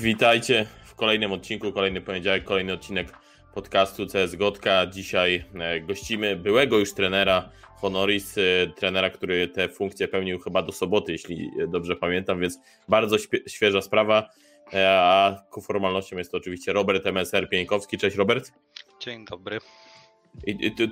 [0.00, 3.12] Witajcie w kolejnym odcinku, kolejny poniedziałek, kolejny odcinek
[3.54, 4.86] podcastu CS Gotka.
[4.86, 8.42] Dzisiaj e, gościmy byłego już trenera Honoris, e,
[8.76, 12.58] trenera, który tę funkcję pełnił chyba do soboty, jeśli dobrze pamiętam, więc
[12.88, 13.16] bardzo
[13.46, 14.28] świeża sprawa.
[14.72, 17.98] E, a ku formalnościom jest to oczywiście Robert MSR Pieńkowski.
[17.98, 18.52] Cześć Robert.
[19.00, 19.58] Dzień dobry.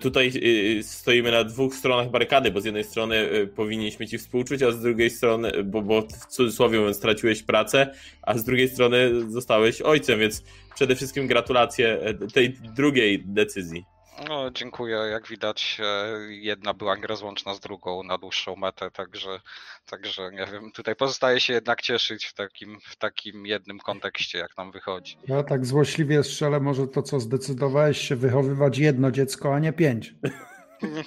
[0.00, 4.62] Tutaj y, stoimy na dwóch stronach barykady, bo z jednej strony y, powinniśmy ci współczuć,
[4.62, 9.30] a z drugiej strony, bo, bo w cudzysłowie mówiąc, straciłeś pracę, a z drugiej strony
[9.30, 10.44] zostałeś ojcem, więc
[10.74, 13.97] przede wszystkim gratulacje e, tej drugiej decyzji.
[14.28, 14.96] No, dziękuję.
[14.96, 19.40] Jak widać, e, jedna była nierozłączna z drugą na dłuższą metę, także,
[19.86, 24.56] także nie wiem, tutaj pozostaje się jednak cieszyć w takim, w takim jednym kontekście, jak
[24.56, 25.18] nam wychodzi.
[25.28, 30.14] Ja tak złośliwie strzelę, może to, co zdecydowałeś się wychowywać jedno dziecko, a nie pięć.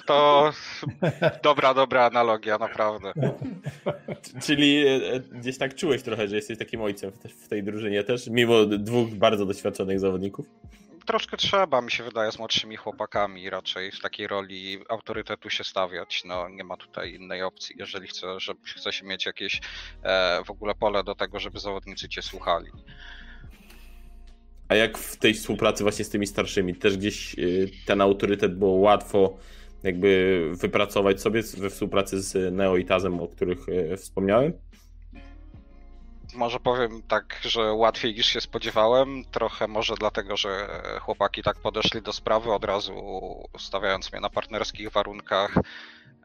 [0.06, 0.52] To
[1.42, 3.12] dobra, dobra analogia, naprawdę.
[4.42, 7.12] Czyli e, gdzieś tak czułeś trochę, że jesteś takim ojcem
[7.44, 10.46] w tej drużynie też, mimo dwóch bardzo doświadczonych zawodników?
[11.06, 16.22] Troszkę trzeba, mi się wydaje, z młodszymi chłopakami raczej w takiej roli autorytetu się stawiać.
[16.24, 19.60] No, nie ma tutaj innej opcji, jeżeli chce, żeby, chce się mieć jakieś
[20.02, 22.70] e, w ogóle pole do tego, żeby zawodnicy cię słuchali.
[24.68, 28.72] A jak w tej współpracy właśnie z tymi starszymi, też gdzieś y, ten autorytet było
[28.72, 29.38] łatwo
[29.82, 34.52] jakby wypracować sobie we współpracy z Neo i Tazem, o których y, wspomniałem?
[36.34, 39.24] Może powiem tak, że łatwiej niż się spodziewałem.
[39.24, 42.94] Trochę może dlatego, że chłopaki tak podeszli do sprawy od razu,
[43.58, 45.54] stawiając mnie na partnerskich warunkach.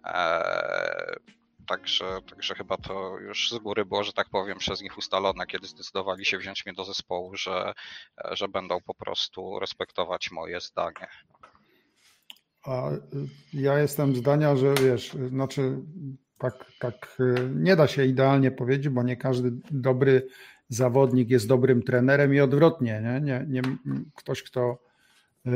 [0.03, 5.47] Eee, także, także chyba to już z góry było, że tak powiem, przez nich ustalone,
[5.47, 7.73] kiedy zdecydowali się wziąć mnie do zespołu, że,
[8.31, 11.07] że będą po prostu respektować moje zdanie.
[12.65, 12.89] A
[13.53, 15.77] ja jestem zdania, że wiesz, znaczy
[16.37, 20.27] tak, tak y, nie da się idealnie powiedzieć, bo nie każdy dobry
[20.69, 23.01] zawodnik jest dobrym trenerem i odwrotnie.
[23.01, 23.21] Nie?
[23.21, 23.61] Nie, nie,
[24.15, 24.77] ktoś, kto
[25.45, 25.53] yy,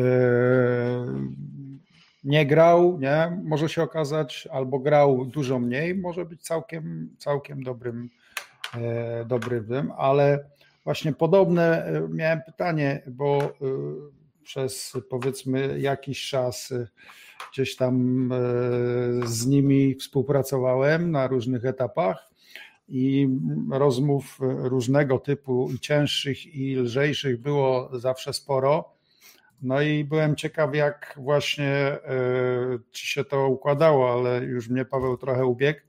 [2.23, 3.41] nie grał, nie?
[3.43, 8.09] może się okazać, albo grał dużo mniej, może być całkiem, całkiem dobrym,
[8.75, 10.45] yy, dobrym, ale
[10.83, 14.11] właśnie podobne e, miałem pytanie, bo yy,
[14.43, 16.73] przez powiedzmy jakiś czas
[17.51, 18.37] gdzieś tam e,
[19.27, 22.31] z nimi współpracowałem na różnych etapach
[22.87, 23.29] i
[23.71, 28.93] rozmów różnego typu, i cięższych, i lżejszych było zawsze sporo.
[29.61, 31.99] No i byłem ciekaw, jak właśnie e,
[32.91, 35.79] ci się to układało, ale już mnie Paweł trochę ubiegł,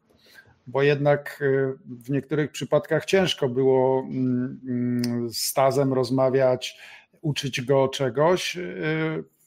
[0.66, 6.78] bo jednak e, w niektórych przypadkach ciężko było mm, mm, z Tazem rozmawiać,
[7.20, 8.58] uczyć go czegoś,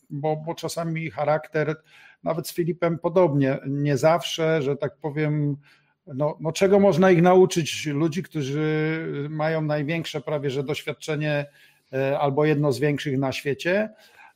[0.10, 1.76] bo, bo czasami charakter,
[2.24, 5.58] nawet z Filipem podobnie, nie zawsze, że tak powiem,
[6.08, 7.86] no, no czego można ich nauczyć?
[7.86, 9.00] Ludzi, którzy
[9.30, 11.46] mają największe prawie że doświadczenie
[11.94, 13.90] e, albo jedno z większych na świecie.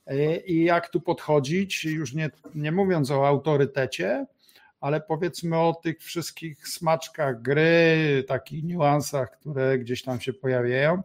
[0.08, 4.26] E, i jak tu podchodzić, już nie, nie mówiąc o autorytecie,
[4.82, 11.02] ale powiedzmy o tych wszystkich smaczkach gry, takich niuansach, które gdzieś tam się pojawiają,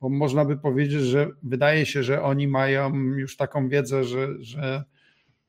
[0.00, 4.84] bo można by powiedzieć, że wydaje się, że oni mają już taką wiedzę, że, że,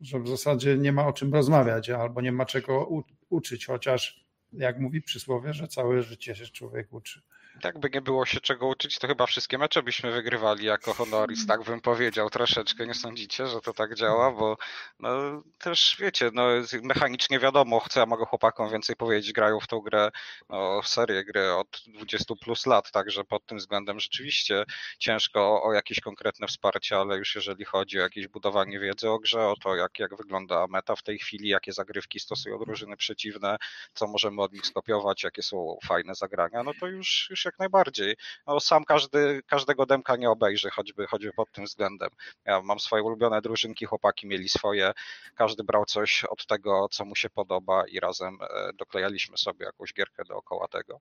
[0.02, 4.26] że w zasadzie nie ma o czym rozmawiać albo nie ma czego u, uczyć, chociaż
[4.54, 7.22] jak mówi przysłowie, że całe życie się człowiek uczy.
[7.62, 11.48] Tak by nie było się czego uczyć, to chyba wszystkie mecze byśmy wygrywali jako Honoris,
[11.48, 12.88] tak bym powiedział troszeczkę.
[12.88, 14.32] Nie sądzicie, że to tak działa?
[14.32, 14.58] Bo
[15.00, 15.10] no,
[15.58, 16.48] też wiecie, no,
[16.84, 20.10] mechanicznie wiadomo, chcę, ja mogę chłopakom więcej powiedzieć, grają w tą grę,
[20.50, 24.64] no, serię gry od 20 plus lat, także pod tym względem rzeczywiście
[25.00, 29.20] ciężko o, o jakieś konkretne wsparcie, ale już jeżeli chodzi o jakieś budowanie wiedzy o
[29.20, 33.58] grze, o to jak, jak wygląda meta w tej chwili, jakie zagrywki stosują drużyny przeciwne,
[33.94, 38.16] co możemy od nich skopiować, jakie są fajne zagrania, no to już, już jak najbardziej.
[38.48, 42.10] No, sam każdy, każdego demka nie obejrzy, choćby, choćby pod tym względem.
[42.46, 44.92] Ja mam swoje ulubione drużynki, chłopaki mieli swoje,
[45.36, 49.94] każdy brał coś od tego, co mu się podoba i razem e, doklejaliśmy sobie jakąś
[49.94, 51.00] gierkę dookoła tego.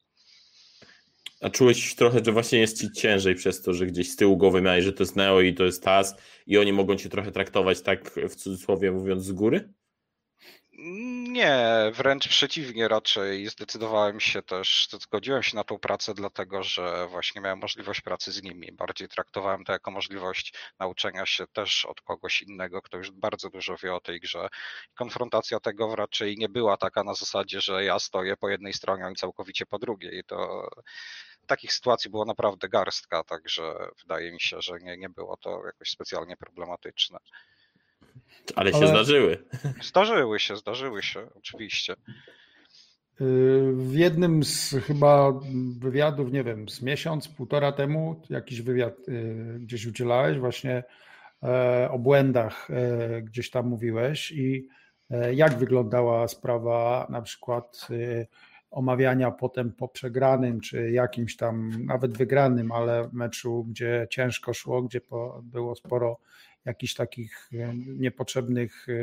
[1.41, 4.63] A czułeś trochę, że właśnie jest ci ciężej przez to, że gdzieś z tyłu głowy
[4.63, 6.15] miałeś, że to jest Neo i to jest TAS
[6.47, 9.73] i oni mogą cię trochę traktować tak w cudzysłowie mówiąc z góry?
[10.79, 17.41] Nie, wręcz przeciwnie, raczej zdecydowałem się też, zgodziłem się na tą pracę, dlatego że właśnie
[17.41, 18.73] miałem możliwość pracy z nimi.
[18.73, 23.77] Bardziej traktowałem to jako możliwość nauczenia się też od kogoś innego, kto już bardzo dużo
[23.83, 24.49] wie o tej grze.
[24.95, 29.17] Konfrontacja tego raczej nie była taka na zasadzie, że ja stoję po jednej stronie, oni
[29.17, 30.25] całkowicie po drugiej.
[30.27, 30.69] To
[31.47, 35.91] takich sytuacji było naprawdę garstka, także wydaje mi się, że nie, nie było to jakoś
[35.91, 37.19] specjalnie problematyczne.
[38.55, 38.89] Ale się Ale...
[38.89, 39.45] zdarzyły.
[39.83, 41.95] Zdarzyły się, zdarzyły się, oczywiście.
[43.73, 45.33] w jednym z chyba
[45.79, 48.97] wywiadów, nie wiem, z miesiąc, półtora temu, jakiś wywiad
[49.59, 50.85] gdzieś udzielałeś, właśnie
[51.91, 52.69] o błędach
[53.23, 54.69] gdzieś tam mówiłeś i
[55.35, 57.89] jak wyglądała sprawa na przykład
[58.71, 65.01] omawiania potem po przegranym, czy jakimś tam nawet wygranym, ale meczu, gdzie ciężko szło, gdzie
[65.43, 66.19] było sporo
[66.67, 68.97] jakichś takich e, niepotrzebnych e, e,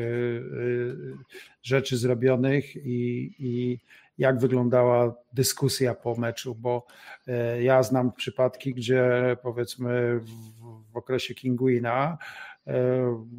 [1.64, 3.80] rzeczy zrobionych i, i
[4.18, 6.86] jak wyglądała dyskusja po meczu, bo
[7.62, 9.12] ja znam przypadki, gdzie
[9.44, 12.18] powiedzmy w, okresie Kinguina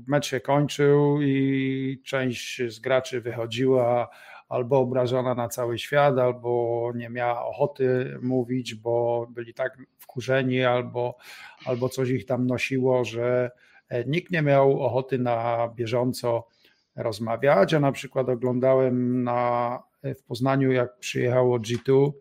[0.06, 4.08] mecz się kończył i część z graczy wychodziła
[4.48, 11.16] albo obrażona na cały świat, albo nie miała ochoty mówić, bo byli tak wkurzeni, albo,
[11.66, 13.50] albo coś ich tam nosiło, że
[14.06, 16.48] nikt nie miał ochoty na bieżąco
[16.96, 17.74] rozmawiać.
[17.74, 22.12] A na przykład oglądałem na, w Poznaniu, jak przyjechało G2,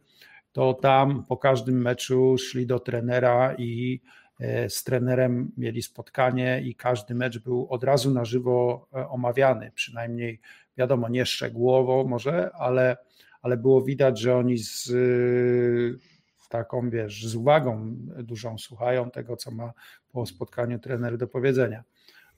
[0.52, 4.02] to tam po każdym meczu szli do trenera i
[4.40, 9.72] e, z trenerem mieli spotkanie i każdy mecz był od razu na żywo e, omawiany,
[9.76, 10.40] przynajmniej
[10.78, 12.98] wiadomo, nie szczegółowo może, ale,
[13.42, 14.92] ale było widać, że oni z
[16.54, 19.74] taką, wiesz, z uwagą dużą słuchają tego, co ma
[20.12, 21.84] po spotkaniu trener do powiedzenia.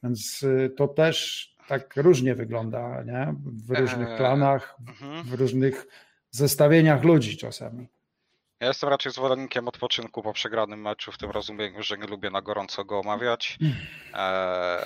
[0.03, 3.35] Więc y, to też tak różnie wygląda, nie?
[3.45, 5.23] W różnych eee, planach, mhm.
[5.23, 5.87] w różnych
[6.31, 7.87] zestawieniach ludzi czasami.
[8.59, 12.41] Ja jestem raczej zwolennikiem odpoczynku po przegranym meczu, w tym rozumieniu, że nie lubię na
[12.41, 13.57] gorąco go omawiać.
[14.13, 14.79] Eee,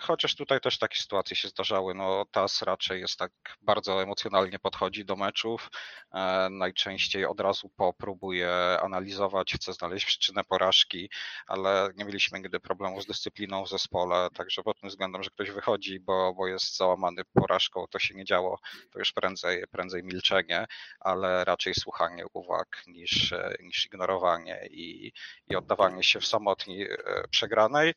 [0.00, 1.94] chociaż tutaj też takie sytuacje się zdarzały.
[1.94, 5.70] No, TAS raczej jest tak bardzo emocjonalnie podchodzi do meczów.
[6.12, 8.50] Eee, najczęściej od razu po próbuje
[8.82, 11.10] analizować, chce znaleźć przyczynę porażki,
[11.46, 15.50] ale nie mieliśmy nigdy problemu z dyscypliną w zespole, także pod tym względem, że ktoś
[15.50, 18.58] wychodzi, bo, bo jest załamany porażką, to się nie działo,
[18.92, 20.66] to już prędzej, prędzej milczenie,
[21.00, 25.12] ale raczej słuchanie uwag niż, e, niż ignorowanie i,
[25.50, 26.96] i oddawanie się w samotni e,
[27.30, 27.94] przegranej.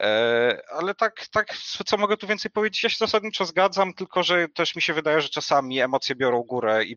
[0.00, 1.54] E, ale tak, tak,
[1.86, 2.82] co mogę tu więcej powiedzieć?
[2.82, 6.84] Ja się zasadniczo zgadzam, tylko że też mi się wydaje, że czasami emocje biorą górę
[6.84, 6.96] i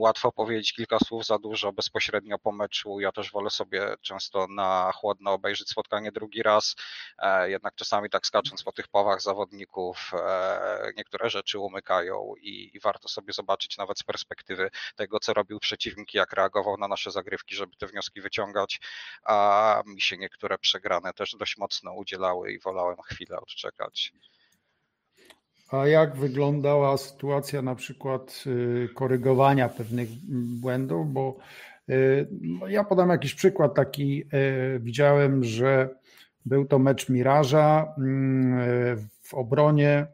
[0.00, 3.00] łatwo powiedzieć kilka słów za dużo bezpośrednio po meczu.
[3.00, 6.76] Ja też wolę sobie często na chłodno obejrzeć spotkanie drugi raz.
[7.18, 12.80] E, jednak czasami tak skacząc po tych powach zawodników, e, niektóre rzeczy umykają i, i
[12.80, 17.54] warto sobie zobaczyć nawet z perspektywy tego, co robił przeciwnik, jak reagował na nasze zagrywki,
[17.54, 18.80] żeby te wnioski wyciągać.
[19.24, 24.12] A mi się niektóre przegrane też dość mocno udzielały i wolałem chwilę odczekać.
[25.70, 30.08] A jak wyglądała sytuacja na przykład y, korygowania pewnych
[30.60, 31.12] błędów?
[31.12, 31.36] Bo
[31.90, 34.22] y, no, ja podam jakiś przykład taki.
[34.76, 35.88] Y, widziałem, że
[36.44, 40.06] był to mecz Miraża mm, w obronie.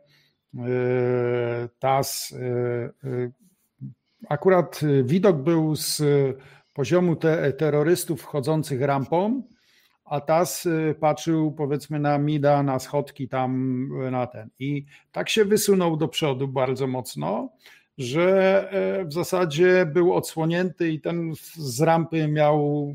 [1.79, 2.35] TAS.
[4.29, 6.03] Akurat widok był z
[6.73, 9.43] poziomu te, terrorystów wchodzących rampą
[10.11, 14.51] a Tas y, patrzył powiedzmy na Mida, na schodki tam y, na ten.
[14.59, 17.53] I tak się wysunął do przodu bardzo mocno,
[17.99, 22.87] że e, w zasadzie był odsłonięty i ten z rampy miał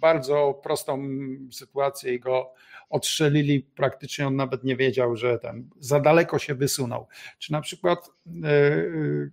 [0.00, 1.02] bardzo prostą
[1.50, 2.52] sytuację i go
[2.90, 7.06] odstrzelili, praktycznie on nawet nie wiedział, że ten za daleko się wysunął.
[7.38, 8.10] Czy na przykład
[8.44, 8.84] e, e,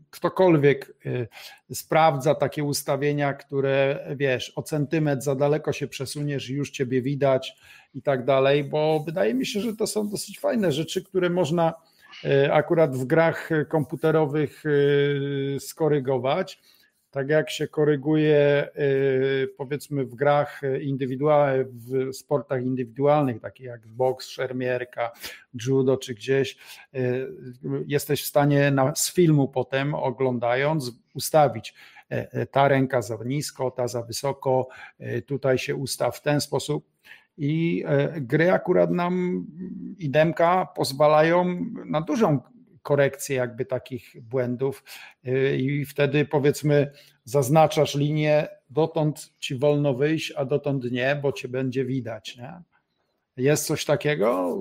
[0.10, 0.94] ktokolwiek
[1.70, 7.58] e, sprawdza takie ustawienia, które wiesz, o centymetr za daleko się przesuniesz już ciebie widać
[7.94, 11.74] i tak dalej, bo wydaje mi się, że to są dosyć fajne rzeczy, które można
[12.52, 14.64] akurat w grach komputerowych
[15.60, 16.62] skorygować
[17.16, 24.28] tak jak się koryguje y, powiedzmy w grach indywidualnych, w sportach indywidualnych, takich jak boks,
[24.28, 25.12] szermierka,
[25.66, 26.58] judo czy gdzieś,
[26.96, 27.28] y,
[27.88, 31.74] jesteś w stanie na, z filmu potem oglądając ustawić
[32.12, 34.68] e, e, ta ręka za nisko, ta za wysoko,
[35.00, 36.86] e, tutaj się ustaw w ten sposób.
[37.38, 37.84] I
[38.22, 39.46] gry akurat nam
[40.00, 42.40] i demka pozwalają na dużą
[42.86, 44.84] korekcję jakby takich błędów
[45.28, 46.92] y, i wtedy powiedzmy
[47.24, 52.38] zaznaczasz linię, dotąd ci wolno wyjść, a dotąd nie, bo cię będzie widać.
[52.38, 52.54] Nie?
[53.38, 54.58] Jest coś takiego?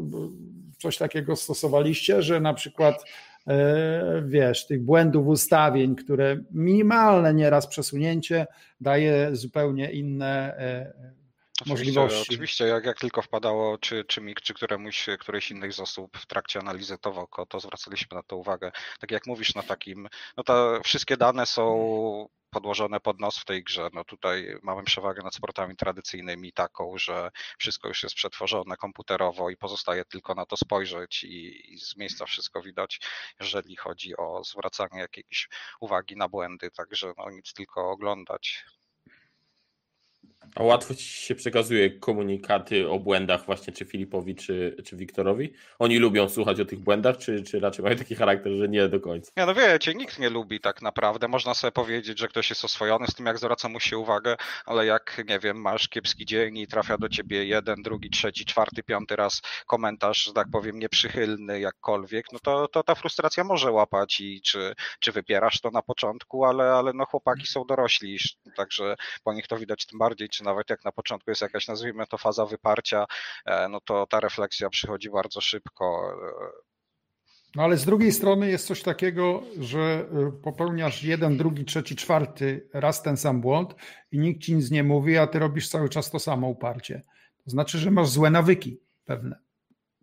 [0.79, 3.05] Coś takiego stosowaliście, że na przykład
[3.47, 8.47] e, wiesz, tych błędów ustawień, które minimalne nieraz przesunięcie
[8.81, 10.93] daje zupełnie inne e,
[11.61, 12.23] Oczywiście, możliwości.
[12.23, 16.27] Oczywiście, jak, jak tylko wpadało, czy, czy mi, czy któremuś, którejś innej z osób w
[16.27, 18.73] trakcie analizy to oko, to zwracaliśmy na to uwagę.
[19.01, 23.65] Tak jak mówisz, na takim, no to wszystkie dane są podłożone pod nos w tej
[23.65, 23.89] grze.
[23.93, 29.57] No tutaj mamy przewagę nad sportami tradycyjnymi taką, że wszystko już jest przetworzone komputerowo i
[29.57, 33.01] pozostaje tylko na to spojrzeć i, i z miejsca wszystko widać,
[33.41, 35.49] jeżeli chodzi o zwracanie jakiejś
[35.81, 38.65] uwagi na błędy, także no nic tylko oglądać.
[40.55, 45.53] A łatwo ci się przekazuje komunikaty o błędach właśnie czy Filipowi, czy, czy Wiktorowi?
[45.79, 49.01] Oni lubią słuchać o tych błędach, czy, czy raczej mają taki charakter, że nie do
[49.01, 49.33] końca?
[49.37, 51.29] Nie, no wiecie, nikt nie lubi tak naprawdę.
[51.29, 54.37] Można sobie powiedzieć, że ktoś jest oswojony z tym, jak zwraca mu się uwagę,
[54.67, 58.83] ale jak, nie wiem, masz kiepski dzień i trafia do ciebie jeden, drugi, trzeci, czwarty,
[58.83, 64.21] piąty raz komentarz, że tak powiem, nieprzychylny jakkolwiek, no to, to ta frustracja może łapać
[64.21, 68.19] i czy, czy wypierasz to na początku, ale, ale no chłopaki są dorośli,
[68.57, 72.07] także po nich to widać tym bardziej, czy nawet jak na początku jest jakaś, nazwijmy
[72.07, 73.05] to, faza wyparcia,
[73.47, 76.17] e, no to ta refleksja przychodzi bardzo szybko.
[77.55, 82.69] No ale z drugiej strony jest coś takiego, że e, popełniasz jeden, drugi, trzeci, czwarty
[82.73, 83.75] raz ten sam błąd
[84.13, 87.03] i nikt ci nic nie mówi, a ty robisz cały czas to samo uparcie.
[87.45, 89.39] To znaczy, że masz złe nawyki pewne.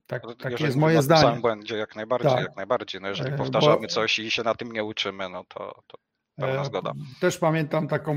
[0.08, 1.22] Tak, no, takie jest moje zdanie.
[1.22, 2.42] Sam błędzie, jak najbardziej, tak.
[2.42, 3.02] jak najbardziej.
[3.02, 3.88] No jeżeli e, powtarzamy Bo...
[3.88, 5.98] coś i się na tym nie uczymy, no to, to
[6.36, 6.94] Pełna e, zgoda.
[7.20, 8.14] Też pamiętam taką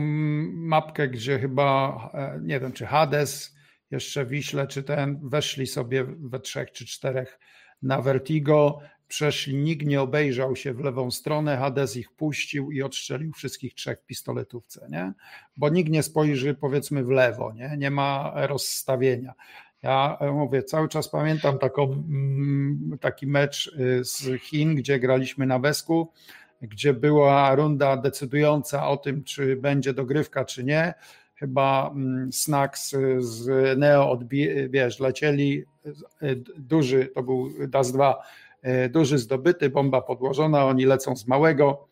[0.53, 3.55] mapkę, gdzie chyba, e, nie wiem, czy Hades,
[3.91, 7.39] jeszcze Wiśle, czy ten, weszli sobie we trzech czy czterech
[7.83, 8.79] na Vertigo,
[9.09, 14.01] przeszli, nikt nie obejrzał się w lewą stronę, Hades ich puścił i odstrzelił wszystkich trzech
[14.01, 15.13] w pistoletówce, nie?
[15.57, 17.75] Bo nikt nie spojrzy powiedzmy w lewo, nie?
[17.79, 19.35] Nie ma rozstawienia.
[19.83, 22.05] Ja e, mówię, cały czas pamiętam taką,
[23.01, 26.13] taki mecz z Chin, gdzie graliśmy na Wesku,
[26.69, 30.95] gdzie była runda decydująca o tym, czy będzie dogrywka, czy nie.
[31.35, 35.65] Chyba mm, Snacks z Neo odbi- wiesz, lecieli,
[36.23, 38.23] e, duży, to był DAS 2,
[38.63, 41.89] e, duży zdobyty, bomba podłożona, oni lecą z małego,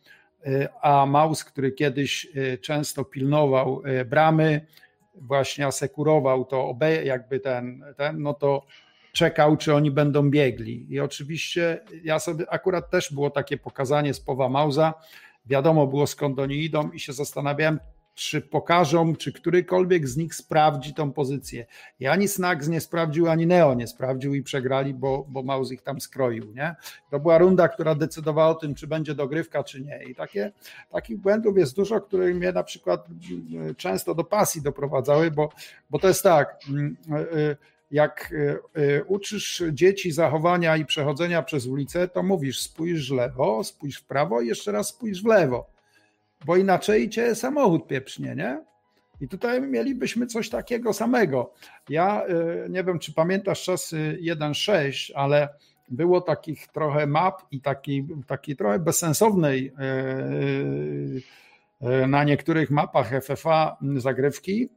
[0.80, 2.28] a Maus, który kiedyś
[2.60, 4.66] często pilnował bramy,
[5.14, 8.66] właśnie asekurował to, jakby ten, ten no to
[9.12, 10.86] czekał, czy oni będą biegli.
[10.94, 14.94] I oczywiście ja sobie akurat też było takie pokazanie z Powa Mauza.
[15.46, 17.78] Wiadomo było skąd oni idą i się zastanawiałem,
[18.14, 21.66] czy pokażą, czy którykolwiek z nich sprawdzi tą pozycję.
[22.00, 25.82] I ani Snags nie sprawdził, ani Neo nie sprawdził i przegrali, bo, bo Maus ich
[25.82, 26.52] tam skroił.
[26.52, 26.74] Nie?
[27.10, 30.04] To była runda, która decydowała o tym, czy będzie dogrywka, czy nie.
[30.04, 30.52] I takie,
[30.90, 35.48] takich błędów jest dużo, które mnie na przykład mm, często do pasji doprowadzały, bo,
[35.90, 36.96] bo to jest tak, mm,
[37.36, 37.56] y,
[37.92, 43.64] jak e, e, uczysz dzieci zachowania i przechodzenia przez ulicę, to mówisz spójrz w lewo,
[43.64, 45.66] spójrz w prawo i jeszcze raz spójrz w lewo,
[46.46, 48.64] bo inaczej cię samochód pieprznie, nie?
[49.20, 51.52] I tutaj mielibyśmy coś takiego samego.
[51.88, 55.48] Ja e, nie wiem, czy pamiętasz czasy 1.6, ale
[55.88, 59.72] było takich trochę map i takiej taki trochę bezsensownej
[62.08, 64.68] na niektórych mapach FFA zagrywki,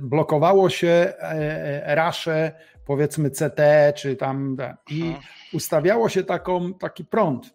[0.00, 2.52] blokowało się e, e, rasze,
[2.84, 3.60] powiedzmy CT,
[3.96, 4.56] czy tam
[4.90, 5.14] i
[5.52, 7.54] ustawiało się taką, taki prąd.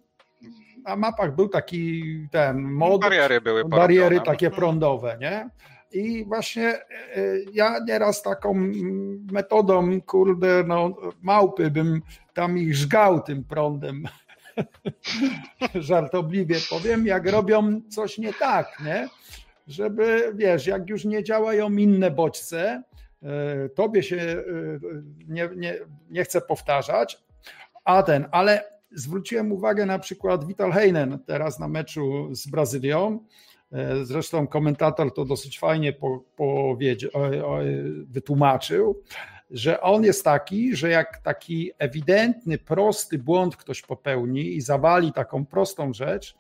[0.84, 3.02] Na mapach był taki ten mod.
[3.02, 5.50] Bariery były Bariery takie prądowe, nie?
[5.92, 6.74] I właśnie
[7.54, 8.54] ja nieraz taką
[9.32, 12.02] metodą, kurde, no, małpy bym
[12.34, 14.04] tam ich żgał tym prądem.
[15.76, 19.08] Żartobliwie powiem, jak robią coś nie tak, nie?
[19.68, 22.84] Żeby, wiesz, jak już nie działają inne bodźce,
[23.24, 24.44] e, tobie się e,
[25.28, 25.80] nie, nie,
[26.10, 27.18] nie chcę powtarzać,
[27.86, 33.20] a ten, ale zwróciłem uwagę na przykład Vital Heinen teraz na meczu z Brazylią,
[33.72, 35.94] e, zresztą komentator to dosyć fajnie
[36.36, 37.12] powiedział,
[38.06, 39.04] wytłumaczył,
[39.52, 45.46] że on jest taki, że jak taki ewidentny, prosty błąd ktoś popełni i zawali taką
[45.46, 46.36] prostą rzecz,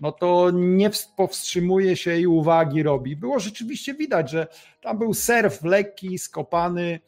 [0.00, 3.16] no to nie powstrzymuje się i uwagi robi.
[3.16, 4.46] Było rzeczywiście widać, że
[4.80, 7.00] tam był surf lekki, skopany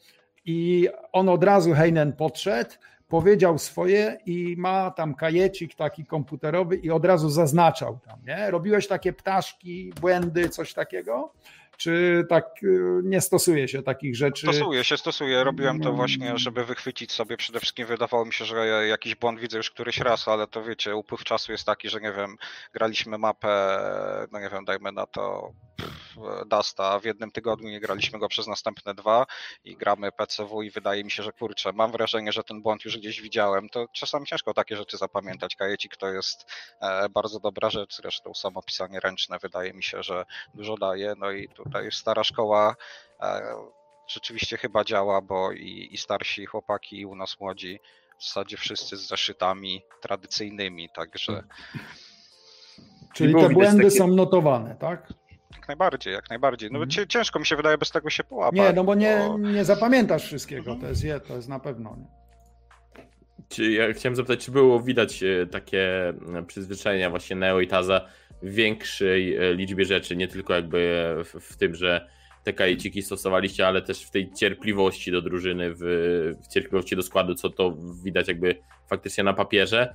[0.45, 2.71] i on od razu Heinen podszedł,
[3.07, 8.51] powiedział swoje i ma tam kajecik taki komputerowy i od razu zaznaczał tam, nie?
[8.51, 11.33] Robiłeś takie ptaszki, błędy, coś takiego?
[11.81, 14.47] Czy tak y, nie stosuje się takich rzeczy?
[14.53, 15.43] Stosuje się, stosuje.
[15.43, 17.37] Robiłem to właśnie, żeby wychwycić sobie.
[17.37, 20.95] Przede wszystkim wydawało mi się, że jakiś błąd widzę już któryś raz, ale to wiecie,
[20.95, 22.35] upływ czasu jest taki, że nie wiem,
[22.73, 23.79] graliśmy mapę,
[24.31, 25.53] no nie wiem, dajmy na to
[26.47, 29.25] Dasta, w jednym tygodniu nie graliśmy go przez następne dwa
[29.63, 32.97] i gramy PCW i wydaje mi się, że kurczę, mam wrażenie, że ten błąd już
[32.97, 33.69] gdzieś widziałem.
[33.69, 35.55] To czasami ciężko takie rzeczy zapamiętać.
[35.55, 40.25] Kajecik to jest e, bardzo dobra rzecz, zresztą samo pisanie ręczne wydaje mi się, że
[40.53, 41.13] dużo daje.
[41.17, 42.75] No i tutaj stara szkoła
[43.21, 43.41] e,
[44.07, 47.79] rzeczywiście chyba działa, bo i, i starsi chłopaki, i u nas młodzi
[48.19, 51.43] w zasadzie wszyscy z zeszytami tradycyjnymi, także
[53.13, 53.91] Czyli te błędy takie...
[53.91, 55.13] są notowane, tak?
[55.55, 56.71] Jak najbardziej, jak najbardziej.
[56.71, 57.07] No mhm.
[57.07, 58.59] ciężko mi się wydaje bez tego się połapać.
[58.59, 59.37] Nie, no bo nie, bo...
[59.37, 61.95] nie zapamiętasz wszystkiego, to jest je, to jest na pewno.
[61.97, 62.20] Nie?
[63.51, 68.07] Czy ja chciałem zapytać, czy było widać e, takie e, przyzwyczajenia właśnie Neo i Taza
[68.43, 72.07] w większej e, liczbie rzeczy, nie tylko jakby w, tym, że
[72.43, 75.79] te kajeciki stosowaliście, ale też w tej cierpliwości do drużyny, w,
[76.43, 78.55] w cierpliwości do składu, co to widać jakby
[78.89, 79.93] faktycznie na papierze,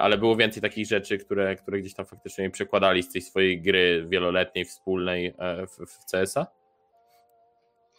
[0.00, 4.06] ale było więcej takich rzeczy, które, które gdzieś tam faktycznie przekładali z tej swojej gry
[4.08, 5.34] wieloletniej, wspólnej
[5.68, 6.61] w, w CS-a?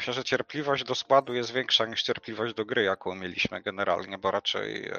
[0.03, 4.31] Myślę, że cierpliwość do składu jest większa niż cierpliwość do gry, jaką mieliśmy generalnie, bo
[4.31, 4.93] raczej e,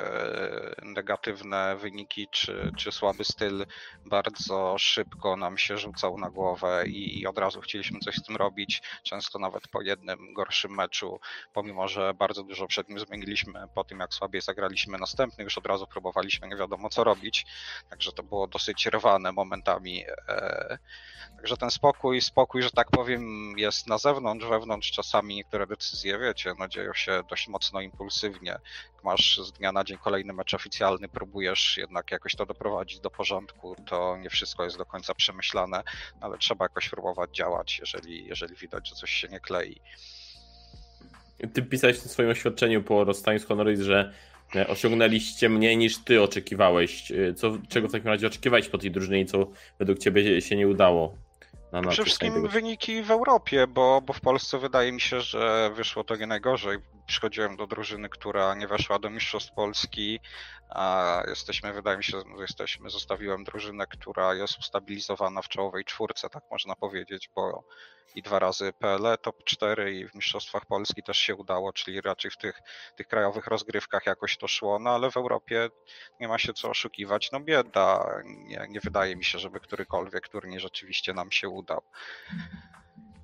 [0.82, 3.66] negatywne wyniki czy, czy słaby styl
[4.06, 8.82] bardzo szybko nam się rzucał na głowę i od razu chcieliśmy coś z tym robić.
[9.02, 11.20] Często nawet po jednym gorszym meczu,
[11.52, 15.66] pomimo że bardzo dużo przed nim zmieniliśmy, po tym jak słabiej zagraliśmy następny, już od
[15.66, 17.46] razu próbowaliśmy nie wiadomo co robić.
[17.90, 20.04] Także to było dosyć rwane momentami.
[20.28, 20.78] E,
[21.36, 26.52] także ten spokój, spokój, że tak powiem, jest na zewnątrz, wewnątrz czasami niektóre decyzje, wiecie,
[26.58, 28.58] no dzieją się dość mocno impulsywnie.
[29.04, 33.76] Masz z dnia na dzień kolejny mecz oficjalny, próbujesz jednak jakoś to doprowadzić do porządku,
[33.86, 35.82] to nie wszystko jest do końca przemyślane,
[36.20, 39.80] ale trzeba jakoś próbować działać, jeżeli, jeżeli widać, że coś się nie klei.
[41.52, 44.12] Ty pisałeś w swoim oświadczeniu po rozstaniu z Honoris, że
[44.56, 47.12] e, osiągnęliście mniej niż ty oczekiwałeś.
[47.12, 50.56] E, co, czego w takim razie oczekiwałeś po tej drużynie i co według ciebie się
[50.56, 51.23] nie udało?
[51.82, 56.04] Na Przede wszystkim wyniki w Europie, bo, bo w Polsce wydaje mi się, że wyszło
[56.04, 56.78] to nie najgorzej.
[57.06, 60.20] Przychodziłem do drużyny, która nie weszła do Mistrzostw Polski,
[60.70, 66.28] a jesteśmy, wydaje mi się, że jesteśmy, zostawiłem drużynę, która jest ustabilizowana w czołowej czwórce,
[66.30, 67.64] tak można powiedzieć, bo
[68.14, 72.30] i dwa razy PLE top 4 i w Mistrzostwach Polski też się udało, czyli raczej
[72.30, 72.60] w tych,
[72.96, 75.68] tych krajowych rozgrywkach jakoś to szło, no ale w Europie
[76.20, 80.60] nie ma się co oszukiwać, no bieda, nie, nie wydaje mi się, żeby którykolwiek turniej
[80.60, 81.82] rzeczywiście nam się udał.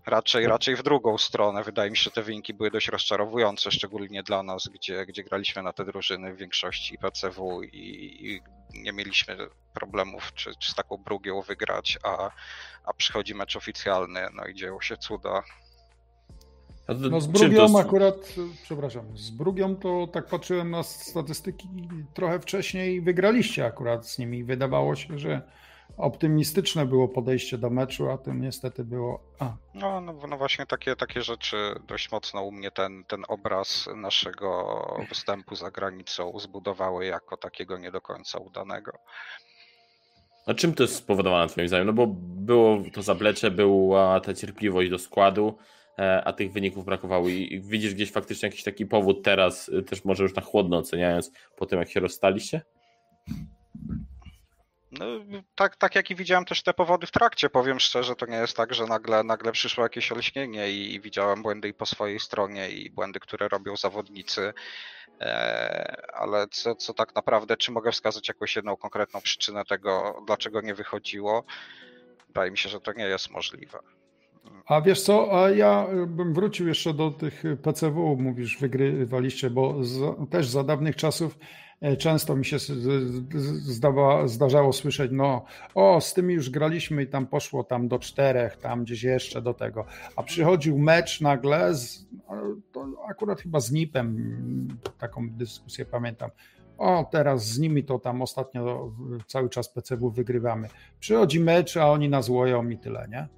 [0.07, 1.65] Raczej, raczej w drugą stronę.
[1.65, 5.63] Wydaje mi się, że te wyniki były dość rozczarowujące, szczególnie dla nas, gdzie, gdzie graliśmy
[5.63, 8.41] na te drużyny w większości PCW i, i
[8.83, 9.37] nie mieliśmy
[9.75, 12.31] problemów, czy, czy z taką Brugią wygrać, a,
[12.85, 15.43] a przychodzi mecz oficjalny, no i dzieją się cuda.
[16.89, 17.79] No z Brugią to...
[17.79, 21.69] akurat, przepraszam, z Brugią to tak patrzyłem na statystyki
[22.15, 24.45] trochę wcześniej wygraliście akurat z nimi.
[24.45, 25.43] Wydawało się, że
[25.97, 29.21] optymistyczne było podejście do meczu, a tym niestety było.
[29.39, 29.57] A.
[29.75, 31.57] No, no, no, właśnie takie, takie rzeczy
[31.89, 37.91] dość mocno u mnie ten, ten obraz naszego występu za granicą zbudowały jako takiego nie
[37.91, 38.93] do końca udanego.
[40.47, 41.87] A czym to jest spowodowane Twoim zdaniem?
[41.87, 45.59] No bo było to zaplecze, była ta cierpliwość do składu,
[45.99, 47.29] e, a tych wyników brakowało.
[47.29, 51.33] I widzisz gdzieś faktycznie jakiś taki powód teraz, e, też może już na chłodno oceniając,
[51.57, 52.61] po tym jak się rozstaliście?
[54.93, 55.07] No,
[55.55, 58.57] tak, tak jak i widziałem też te powody w trakcie, powiem szczerze, to nie jest
[58.57, 62.71] tak, że nagle, nagle przyszło jakieś olśnienie i, i widziałem błędy i po swojej stronie
[62.71, 64.53] i błędy, które robią zawodnicy,
[65.21, 70.61] e, ale co, co tak naprawdę, czy mogę wskazać jakąś jedną konkretną przyczynę tego, dlaczego
[70.61, 71.45] nie wychodziło?
[72.27, 73.79] Wydaje mi się, że to nie jest możliwe.
[74.67, 79.77] A wiesz co, a ja bym wrócił jeszcze do tych PCW, mówisz, wygrywaliście, bo
[80.31, 81.39] też za dawnych czasów
[81.81, 82.57] E, często mi się
[83.39, 88.57] zdawa, zdarzało słyszeć, no o, z tymi już graliśmy i tam poszło tam do czterech,
[88.57, 89.85] tam gdzieś jeszcze do tego.
[90.17, 92.07] A przychodził mecz nagle, z,
[92.73, 96.31] to akurat chyba z NIP-em, taką dyskusję pamiętam,
[96.79, 98.93] o teraz z nimi to tam ostatnio
[99.27, 100.69] cały czas PCW wygrywamy.
[100.99, 103.29] Przychodzi mecz, a oni nas łoją i tyle, nie?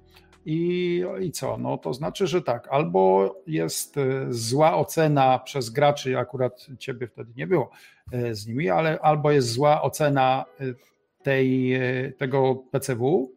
[0.45, 1.57] I, I co?
[1.57, 7.33] No to znaczy, że tak, albo jest e, zła ocena przez graczy, akurat ciebie wtedy
[7.35, 7.69] nie było
[8.11, 10.63] e, z nimi, ale albo jest zła ocena e,
[11.23, 11.79] tej,
[12.17, 13.31] tego PCW,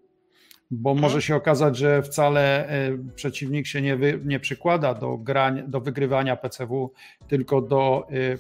[0.71, 1.03] bo mhm.
[1.03, 2.69] może się okazać, że wcale
[3.15, 6.93] przeciwnik się nie, wy, nie przykłada do, grań, do wygrywania PCW,
[7.29, 8.39] tylko do y,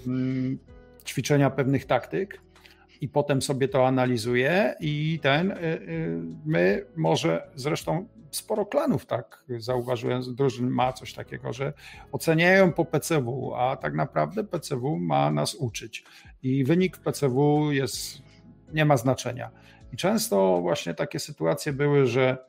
[1.04, 2.40] ćwiczenia pewnych taktyk
[3.00, 5.54] i potem sobie to analizuje i ten,
[6.46, 11.72] my może zresztą sporo klanów tak zauważyłem, drużyn ma coś takiego, że
[12.12, 16.04] oceniają po PCW, a tak naprawdę PCW ma nas uczyć
[16.42, 18.22] i wynik PCW jest,
[18.72, 19.50] nie ma znaczenia.
[19.92, 22.46] I często właśnie takie sytuacje były, że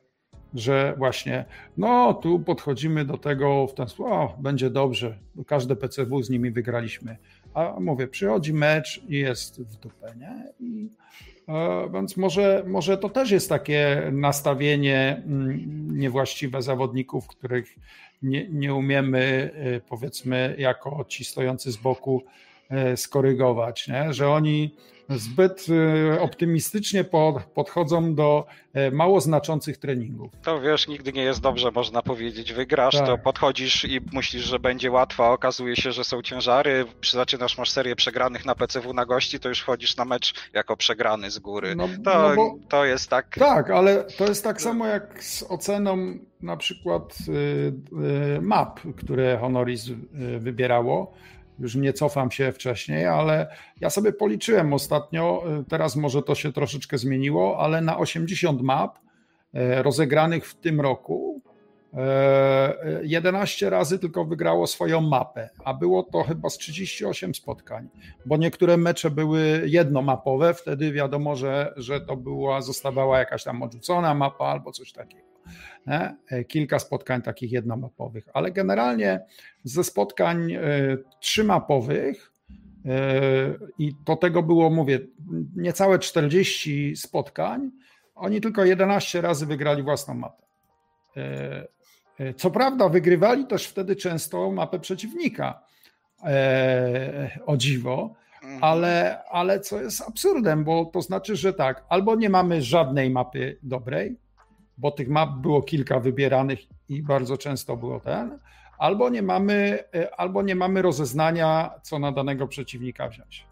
[0.54, 1.44] że właśnie,
[1.76, 6.50] no tu podchodzimy do tego w ten sposób, o, będzie dobrze, każde PCW z nimi
[6.50, 7.16] wygraliśmy.
[7.54, 10.52] A mówię, przychodzi mecz i jest w dupę, nie?
[10.60, 10.92] I,
[11.92, 17.76] więc może, może to też jest takie nastawienie mm, niewłaściwe zawodników, których
[18.22, 22.22] nie, nie umiemy, e, powiedzmy, jako ci stojący z boku,
[22.96, 24.12] skorygować, nie?
[24.12, 24.74] że oni
[25.08, 27.04] zbyt y, optymistycznie
[27.54, 30.32] podchodzą do e, mało znaczących treningów.
[30.42, 32.52] To wiesz, nigdy nie jest dobrze, można powiedzieć.
[32.52, 33.06] Wygrasz, tak.
[33.06, 36.84] to podchodzisz i myślisz, że będzie łatwo, a okazuje się, że są ciężary.
[37.10, 41.30] Zaczynasz, masz serię przegranych na PCW na gości, to już wchodzisz na mecz jako przegrany
[41.30, 41.76] z góry.
[41.76, 43.38] No, to, no bo, to jest tak.
[43.38, 47.32] Tak, ale to jest tak samo jak z oceną na przykład y,
[48.36, 49.90] y, map, które Honoris
[50.38, 51.14] wybierało
[51.58, 56.52] już nie cofam się wcześniej, ale ja sobie policzyłem ostatnio, y, teraz może to się
[56.52, 58.98] troszeczkę zmieniło, ale na 80 map
[59.54, 61.42] e, rozegranych w tym roku
[63.02, 67.88] 11 e, razy tylko wygrało swoją mapę, a było to chyba z 38 spotkań,
[68.26, 74.14] bo niektóre mecze były jednomapowe, wtedy wiadomo, że, że to była, zostawała jakaś tam odrzucona
[74.14, 75.28] mapa albo coś takiego.
[75.86, 76.16] Nie?
[76.30, 79.20] E, kilka spotkań takich jednomapowych, ale generalnie
[79.64, 80.60] ze spotkań e,
[81.20, 82.32] trzymapowych
[82.86, 82.90] e,
[83.78, 85.00] i do tego było, mówię,
[85.56, 87.70] niecałe 40 spotkań,
[88.14, 90.42] oni tylko 11 razy wygrali własną mapę.
[92.36, 95.62] Co prawda, wygrywali też wtedy często mapę przeciwnika.
[97.46, 98.64] O dziwo, mhm.
[98.64, 103.58] ale, ale co jest absurdem, bo to znaczy, że tak, albo nie mamy żadnej mapy
[103.62, 104.16] dobrej,
[104.78, 108.38] bo tych map było kilka wybieranych i bardzo często było ten,
[108.78, 113.46] albo nie mamy, e, albo nie mamy rozeznania, co na danego przeciwnika wziąć.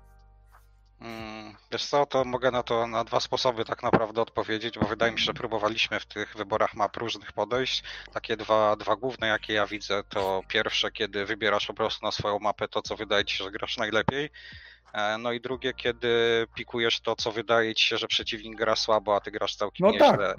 [1.01, 5.13] Hmm, wiesz co, to mogę na to na dwa sposoby tak naprawdę odpowiedzieć, bo wydaje
[5.13, 7.83] mi się, że próbowaliśmy w tych wyborach map różnych podejść.
[8.13, 12.39] Takie dwa, dwa główne, jakie ja widzę, to pierwsze, kiedy wybierasz po prostu na swoją
[12.39, 14.31] mapę to, co wydaje ci się, że grasz najlepiej,
[15.19, 19.21] no i drugie, kiedy pikujesz to, co wydaje ci się, że przeciwnik gra słabo, a
[19.21, 20.35] ty grasz całkiem no nieźle.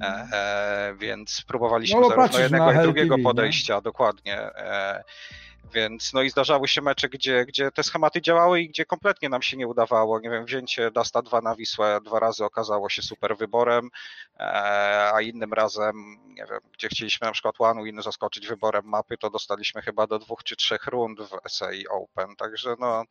[0.00, 0.28] Tak.
[0.32, 3.82] E, więc próbowaliśmy no, zarówno jednego, i drugiego podejścia, nie?
[3.82, 4.38] dokładnie.
[4.40, 5.04] E,
[5.74, 9.42] więc no i zdarzały się mecze, gdzie, gdzie te schematy działały i gdzie kompletnie nam
[9.42, 10.20] się nie udawało.
[10.20, 13.88] Nie wiem, wzięcie Dasta 2 na Wisłę dwa razy okazało się super wyborem,
[14.36, 14.42] e,
[15.14, 15.94] a innym razem,
[16.28, 20.18] nie wiem, gdzie chcieliśmy na przykład One inny zaskoczyć wyborem mapy, to dostaliśmy chyba do
[20.18, 23.04] dwóch czy trzech rund w SAI Open, także no...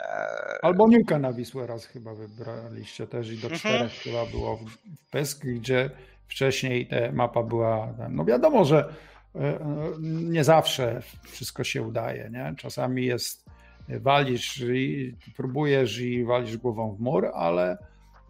[0.00, 0.58] E...
[0.62, 3.58] Albo Niuka na Wisłę raz chyba wybraliście też i do mhm.
[3.58, 5.90] czterech chyba było w Pysk, gdzie
[6.28, 8.94] wcześniej ta mapa była, no wiadomo, że
[10.00, 12.30] nie zawsze wszystko się udaje.
[12.30, 12.54] Nie?
[12.58, 13.44] Czasami jest,
[13.88, 17.78] walisz i próbujesz i walisz głową w mur, ale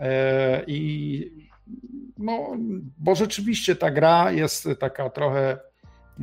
[0.01, 1.45] e, i
[2.19, 2.57] no,
[2.99, 5.59] bo rzeczywiście ta gra jest taka trochę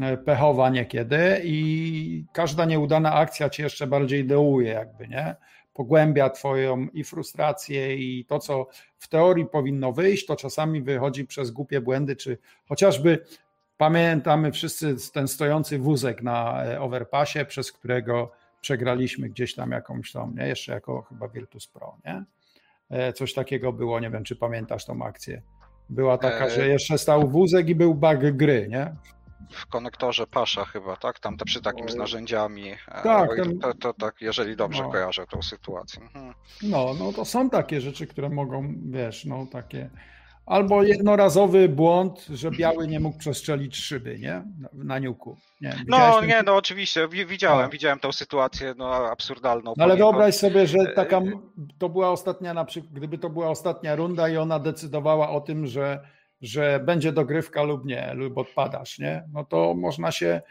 [0.02, 5.36] e, pechowa niekiedy i każda nieudana akcja cię jeszcze bardziej dołuje jakby, nie?
[5.74, 8.68] Pogłębia twoją i frustrację i to, co
[8.98, 13.26] w teorii powinno wyjść, to czasami wychodzi przez głupie błędy, czy chociażby
[13.82, 20.32] Pamiętamy wszyscy ten stojący wózek na e, overpassie, przez którego przegraliśmy gdzieś tam jakąś tą,
[20.32, 20.48] nie?
[20.48, 22.24] jeszcze jako chyba Virtus Pro, nie?
[22.90, 25.42] E, coś takiego było, nie wiem, czy pamiętasz tą akcję.
[25.90, 28.96] Była taka, że e, jeszcze stał wózek i był bug gry, nie?
[29.52, 31.20] W konektorze Pasza chyba, tak?
[31.20, 32.74] Tam przy takim z narzędziami.
[33.04, 33.36] Tak.
[33.36, 33.60] Ten...
[33.60, 34.92] To, to, tak, jeżeli dobrze no.
[34.92, 36.02] kojarzę tą sytuację.
[36.02, 36.34] Mhm.
[36.64, 39.90] No, no to są takie rzeczy, które mogą, wiesz, no takie
[40.52, 44.44] Albo jednorazowy błąd, że biały nie mógł przestrzelić szyby, nie?
[44.74, 45.38] Na niuku.
[45.62, 46.30] Nie, no, ten...
[46.30, 47.70] nie, no oczywiście, widziałem, no.
[47.70, 49.74] widziałem tę sytuację no, absurdalną.
[49.78, 51.22] No, ale wyobraź sobie, że e, taka,
[51.78, 55.68] to była ostatnia, na przykład, gdyby to była ostatnia runda i ona decydowała o tym,
[55.68, 56.00] że,
[56.42, 59.24] że będzie dogrywka lub nie, lub odpadasz, nie?
[59.34, 60.42] No to można się E,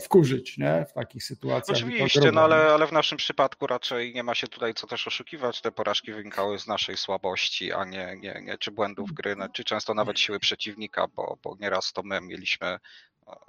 [0.00, 0.86] wkurzyć nie?
[0.90, 1.76] w takich sytuacjach.
[1.76, 5.60] Oczywiście, no ale, ale w naszym przypadku raczej nie ma się tutaj co też oszukiwać.
[5.60, 9.64] Te porażki wynikały z naszej słabości, a nie, nie, nie czy błędów gry, no, czy
[9.64, 12.78] często nawet siły przeciwnika, bo, bo nieraz to my mieliśmy e,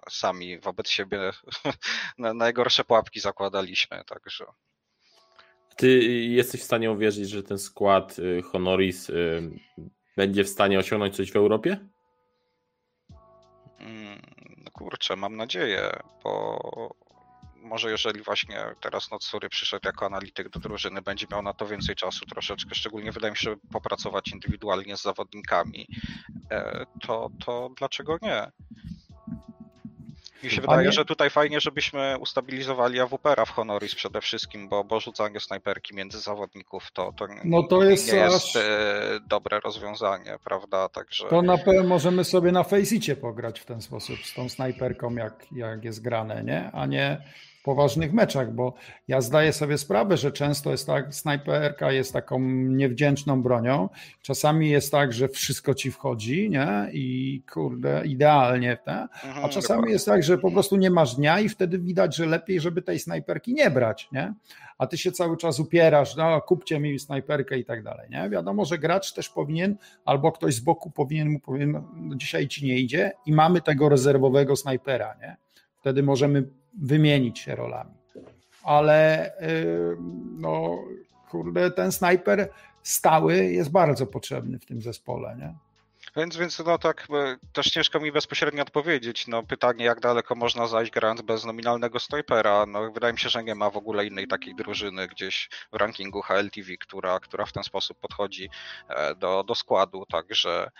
[0.09, 1.31] sami wobec siebie
[2.17, 4.45] najgorsze pułapki zakładaliśmy, także.
[5.75, 9.41] Ty jesteś w stanie uwierzyć, że ten skład y, Honoris y,
[10.17, 11.89] będzie w stanie osiągnąć coś w Europie?
[14.83, 15.91] Kurczę, mam nadzieję,
[16.23, 16.95] bo
[17.55, 21.95] może jeżeli właśnie teraz Notsury przyszedł jako analityk do drużyny, będzie miał na to więcej
[21.95, 25.87] czasu troszeczkę, szczególnie wydaje mi się, popracować indywidualnie z zawodnikami,
[26.51, 28.51] e, to, to dlaczego nie?
[30.43, 34.99] Mi się wydaje, że tutaj fajnie, żebyśmy ustabilizowali AWP-a w Honoris przede wszystkim, bo, bo
[34.99, 38.55] rzucanie snajperki między zawodników to, to, no to jest, nie jest aż...
[38.55, 40.89] E, dobre rozwiązanie, prawda?
[40.89, 41.27] Także...
[41.29, 45.45] To na pewno możemy sobie na Faceicie pograć w ten sposób, z tą snajperką, jak,
[45.51, 46.71] jak jest grane, nie?
[46.71, 47.21] A nie
[47.63, 48.73] poważnych meczach, bo
[49.07, 53.89] ja zdaję sobie sprawę, że często jest tak, snajperka jest taką niewdzięczną bronią.
[54.21, 56.89] Czasami jest tak, że wszystko ci wchodzi, nie?
[56.93, 59.07] I kurde, idealnie, te.
[59.23, 62.25] a mhm, czasami jest tak, że po prostu nie masz dnia i wtedy widać, że
[62.25, 64.33] lepiej, żeby tej snajperki nie brać, nie?
[64.77, 68.29] A ty się cały czas upierasz, no kupcie mi snajperkę i tak dalej, nie?
[68.29, 72.65] Wiadomo, że gracz też powinien, albo ktoś z boku powinien mu powiedzieć, no, dzisiaj ci
[72.65, 75.37] nie idzie i mamy tego rezerwowego snajpera, nie?
[75.79, 76.43] Wtedy możemy
[76.81, 77.91] wymienić się rolami.
[78.63, 79.97] Ale y,
[80.37, 80.77] no,
[81.29, 82.49] kurde, ten snajper
[82.83, 85.53] stały jest bardzo potrzebny w tym zespole, nie?
[86.15, 89.27] Więc, więc no tak, e, też ciężko mi bezpośrednio odpowiedzieć.
[89.27, 92.65] No pytanie, jak daleko można zajść grając bez nominalnego snajpera.
[92.65, 96.21] No wydaje mi się, że nie ma w ogóle innej takiej drużyny gdzieś w rankingu
[96.21, 98.49] HLTV, która, która w ten sposób podchodzi
[98.89, 100.05] e, do, do składu.
[100.05, 100.71] Także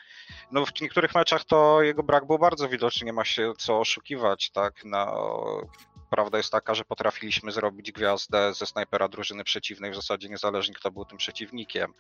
[0.52, 4.50] no w niektórych meczach to jego brak był bardzo widoczny, nie ma się co oszukiwać,
[4.50, 4.86] tak.
[4.86, 5.68] No,
[6.14, 10.92] Prawda jest taka, że potrafiliśmy zrobić gwiazdę ze snajpera drużyny przeciwnej, w zasadzie niezależnie kto
[10.92, 11.94] był tym przeciwnikiem.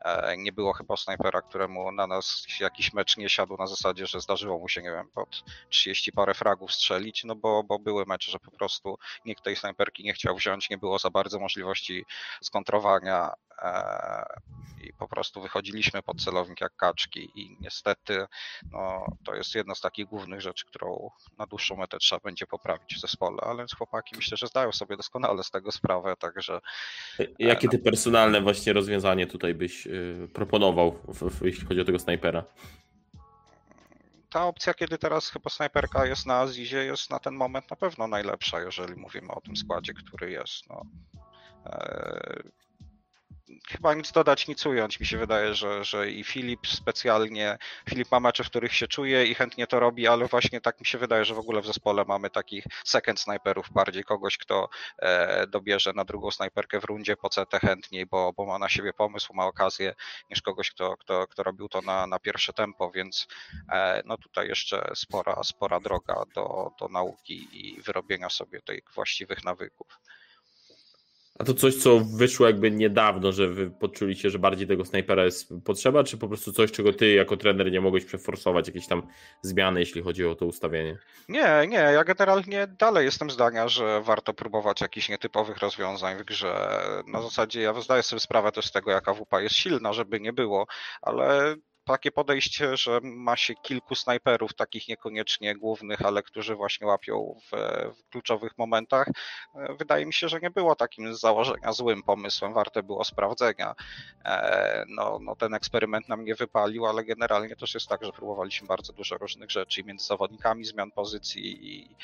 [0.00, 4.20] E, nie było chyba snajpera, któremu na nas jakiś mecz nie siadł na zasadzie, że
[4.20, 8.30] zdarzyło mu się, nie wiem, pod 30 parę fragów strzelić, no bo, bo były mecze,
[8.30, 12.04] że po prostu nikt tej snajperki nie chciał wziąć, nie było za bardzo możliwości
[12.42, 14.24] skontrowania e,
[14.84, 18.26] i po prostu wychodziliśmy pod celownik jak kaczki i niestety
[18.70, 22.94] no, to jest jedna z takich głównych rzeczy, którą na dłuższą metę trzeba będzie poprawić
[22.94, 26.60] w zespole, ale chłopaki myślę, że zdają sobie doskonale z tego sprawę, także...
[27.20, 30.98] E, jakie ty personalne właśnie rozwiązanie tutaj byś y, proponował,
[31.42, 32.44] jeśli chodzi o tego snajpera?
[34.34, 38.08] ta opcja, kiedy teraz chyba snajperka jest na Azizie, jest na ten moment na pewno
[38.08, 40.68] najlepsza, jeżeli mówimy o tym składzie, który jest.
[40.68, 40.82] No.
[43.68, 45.00] Chyba nic dodać, nic ująć.
[45.00, 47.58] Mi się wydaje, że, że i Filip specjalnie,
[47.90, 50.86] Filip ma mecze, w których się czuje i chętnie to robi, ale właśnie tak mi
[50.86, 55.46] się wydaje, że w ogóle w zespole mamy takich second snajperów bardziej, kogoś, kto e,
[55.46, 59.34] dobierze na drugą snajperkę w rundzie po CT chętniej, bo, bo ma na siebie pomysł,
[59.34, 59.94] ma okazję,
[60.30, 63.26] niż kogoś, kto, kto, kto robił to na, na pierwsze tempo, więc
[63.72, 69.44] e, no tutaj jeszcze spora, spora droga do, do nauki i wyrobienia sobie tych właściwych
[69.44, 69.98] nawyków.
[71.38, 75.52] A to coś, co wyszło jakby niedawno, że wy poczuliście, że bardziej tego snajpera jest
[75.64, 79.02] potrzeba, czy po prostu coś, czego ty jako trener nie mogłeś przeforsować, jakieś tam
[79.42, 80.98] zmiany, jeśli chodzi o to ustawienie?
[81.28, 86.80] Nie, nie, ja generalnie dalej jestem zdania, że warto próbować jakichś nietypowych rozwiązań w grze.
[87.06, 90.32] Na zasadzie ja zdaję sobie sprawę też z tego, jaka WP jest silna, żeby nie
[90.32, 90.66] było,
[91.02, 97.40] ale takie podejście, że ma się kilku snajperów, takich niekoniecznie głównych, ale którzy właśnie łapią
[97.40, 97.56] w,
[97.96, 99.08] w, kluczowych momentach,
[99.54, 103.74] e, wydaje mi się, że nie było takim z założenia złym pomysłem, warte było sprawdzenia.
[104.24, 108.68] E, no, no ten eksperyment nam nie wypalił, ale generalnie też jest tak, że próbowaliśmy
[108.68, 111.96] bardzo dużo różnych rzeczy między zawodnikami, zmian pozycji i,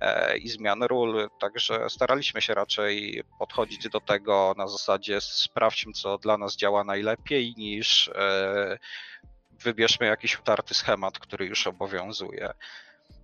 [0.00, 6.18] e, i zmian ról, także staraliśmy się raczej podchodzić do tego na zasadzie sprawdźmy, co
[6.18, 8.10] dla nas działa najlepiej, niż
[9.62, 12.54] wybierzmy jakiś utarty schemat, który już obowiązuje.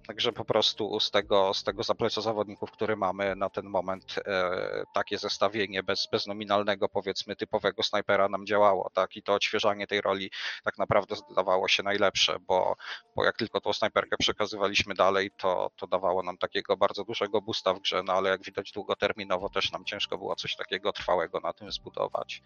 [0.08, 4.84] Także po prostu z tego, z tego zaplecza zawodników, który mamy na ten moment, e,
[4.94, 9.16] takie zestawienie bez, bez nominalnego, powiedzmy, typowego snajpera nam działało, tak?
[9.16, 10.30] I to odświeżanie tej roli
[10.64, 12.76] tak naprawdę zdawało się najlepsze, bo,
[13.16, 17.74] bo jak tylko tą snajperkę przekazywaliśmy dalej, to, to dawało nam takiego bardzo dużego boosta
[17.74, 21.52] w grze, no ale jak widać długoterminowo też nam ciężko było coś takiego trwałego na
[21.52, 22.42] tym zbudować.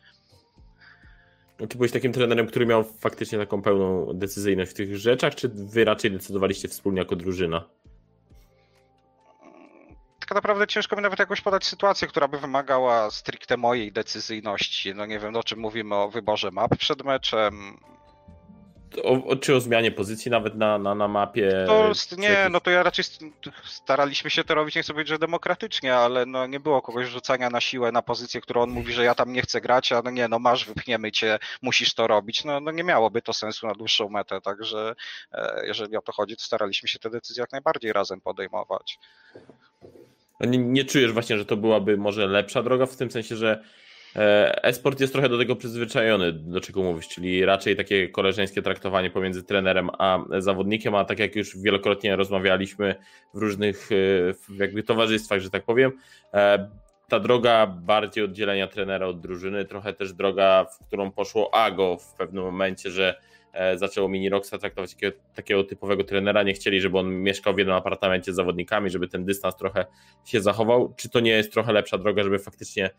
[1.68, 5.84] Czy byłeś takim trenerem, który miał faktycznie taką pełną decyzyjność w tych rzeczach, czy wy
[5.84, 7.68] raczej decydowaliście wspólnie jako drużyna?
[10.20, 14.94] Tak naprawdę ciężko mi nawet jakoś podać sytuację, która by wymagała stricte mojej decyzyjności.
[14.94, 17.78] No nie wiem, o czym mówimy, o wyborze map przed meczem,
[19.04, 21.64] o, o, czy o zmianie pozycji nawet na, na, na mapie?
[21.66, 23.04] To, nie, no to ja raczej
[23.64, 27.50] staraliśmy się to robić, nie chcę powiedzieć, że demokratycznie, ale no nie było kogoś rzucania
[27.50, 30.10] na siłę na pozycję, którą on mówi, że ja tam nie chcę grać, a no
[30.10, 32.44] nie, no masz, wypchniemy cię, musisz to robić.
[32.44, 34.94] No, no nie miałoby to sensu na dłuższą metę, także
[35.32, 38.98] e, jeżeli o to chodzi, to staraliśmy się te decyzje jak najbardziej razem podejmować.
[40.40, 43.64] Nie, nie czujesz właśnie, że to byłaby może lepsza droga w tym sensie, że
[44.62, 49.42] esport jest trochę do tego przyzwyczajony, do czego mówisz, czyli raczej takie koleżeńskie traktowanie pomiędzy
[49.42, 52.94] trenerem a zawodnikiem, a tak jak już wielokrotnie rozmawialiśmy
[53.34, 55.92] w różnych e, jakby towarzystwach, że tak powiem,
[56.34, 56.68] e,
[57.08, 62.14] ta droga bardziej oddzielenia trenera od drużyny, trochę też droga, w którą poszło Ago w
[62.14, 63.14] pewnym momencie, że
[63.74, 67.76] zaczęło Mini Roxa traktować takiego, takiego, typowego trenera, nie chcieli, żeby on mieszkał w jednym
[67.76, 69.86] apartamencie z zawodnikami, żeby ten dystans trochę
[70.24, 70.94] się zachował.
[70.96, 72.92] Czy to nie jest trochę lepsza droga, żeby faktycznie E,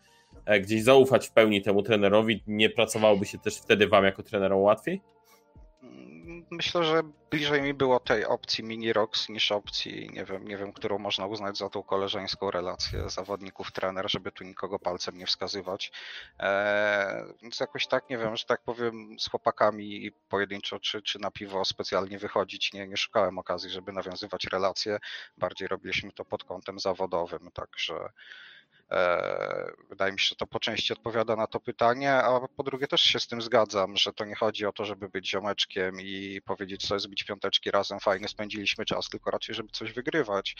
[0.60, 5.00] gdzieś zaufać w pełni temu trenerowi, nie pracowałoby się też wtedy wam jako trenerom łatwiej?
[6.50, 10.72] myślę, że bliżej mi było tej opcji mini rocks niż opcji, nie wiem, nie wiem,
[10.72, 15.92] którą można uznać za tą koleżeńską relację zawodników trener, żeby tu nikogo palcem nie wskazywać.
[16.38, 21.30] Eee, więc jakoś tak, nie wiem, że tak powiem, z chłopakami pojedynczo czy, czy na
[21.30, 24.98] piwo specjalnie wychodzić, nie, nie szukałem okazji, żeby nawiązywać relacje.
[25.38, 27.94] Bardziej robiliśmy to pod kątem zawodowym, także.
[28.90, 32.86] E, wydaje mi się, że to po części odpowiada na to pytanie, a po drugie
[32.86, 36.40] też się z tym zgadzam, że to nie chodzi o to, żeby być ziomeczkiem i
[36.44, 40.56] powiedzieć sobie, zbić piąteczki razem, fajnie spędziliśmy czas, tylko raczej, żeby coś wygrywać.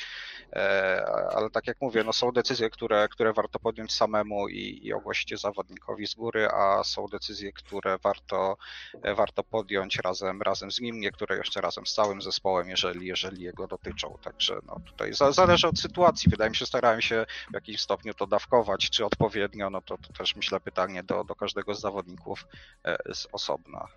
[0.52, 1.04] E,
[1.36, 5.40] ale tak jak mówię, no są decyzje, które, które warto podjąć samemu i, i ogłosić
[5.40, 8.56] zawodnikowi z góry, a są decyzje, które warto,
[9.02, 13.42] e, warto podjąć razem, razem z nim, niektóre jeszcze razem z całym zespołem, jeżeli, jeżeli
[13.42, 14.18] jego dotyczą.
[14.22, 16.30] Także no tutaj zależy od sytuacji.
[16.30, 20.12] Wydaje mi się, starałem się w jakimś stopniu to dawkować, czy odpowiednio, no to, to
[20.12, 22.46] też myślę pytanie do, do każdego z zawodników
[22.84, 23.88] e, z osobna.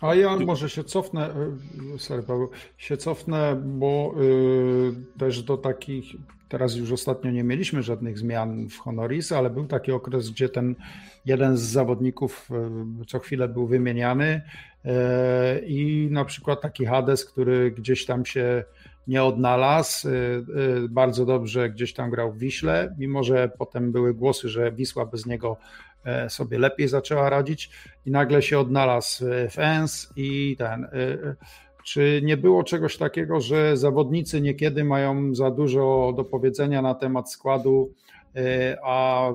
[0.00, 1.34] A ja może się cofnę,
[1.94, 6.04] e, sorry Paweł, się cofnę, bo y, też do takich,
[6.48, 10.74] teraz już ostatnio nie mieliśmy żadnych zmian w Honoris, ale był taki okres, gdzie ten
[11.24, 12.48] jeden z zawodników
[13.06, 14.42] co chwilę był wymieniany
[15.66, 18.64] i na przykład taki Hades, który gdzieś tam się
[19.06, 20.08] nie odnalazł.
[20.08, 20.12] Y,
[20.84, 25.06] y, bardzo dobrze gdzieś tam grał w Wiśle, mimo że potem były głosy, że Wisła
[25.06, 25.56] bez niego
[26.04, 27.70] e, sobie lepiej zaczęła radzić
[28.06, 30.84] i nagle się odnalazł w ENS i ten.
[30.84, 31.36] Y,
[31.84, 37.32] czy nie było czegoś takiego, że zawodnicy niekiedy mają za dużo do powiedzenia na temat
[37.32, 37.92] składu,
[38.82, 39.28] a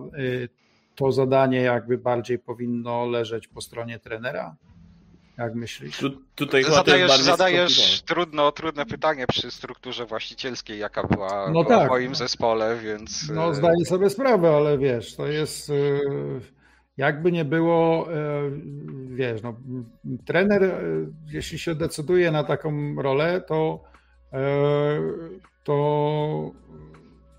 [0.95, 4.55] to zadanie jakby bardziej powinno leżeć po stronie trenera?
[5.41, 5.97] Jak myślisz?
[5.97, 11.87] Tu, tutaj zadajesz, zadajesz trudno, trudne pytanie przy strukturze właścicielskiej, jaka była no tak.
[11.87, 13.29] w moim zespole, więc.
[13.29, 15.69] No, e, zdaję sobie sprawę, ale wiesz, to jest.
[15.69, 15.73] E,
[16.97, 18.51] jakby nie było, e,
[19.07, 19.55] wiesz, no,
[20.25, 20.81] trener,
[21.27, 23.83] jeśli się decyduje na taką rolę, to,
[25.63, 26.51] to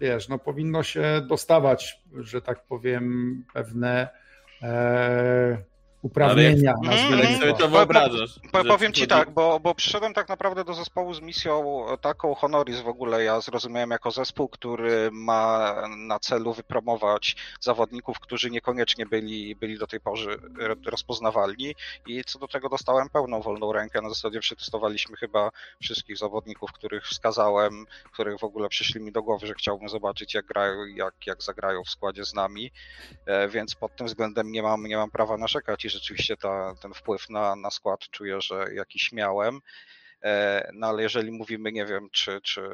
[0.00, 4.08] wiesz, no, powinno się dostawać, że tak powiem, pewne
[6.02, 6.74] uprawnienia.
[6.88, 8.40] Ale jak sobie to wyobrażasz?
[8.52, 12.80] Po, powiem ci tak, bo, bo przyszedłem tak naprawdę do zespołu z misją taką Honoris
[12.80, 13.24] w ogóle.
[13.24, 19.86] Ja zrozumiałem jako zespół, który ma na celu wypromować zawodników, którzy niekoniecznie byli, byli do
[19.86, 20.36] tej pory
[20.86, 21.74] rozpoznawalni
[22.06, 24.02] i co do tego dostałem pełną wolną rękę.
[24.02, 25.50] Na zasadzie przetestowaliśmy chyba
[25.82, 30.46] wszystkich zawodników, których wskazałem, których w ogóle przyszli mi do głowy, że chciałbym zobaczyć jak
[30.46, 32.70] grają, jak, jak zagrają w składzie z nami,
[33.26, 37.30] e, więc pod tym względem nie mam, nie mam prawa narzekać rzeczywiście ta, ten wpływ
[37.30, 39.60] na, na skład czuję, że jakiś miałem.
[40.22, 42.70] E, no ale jeżeli mówimy, nie wiem, czy, czy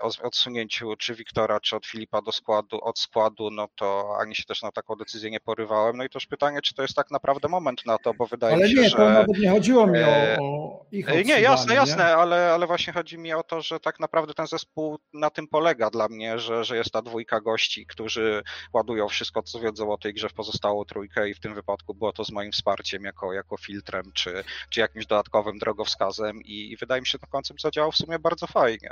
[0.00, 4.44] o odsunięciu czy Wiktora, czy od Filipa do składu, od składu, no to ani się
[4.44, 5.96] też na taką decyzję nie porywałem.
[5.96, 8.64] No i też pytanie, czy to jest tak naprawdę moment na to, bo wydaje ale
[8.64, 8.96] mi się, nie, że...
[8.96, 12.16] Ale nie, to nawet nie chodziło mi o, e, o ich Nie, jasne, jasne, nie?
[12.16, 15.90] Ale, ale właśnie chodzi mi o to, że tak naprawdę ten zespół na tym polega
[15.90, 20.14] dla mnie, że, że jest ta dwójka gości, którzy ładują wszystko, co wiedzą o tej
[20.14, 23.56] grze w pozostałą trójkę i w tym wypadku było to z moim wsparciem jako, jako
[23.56, 27.92] filtrem, czy, czy jakimś dodatkowym drogowskazem i, i wydaje mi się, że ten koncept zadziałał
[27.92, 28.90] w sumie bardzo fajnie.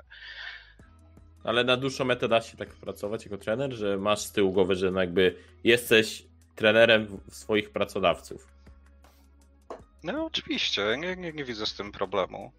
[1.45, 4.75] Ale na dłuższą metę da się tak pracować jako trener, że masz z tyłu głowy,
[4.75, 6.23] że no jakby jesteś
[6.55, 8.49] trenerem swoich pracodawców.
[10.03, 12.53] No oczywiście, nie, nie, nie widzę z tym problemu.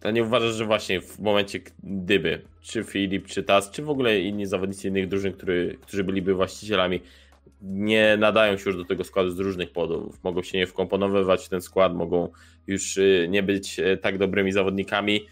[0.00, 4.20] To nie uważasz, że właśnie w momencie gdyby, czy Filip, czy Tas, czy w ogóle
[4.20, 7.00] inni zawodnicy innych drużyn, który, którzy byliby właścicielami,
[7.62, 10.24] nie nadają się już do tego składu z różnych powodów.
[10.24, 12.32] Mogą się nie wkomponowywać w ten skład, mogą
[12.66, 15.26] już y, nie być y, tak dobrymi zawodnikami,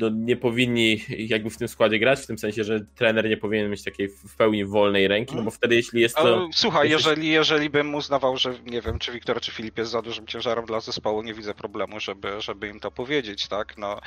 [0.00, 3.70] no, nie powinni jakby w tym składzie grać, w tym sensie, że trener nie powinien
[3.70, 6.48] mieć takiej w pełni wolnej ręki, no bo wtedy jeśli jest to...
[6.52, 7.06] Słuchaj, jesteś...
[7.06, 10.64] jeżeli, jeżeli bym uznawał, że nie wiem, czy Wiktor, czy Filip jest za dużym ciężarem
[10.64, 13.78] dla zespołu, nie widzę problemu, żeby, żeby im to powiedzieć, tak?
[13.78, 14.00] No,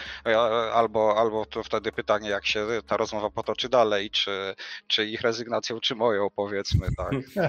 [0.73, 4.55] albo, albo to wtedy pytanie, jak się ta rozmowa potoczy dalej, czy,
[4.87, 7.13] czy ich rezygnacją, czy moją, powiedzmy, tak?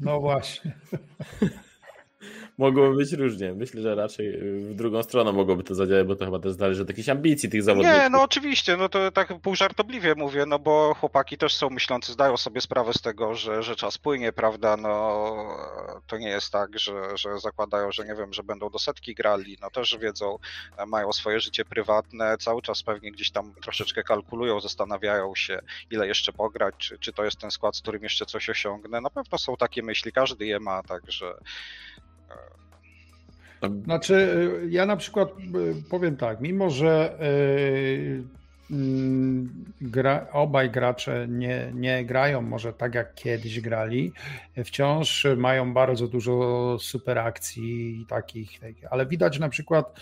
[0.00, 0.72] No właśnie.
[2.58, 3.52] mogłoby być różnie.
[3.54, 6.88] Myślę, że raczej w drugą stronę mogłoby to zadziałać, bo to chyba też zależy od
[6.88, 7.98] jakichś ambicji tych zawodników.
[7.98, 12.12] Nie, no oczywiście, no to tak pół żartobliwie mówię, no bo chłopaki też są myślący,
[12.12, 15.26] zdają sobie sprawę z tego, że, że czas płynie, prawda, no
[16.06, 19.58] to nie jest tak, że, że zakładają, że nie wiem, że będą do setki grali,
[19.62, 20.38] no też wiedzą,
[20.86, 25.60] mają swoje życie prywatne, cały czas pewnie gdzieś tam troszeczkę kalkulują, zastanawiają się,
[25.90, 29.00] ile jeszcze pograć, czy, czy to jest ten skład, z którym jeszcze coś osiągnę.
[29.00, 31.34] Na pewno są takie myśli, każdy je ma, także
[33.84, 34.14] znaczy,
[34.64, 38.22] y, ja na przykład y, powiem tak, mimo że y,
[38.70, 44.12] mm, gra, obaj gracze nie, nie grają może tak jak kiedyś grali,
[44.64, 48.60] wciąż mają bardzo dużo super akcji i takich,
[48.90, 50.00] ale widać na przykład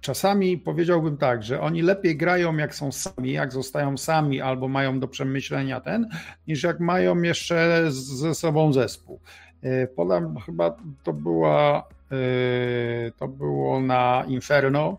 [0.00, 5.00] czasami powiedziałbym tak, że oni lepiej grają jak są sami, jak zostają sami albo mają
[5.00, 6.08] do przemyślenia ten,
[6.48, 9.20] niż jak mają jeszcze ze sobą zespół.
[9.62, 14.98] Yy, podam chyba to była yy, to było na Inferno,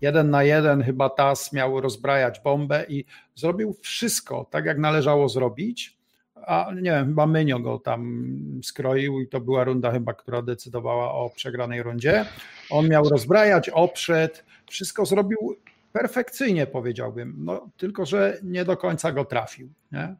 [0.00, 3.04] jeden na jeden chyba TAS miał rozbrajać bombę i
[3.34, 5.98] zrobił wszystko tak, jak należało zrobić,
[6.46, 11.12] a nie wiem, chyba Mynio go tam skroił i to była runda chyba, która decydowała
[11.12, 12.24] o przegranej rundzie.
[12.70, 15.56] On miał rozbrajać, oprzed, wszystko zrobił
[15.92, 20.16] perfekcyjnie powiedziałbym, no tylko, że nie do końca go trafił, nie?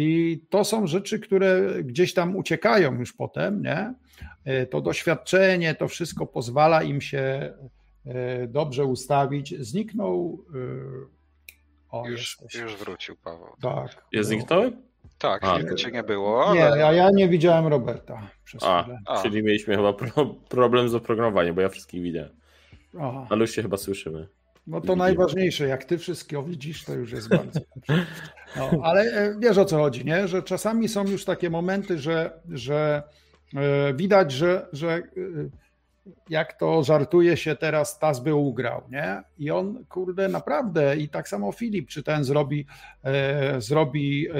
[0.00, 3.94] I to są rzeczy, które gdzieś tam uciekają już potem, nie?
[4.70, 7.52] To doświadczenie, to wszystko pozwala im się
[8.08, 9.54] E, dobrze ustawić.
[9.60, 10.44] Zniknął.
[10.54, 10.58] E,
[11.90, 13.48] o, już, już wrócił Paweł.
[13.60, 14.04] Tak.
[14.12, 14.82] Jest zniknąłem?
[15.18, 16.46] Tak, chwilkę cię nie było.
[16.46, 16.54] Ale...
[16.60, 18.30] Nie, ja, ja nie widziałem Roberta.
[18.44, 19.94] Przez A, A, czyli mieliśmy chyba
[20.48, 22.30] problem z oprogramowaniem, bo ja wszystkich widzę.
[23.00, 23.26] Aha.
[23.30, 24.28] Ale już się chyba słyszymy.
[24.68, 28.06] No to najważniejsze, jak ty wszystkiego widzisz, to już jest bardzo dobrze.
[28.56, 30.28] No, ale e, wiesz o co chodzi, nie?
[30.28, 33.02] że czasami są już takie momenty, że, że
[33.94, 35.02] widać, że, że
[36.28, 39.22] jak to żartuje się teraz, Tas by ugrał, nie?
[39.38, 42.66] I on, kurde, naprawdę, i tak samo Filip, czy ten zrobi,
[43.04, 44.34] e, zrobi e,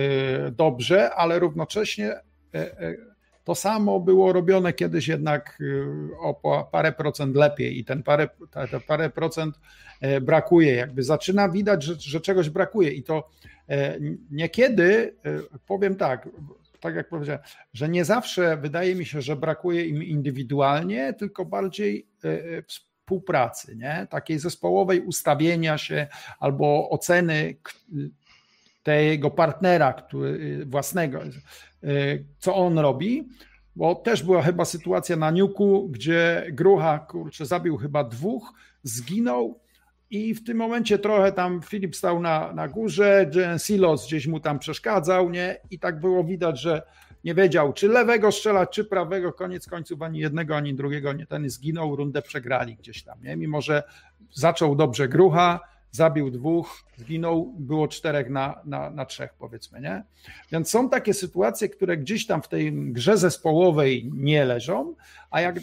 [0.50, 2.22] dobrze, ale równocześnie e,
[2.54, 2.94] e
[3.48, 8.28] to samo było robione kiedyś jednak e, o parę procent lepiej i ten parę,
[8.70, 9.60] te parę procent
[10.00, 13.30] e, brakuje, jakby zaczyna widać, że, że czegoś brakuje i to
[14.30, 15.16] niekiedy,
[15.66, 16.28] powiem tak,
[16.80, 17.42] tak jak powiedziałem,
[17.72, 23.76] że nie zawsze wydaje mi się, że brakuje im indywidualnie, tylko bardziej e, e, współpracy,
[23.76, 24.06] nie?
[24.10, 26.06] takiej zespołowej ustawienia się
[26.38, 27.56] albo oceny
[28.82, 31.30] tego partnera który, własnego, e,
[32.38, 33.28] co on robi,
[33.76, 38.52] bo też była chyba sytuacja na Niuku, gdzie Grucha, kurczę, zabił chyba dwóch,
[38.82, 39.60] zginął,
[40.10, 44.58] i w tym momencie trochę tam Filip stał na, na górze, Silos gdzieś mu tam
[44.58, 45.60] przeszkadzał, nie?
[45.70, 46.82] I tak było widać, że
[47.24, 49.32] nie wiedział, czy lewego strzelać, czy prawego.
[49.32, 53.36] Koniec końców ani jednego, ani drugiego nie ten zginął, rundę przegrali gdzieś tam, nie?
[53.36, 53.82] Mimo, że
[54.32, 55.60] zaczął dobrze grucha,
[55.90, 60.04] zabił dwóch, zginął, było czterech na, na, na trzech, powiedzmy, nie?
[60.52, 64.94] Więc są takie sytuacje, które gdzieś tam w tej grze zespołowej nie leżą,
[65.30, 65.60] a jak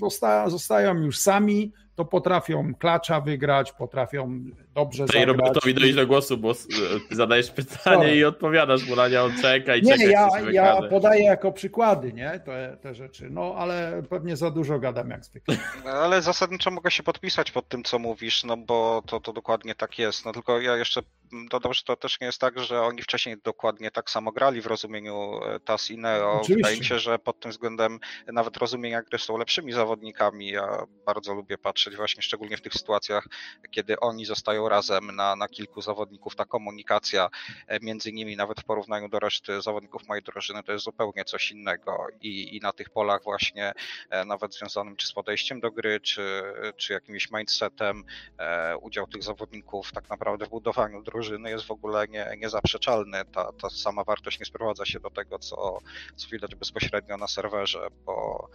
[0.47, 5.37] zostają już sami, to potrafią klacza wygrać, potrafią dobrze Daj zagrać.
[5.37, 6.53] Robertowi dojść do głosu, bo
[7.11, 10.03] zadajesz pytanie i odpowiadasz mu na nie, on czeka i nie, czeka.
[10.05, 14.79] Nie, ja, ja podaję jako przykłady nie, te, te rzeczy, no ale pewnie za dużo
[14.79, 15.57] gadam jak zwykle.
[15.85, 19.75] No, ale zasadniczo mogę się podpisać pod tym, co mówisz, no bo to, to dokładnie
[19.75, 20.25] tak jest.
[20.25, 21.01] No tylko ja jeszcze
[21.49, 24.65] dodam, że to też nie jest tak, że oni wcześniej dokładnie tak samo grali w
[24.65, 26.32] rozumieniu e, TAS i Neo.
[26.32, 26.55] Oczywiście.
[26.55, 30.47] Wydaje mi się, że pod tym względem nawet rozumienia gry są lepszymi zawodnikami.
[30.47, 33.28] Ja bardzo lubię patrzeć właśnie szczególnie w tych sytuacjach,
[33.71, 36.36] kiedy oni zostają razem na, na kilku zawodników.
[36.36, 37.30] Ta komunikacja
[37.67, 41.51] e, między nimi, nawet w porównaniu do reszty zawodników mojej drużyny, to jest zupełnie coś
[41.51, 42.07] innego.
[42.21, 43.73] I, i na tych polach właśnie,
[44.09, 46.43] e, nawet związanym czy z podejściem do gry, czy,
[46.78, 48.03] czy jakimś mindsetem,
[48.82, 53.26] udział tych zawodników tak naprawdę w budowaniu drużyny drużyny jest w ogóle nie, niezaprzeczalny.
[53.26, 55.80] Ta, ta sama wartość nie sprowadza się do tego, co,
[56.16, 58.47] co widać bezpośrednio na serwerze, bo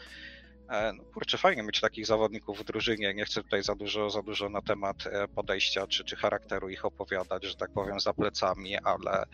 [0.71, 3.15] e, no kurczę, fajnie mieć takich zawodników w drużynie.
[3.15, 6.85] Nie chcę tutaj za dużo, za dużo na temat e, podejścia czy, czy charakteru ich
[6.85, 9.25] opowiadać, że tak powiem, za plecami, ale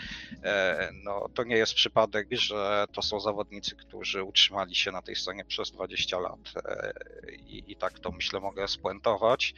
[0.44, 5.16] e, no, to nie jest przypadek, że to są zawodnicy, którzy utrzymali się na tej
[5.16, 6.52] scenie przez 20 lat
[7.38, 9.54] i, i tak to myślę mogę spuentować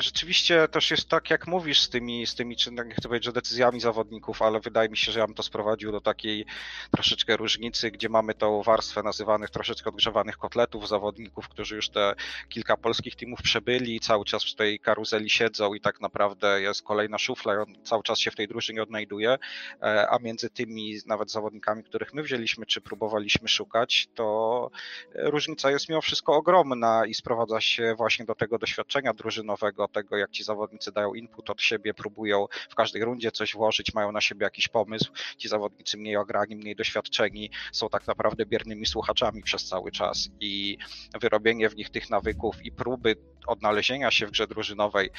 [0.00, 3.32] rzeczywiście też jest tak, jak mówisz z tymi, z tymi czy nie chcę powiedzieć, że
[3.32, 6.46] decyzjami zawodników, ale wydaje mi się, że ja bym to sprowadził do takiej
[6.90, 12.14] troszeczkę różnicy, gdzie mamy tą warstwę nazywanych troszeczkę odgrzewanych kotletów zawodników, którzy już te
[12.48, 17.18] kilka polskich teamów przebyli cały czas w tej karuzeli siedzą i tak naprawdę jest kolejna
[17.18, 19.38] szufla i on cały czas się w tej drużynie odnajduje,
[19.82, 24.70] e, a między tymi nawet zawodnikami, których my wzięliśmy, czy próbowaliśmy szukać, to
[25.14, 30.16] różnica jest mimo wszystko ogromna i sprowadza się właśnie do tego doświadczenia drużynowego, tego, tego,
[30.16, 34.20] jak ci zawodnicy dają input od siebie, próbują w każdej rundzie coś włożyć, mają na
[34.20, 35.12] siebie jakiś pomysł.
[35.38, 40.78] Ci zawodnicy mniej ograni, mniej doświadczeni są tak naprawdę biernymi słuchaczami przez cały czas i
[41.20, 43.16] wyrobienie w nich tych nawyków i próby
[43.46, 45.10] odnalezienia się w grze drużynowej.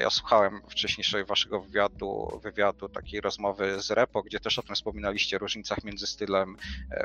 [0.00, 5.38] Ja słuchałem wcześniejszej waszego wywiadu, wywiadu takiej rozmowy z Repo, gdzie też o tym wspominaliście,
[5.38, 6.56] różnicach między stylem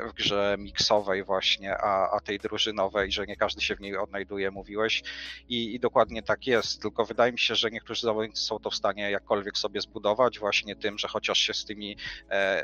[0.08, 4.50] w grze miksowej właśnie, a, a tej drużynowej, że nie każdy się w niej odnajduje,
[4.50, 5.02] mówiłeś
[5.48, 8.74] i, i dokładnie tak jest, tylko wydaje mi się, że niektórzy zawodnicy są to w
[8.74, 11.96] stanie jakkolwiek sobie zbudować właśnie tym, że chociaż się z tymi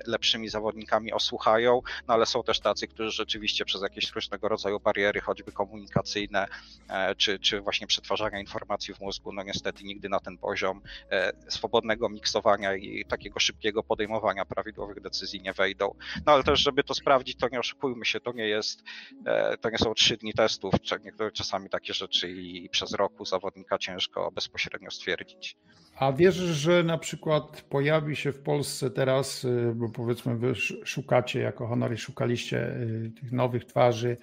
[0.06, 5.20] lepszymi zawodnikami osłuchają, no ale są też tacy, którzy rzeczywiście przez jakieś różnego rodzaju bariery,
[5.20, 6.46] choćby komunikacyjne,
[6.88, 10.80] e, czy, czy właśnie przetwarzania informacji w mózgu, no niestety nigdy na ten poziom
[11.10, 15.94] e, swobodnego miksowania i takiego szybkiego podejmowania prawidłowych decyzji nie wejdą.
[16.26, 18.82] No ale też, żeby to sprawdzić, to nie oszukujmy się, to nie jest,
[19.26, 20.74] e, to nie są trzy dni testów,
[21.32, 25.56] czasami takie rzeczy i przez roku zawodnika ciężko bezpośrednio stwierdzić.
[25.98, 31.40] A wierzysz, że na przykład pojawi się w Polsce teraz, y, bo powiedzmy wy szukacie
[31.40, 34.16] jako Honory, szukaliście y, tych nowych twarzy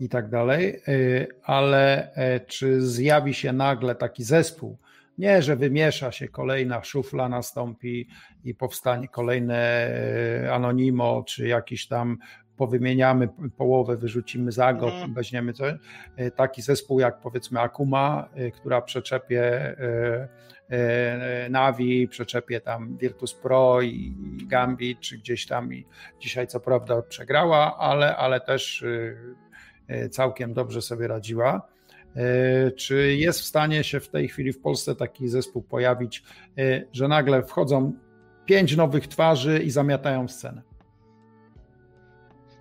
[0.00, 4.78] i tak dalej, y, ale e, czy zjawi się nagle taki zespół,
[5.18, 8.08] nie, że wymiesza się kolejna szufla, nastąpi
[8.44, 12.18] i powstanie kolejne e, anonimo, czy jakiś tam
[12.56, 15.14] powymieniamy połowę, wyrzucimy zagot, mm.
[15.14, 15.74] weźmiemy coś.
[16.16, 19.76] E, taki zespół jak powiedzmy Akuma, która przeczepie
[21.50, 24.14] Navi, przeczepie tam Virtus Pro i
[24.46, 25.86] Gambit, czy gdzieś tam i
[26.20, 29.16] dzisiaj co prawda przegrała, ale, ale też e,
[29.88, 31.68] e, całkiem dobrze sobie radziła.
[32.76, 36.22] Czy jest w stanie się w tej chwili w Polsce taki zespół pojawić,
[36.92, 37.92] że nagle wchodzą
[38.46, 40.62] pięć nowych twarzy i zamiatają scenę?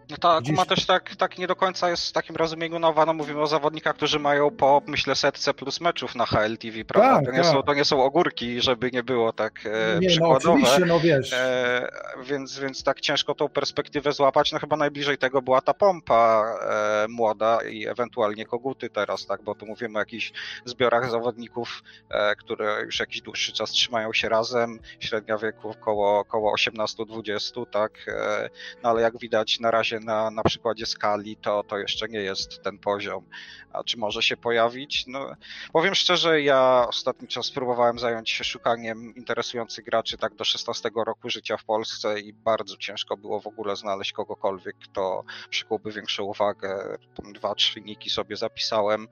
[0.10, 3.05] No ta Akuma też tak, tak nie do końca jest w takim rozumieniu nowa.
[3.05, 7.16] No mówimy o zawodnikach, którzy mają po, myślę, setce plus meczów na HLTV, prawda?
[7.16, 7.51] Tak, to, nie tak.
[7.51, 10.45] są, to nie są ogórki, żeby nie było tak e, nie, no, przykładowe.
[10.45, 11.34] No, oczywiście, no wiesz.
[11.34, 11.89] E,
[12.24, 14.51] więc, więc tak ciężko tą perspektywę złapać.
[14.51, 19.43] No chyba najbliżej tego była ta pompa e, młoda i ewentualnie koguty teraz, tak?
[19.43, 20.32] Bo tu mówimy o jakichś
[20.66, 24.80] zbiorach zawodników, e, które już jakiś dłuższy czas trzymają się razem.
[24.99, 27.91] Średnia wieku około, około 18-20, tak?
[28.07, 28.49] E,
[28.84, 32.64] no ale jak widać na razie na, na przykładzie skali, to, to jeszcze nie jest
[32.64, 33.26] ten poziom.
[33.74, 35.08] A czy może się pojawić?
[35.08, 35.36] No,
[35.74, 41.30] powiem szczerze, ja ostatni czas spróbowałem zająć się szukaniem interesujących graczy tak do 16 roku
[41.30, 46.97] życia w Polsce i bardzo ciężko było w ogóle znaleźć kogokolwiek, kto przykułby większą uwagę.
[47.34, 49.08] Dwa, trzy niki sobie zapisałem,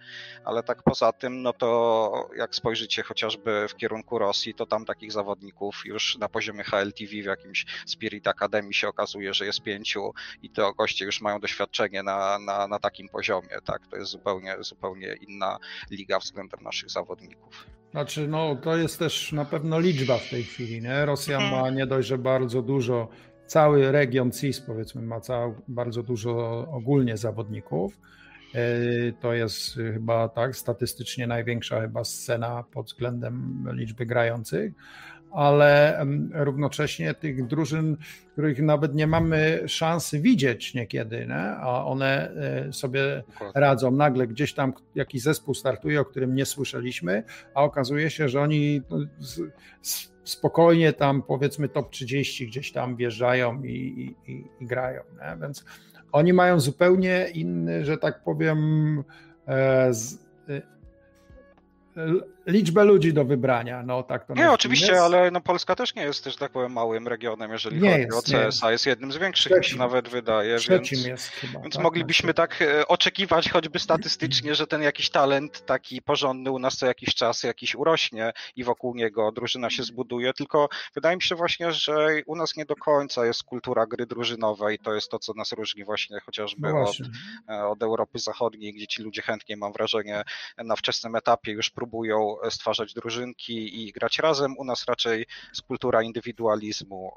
[0.45, 5.11] ale tak poza tym, no to jak spojrzycie chociażby w kierunku Rosji, to tam takich
[5.11, 10.49] zawodników już na poziomie HLTV w jakimś Spirit Academy się okazuje, że jest pięciu i
[10.49, 13.87] to goście już mają doświadczenie na, na, na takim poziomie, tak?
[13.87, 15.57] To jest zupełnie, zupełnie inna
[15.91, 17.65] liga względem naszych zawodników.
[17.91, 21.05] Znaczy, no to jest też na pewno liczba w tej chwili, nie?
[21.05, 21.61] Rosja mhm.
[21.61, 23.07] ma nie dość, że bardzo dużo,
[23.45, 27.99] cały region CIS powiedzmy ma cał, bardzo dużo ogólnie zawodników.
[28.55, 28.61] E,
[29.11, 34.73] to jest chyba tak statystycznie największa chyba scena pod względem liczby grających
[35.31, 35.99] ale
[36.33, 37.97] równocześnie tych drużyn,
[38.31, 41.49] których nawet nie mamy szansy widzieć niekiedy, nie?
[41.57, 43.23] a one e, sobie
[43.55, 43.91] radzą.
[43.91, 47.23] Nagle gdzieś tam jakiś zespół startuje, o którym nie słyszeliśmy,
[47.53, 48.97] a okazuje się, że oni no,
[50.23, 55.01] spokojnie tam powiedzmy top 30 gdzieś tam wjeżdżają i, i, i, grają.
[55.13, 55.41] Nie?
[55.41, 55.65] Więc
[56.11, 58.57] oni mają zupełnie inny, że tak powiem,
[59.47, 60.27] e, z,
[62.47, 63.83] liczbę ludzi do wybrania.
[63.83, 65.03] No, tak to nie, oczywiście, jest.
[65.03, 68.33] ale no, Polska też nie jest też tak powiem małym regionem, jeżeli nie chodzi jest,
[68.33, 68.71] o CSA.
[68.71, 68.85] Jest.
[68.85, 69.59] jednym z większych, Trzecim.
[69.59, 70.57] mi się nawet wydaje.
[70.57, 71.59] Trzecim więc, jest chyba.
[71.59, 72.57] Więc tak, moglibyśmy tak.
[72.57, 77.15] tak e, oczekiwać choćby statystycznie, że ten jakiś talent taki porządny u nas co jakiś
[77.15, 82.07] czas jakiś urośnie i wokół niego drużyna się zbuduje, tylko wydaje mi się właśnie, że
[82.25, 84.79] u nas nie do końca jest kultura gry drużynowej.
[84.79, 86.97] To jest to, co nas różni właśnie chociażby no od,
[87.49, 90.23] e, od Europy Zachodniej, gdzie ci ludzie chętnie, mam wrażenie,
[90.57, 94.57] na wczesnym etapie już próbują stwarzać drużynki i grać razem.
[94.57, 97.11] U nas raczej jest kultura indywidualizmu.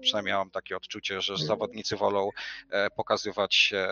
[0.00, 2.30] Przynajmniej mam takie odczucie, że zawodnicy wolą
[2.70, 3.88] e, pokazywać się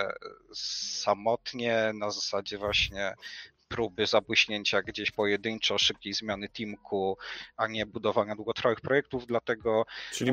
[0.54, 3.14] samotnie, na zasadzie właśnie
[3.68, 7.18] próby zabłyśnięcia gdzieś pojedynczo, szybkiej zmiany teamku,
[7.56, 9.86] a nie budowania długotrwałych projektów, dlatego...
[10.12, 10.32] Czyli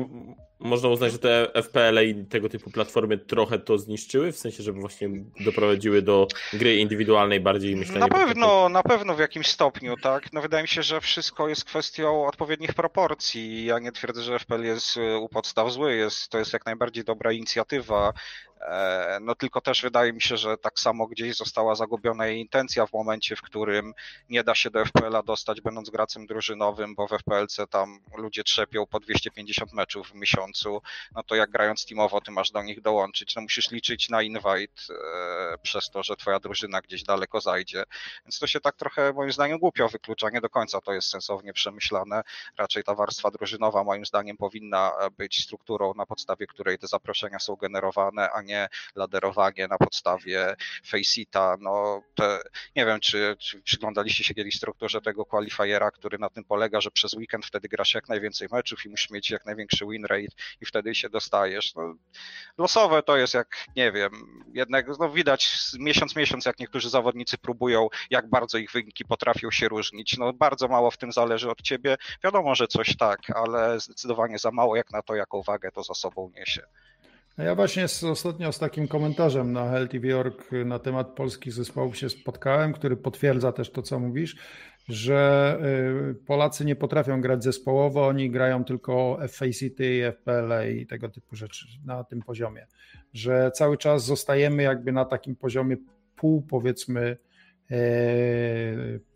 [0.58, 4.80] można uznać, że te FPL i tego typu platformy trochę to zniszczyły, w sensie, żeby
[4.80, 5.08] właśnie
[5.40, 8.00] doprowadziły do gry indywidualnej bardziej myślenia?
[8.00, 10.32] Na pewno, na pewno w jakimś stopniu, tak.
[10.32, 13.64] No wydaje mi się, że wszystko jest kwestią odpowiednich proporcji.
[13.64, 17.32] Ja nie twierdzę, że FPL jest u podstaw zły, jest, to jest jak najbardziej dobra
[17.32, 18.12] inicjatywa,
[19.20, 22.92] no tylko też wydaje mi się, że tak samo gdzieś została zagubiona jej intencja w
[22.92, 23.92] momencie, w którym
[24.28, 28.86] nie da się do FPL-a dostać, będąc gracem drużynowym, bo w FPLC tam ludzie trzepią
[28.86, 30.82] po 250 meczów w miesiącu,
[31.14, 34.82] no to jak grając teamowo, ty masz do nich dołączyć, no musisz liczyć na invite
[34.90, 37.84] e, przez to, że twoja drużyna gdzieś daleko zajdzie.
[38.24, 41.52] Więc to się tak trochę moim zdaniem głupio wyklucza, nie do końca to jest sensownie
[41.52, 42.22] przemyślane.
[42.58, 47.56] Raczej ta warstwa drużynowa moim zdaniem powinna być strukturą, na podstawie której te zaproszenia są
[47.56, 48.51] generowane, a nie
[48.94, 51.56] laderowanie na podstawie Faceita.
[51.60, 52.02] No,
[52.76, 56.90] nie wiem, czy, czy przyglądaliście się kiedyś strukturze tego qualifiera, który na tym polega, że
[56.90, 60.66] przez weekend wtedy grasz jak najwięcej meczów i musisz mieć jak największy win rate i
[60.66, 61.74] wtedy się dostajesz.
[61.74, 61.94] No,
[62.58, 64.12] losowe to jest jak, nie wiem,
[64.54, 69.68] jednak no widać miesiąc miesiąc, jak niektórzy zawodnicy próbują, jak bardzo ich wyniki potrafią się
[69.68, 70.18] różnić.
[70.18, 71.96] No bardzo mało w tym zależy od ciebie.
[72.24, 75.94] Wiadomo, że coś tak, ale zdecydowanie za mało jak na to, jaką wagę to za
[75.94, 76.62] sobą niesie.
[77.38, 82.10] Ja właśnie z, ostatnio z takim komentarzem na HLTV Org na temat polskich zespołów się
[82.10, 84.36] spotkałem, który potwierdza też to, co mówisz,
[84.88, 85.58] że
[86.10, 89.80] y, Polacy nie potrafią grać zespołowo, oni grają tylko FACT,
[90.12, 92.66] FPL i tego typu rzeczy na tym poziomie,
[93.12, 95.76] że cały czas zostajemy jakby na takim poziomie
[96.16, 97.16] pół powiedzmy
[97.70, 97.76] e,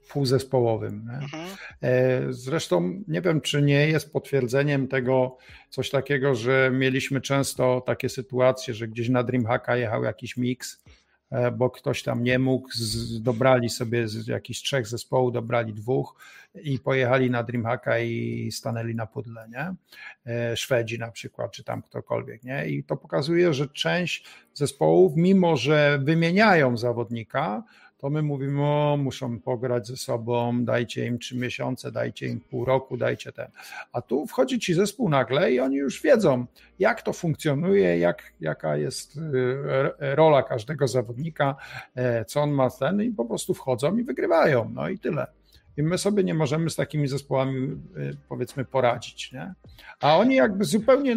[0.09, 1.11] półzespołowym.
[1.23, 1.49] Mhm.
[1.83, 5.37] E, zresztą nie wiem, czy nie jest potwierdzeniem tego
[5.71, 10.85] coś takiego, że mieliśmy często takie sytuacje, że gdzieś na Dreamhacka jechał jakiś miks,
[11.31, 12.69] e, bo ktoś tam nie mógł,
[13.21, 16.15] dobrali sobie z jakichś trzech zespołów, dobrali dwóch
[16.63, 19.75] i pojechali na Dreamhacka i stanęli na pudle, nie?
[20.33, 22.69] E, Szwedzi na przykład, czy tam ktokolwiek, nie?
[22.69, 27.63] I to pokazuje, że część zespołów, mimo że wymieniają zawodnika,
[27.99, 32.64] to my mówimy, o, muszą pograć ze sobą, dajcie im trzy miesiące, dajcie im pół
[32.64, 33.47] roku, dajcie ten.
[33.92, 36.47] A tu wchodzi ci zespół nagle i oni już wiedzą,
[36.78, 39.20] jak to funkcjonuje, jak, jaka jest y,
[40.01, 41.57] rola każdego zawodnika,
[41.94, 45.26] e, co on ma ten i po prostu wchodzą i wygrywają, no i tyle.
[45.77, 49.33] I my sobie nie możemy z takimi zespołami y, powiedzmy poradzić.
[49.33, 49.55] Nie?
[50.01, 51.16] A oni jakby zupełnie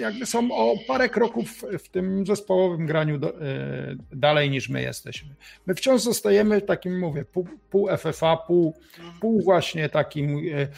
[0.00, 5.34] jakby są o parę kroków w tym zespołowym graniu do, y, dalej niż my jesteśmy.
[5.66, 8.76] My wciąż zostajemy takim, mówię, pół, pół FFA, pół,
[9.20, 10.68] pół właśnie takim y,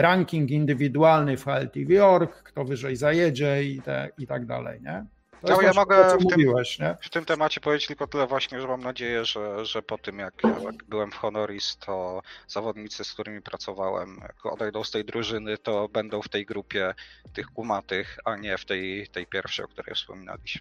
[0.00, 4.80] ranking indywidualny w HLTV.org, kto wyżej zajedzie i, te, i tak dalej.
[4.82, 5.04] Nie?
[5.42, 8.80] No, ja mogę w, tym, mówiłeś, w, tym, temacie powiedzieć tylko tyle właśnie, że mam
[8.80, 10.34] nadzieję, że, że po tym jak,
[10.64, 15.88] jak byłem w Honoris, to zawodnicy, z którymi pracowałem, jak odejdą z tej drużyny, to
[15.88, 16.94] będą w tej grupie
[17.32, 20.60] tych kumatych, a nie w tej, tej pierwszej, o której wspominaliśmy.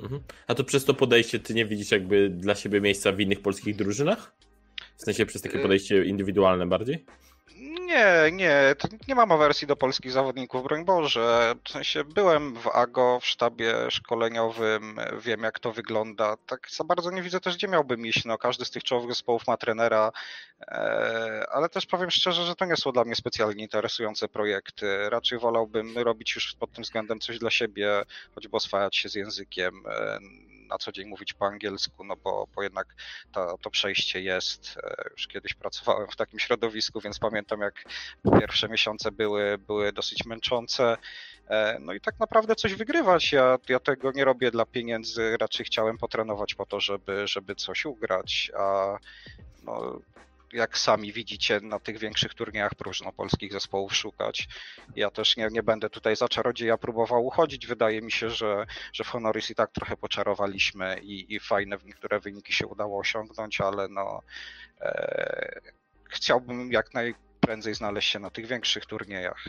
[0.00, 0.22] Mhm.
[0.46, 3.76] A to przez to podejście ty nie widzisz jakby dla siebie miejsca w innych polskich
[3.76, 4.32] drużynach?
[4.96, 7.04] W sensie przez takie y- podejście indywidualne bardziej?
[7.60, 8.74] Nie, nie,
[9.08, 11.54] nie mam awersji do polskich zawodników, broń Boże.
[11.64, 16.36] W sensie byłem w AGO, w sztabie szkoleniowym, wiem jak to wygląda.
[16.46, 18.24] Tak za bardzo nie widzę też, gdzie miałbym iść.
[18.24, 20.12] No, każdy z tych czołowych zespołów ma trenera,
[20.60, 25.10] e, ale też powiem szczerze, że to nie są dla mnie specjalnie interesujące projekty.
[25.10, 28.02] Raczej wolałbym robić już pod tym względem coś dla siebie,
[28.34, 30.18] choćby oswajać się z językiem e,
[30.68, 32.94] na co dzień mówić po angielsku, no bo, bo jednak
[33.32, 34.78] to, to przejście jest.
[34.82, 37.84] E, już kiedyś pracowałem w takim środowisku, więc pamiętam, jak
[38.40, 40.96] pierwsze miesiące były, były dosyć męczące.
[41.48, 43.32] E, no i tak naprawdę coś wygrywać.
[43.32, 47.84] Ja, ja tego nie robię dla pieniędzy, raczej chciałem potrenować po to, żeby, żeby coś
[47.84, 48.98] ugrać, a
[49.62, 50.00] no,
[50.52, 54.48] jak sami widzicie, na tych większych turniejach próżno polskich zespołów szukać.
[54.96, 57.66] Ja też nie, nie będę tutaj za czarodzieja próbował uchodzić.
[57.66, 62.20] Wydaje mi się, że, że w Honoris i tak trochę poczarowaliśmy i, i fajne niektóre
[62.20, 64.22] wyniki się udało osiągnąć, ale no
[64.80, 65.60] e,
[66.10, 69.44] chciałbym jak najprędzej znaleźć się na tych większych turniejach.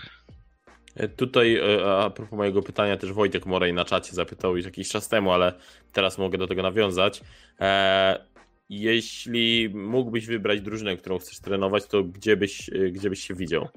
[0.96, 4.90] E, tutaj e, a propos mojego pytania też Wojtek Morej na czacie zapytał już jakiś
[4.90, 5.54] czas temu, ale
[5.94, 7.22] teraz mogę do tego nawiązać.
[7.60, 8.26] E,
[8.70, 13.68] jeśli mógłbyś wybrać drużynę, którą chcesz trenować, to gdzie byś, y, gdzie byś się widział?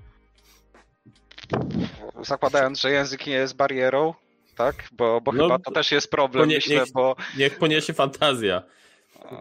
[2.22, 4.14] Zakładając, że język nie jest barierą,
[4.57, 4.88] tak?
[4.93, 7.16] Bo, bo no, chyba to też jest problem, ponie, myślę, niech, bo...
[7.38, 8.62] Niech poniesie fantazja.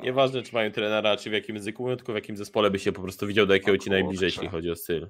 [0.03, 2.91] Nieważne, czy mają trenera, czy w jakim języku mówią, tylko w jakim zespole byś się
[2.91, 5.07] po prostu widział, do jakiego ci najbliżej, jeśli chodzi o styl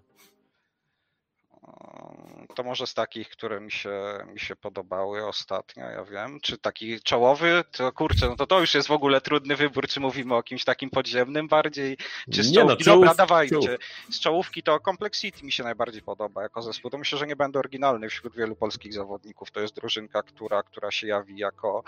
[2.51, 6.39] to może z takich, które mi się, mi się podobały ostatnio, ja wiem.
[6.39, 9.99] Czy taki czołowy, to kurczę, no to to już jest w ogóle trudny wybór, czy
[9.99, 11.97] mówimy o kimś takim podziemnym bardziej,
[12.33, 12.83] czy z no, czołówki.
[12.83, 13.55] No, czołów, Dobra, dawajcie.
[13.55, 13.79] Czołów.
[14.09, 16.91] Z czołówki to Complexity mi się najbardziej podoba jako zespół.
[16.91, 19.51] To myślę, że nie będę oryginalny wśród wielu polskich zawodników.
[19.51, 21.83] To jest drużynka, która, która się jawi jako,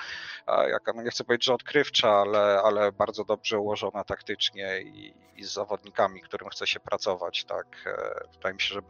[0.47, 5.43] jako no nie chcę powiedzieć, że odkrywcza, ale, ale bardzo dobrze ułożona taktycznie i, i
[5.43, 7.43] z zawodnikami, którym chce się pracować.
[7.43, 8.81] Tak, e, wydaje mi się, że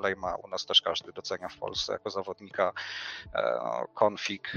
[0.44, 2.74] u nas też każdy docenia w Polsce jako zawodnika.
[3.34, 4.54] E, no, config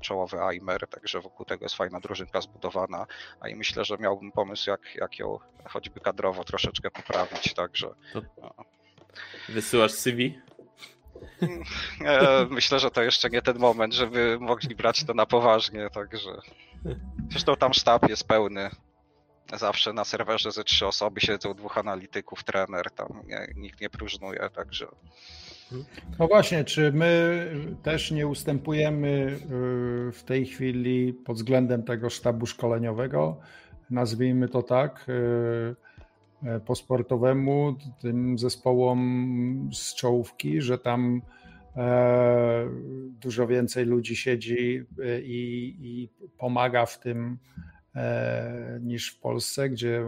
[0.00, 3.06] czołowy Aimer, także wokół tego jest fajna drużynka zbudowana,
[3.40, 7.88] a i myślę, że miałbym pomysł, jak, jak ją choćby kadrowo troszeczkę poprawić, także...
[8.14, 8.54] No.
[9.48, 10.40] Wysyłasz CV?
[12.50, 16.30] Myślę, że to jeszcze nie ten moment, żeby mogli brać to na poważnie, także.
[17.30, 18.70] Zresztą tam sztab jest pełny.
[19.54, 24.50] Zawsze na serwerze ze trzy osoby siedzą, dwóch analityków, trener, tam nie, nikt nie próżnuje,
[24.54, 24.86] także.
[26.18, 27.46] No właśnie, czy my
[27.82, 33.40] też nie ustępujemy y, w tej chwili pod względem tego sztabu szkoleniowego,
[33.90, 35.90] nazwijmy to tak, y,
[36.42, 41.22] E, po sportowemu, tym zespołom z czołówki, że tam
[41.76, 42.68] e,
[43.20, 46.08] dużo więcej ludzi siedzi e, i, i
[46.38, 47.38] pomaga w tym
[48.80, 50.04] niż w Polsce, gdzie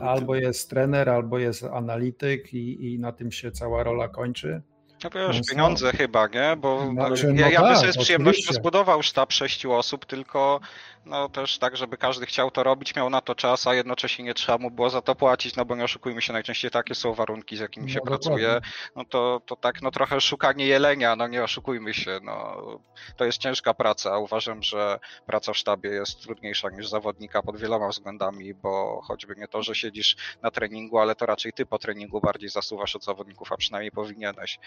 [0.00, 4.62] albo jest trener, albo jest analityk i, i na tym się cała rola kończy.
[5.04, 6.56] No wiesz, pieniądze chyba, nie?
[6.56, 10.60] Bo znaczy, no ja, ja bym tak, sobie z przyjemnością zbudował sztab sześciu osób, tylko
[11.06, 14.34] no też tak, żeby każdy chciał to robić, miał na to czas, a jednocześnie nie
[14.34, 17.56] trzeba mu było za to płacić, no bo nie oszukujmy się, najczęściej takie są warunki,
[17.56, 18.60] z jakimi się no, pracuje.
[18.96, 22.56] No to, to tak, no trochę szukanie jelenia, no nie oszukujmy się, no
[23.16, 24.18] to jest ciężka praca.
[24.18, 29.48] Uważam, że praca w sztabie jest trudniejsza niż zawodnika pod wieloma względami, bo choćby nie
[29.48, 33.52] to, że siedzisz na treningu, ale to raczej ty po treningu bardziej zasuwasz od zawodników,
[33.52, 34.58] a przynajmniej powinieneś.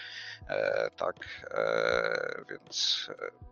[0.49, 1.15] E, tak,
[1.51, 3.49] e, więc e,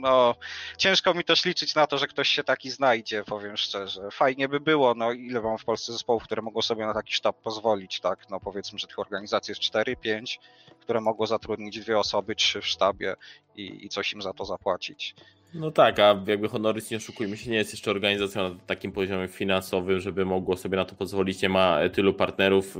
[0.00, 0.34] no,
[0.76, 4.10] ciężko mi też liczyć na to, że ktoś się taki znajdzie, powiem szczerze.
[4.12, 7.36] Fajnie by było, no ile mam w Polsce zespołów, które mogą sobie na taki sztab
[7.42, 8.30] pozwolić, tak?
[8.30, 10.40] No powiedzmy, że tych organizacji jest 4, 5,
[10.80, 13.16] które mogą zatrudnić dwie osoby, trzy w sztabie
[13.56, 15.14] i, i coś im za to zapłacić.
[15.54, 19.28] No tak, a jakby Honoris, nie oszukujmy się, nie jest jeszcze organizacją na takim poziomie
[19.28, 21.42] finansowym, żeby mogło sobie na to pozwolić.
[21.42, 22.76] Nie ma tylu partnerów.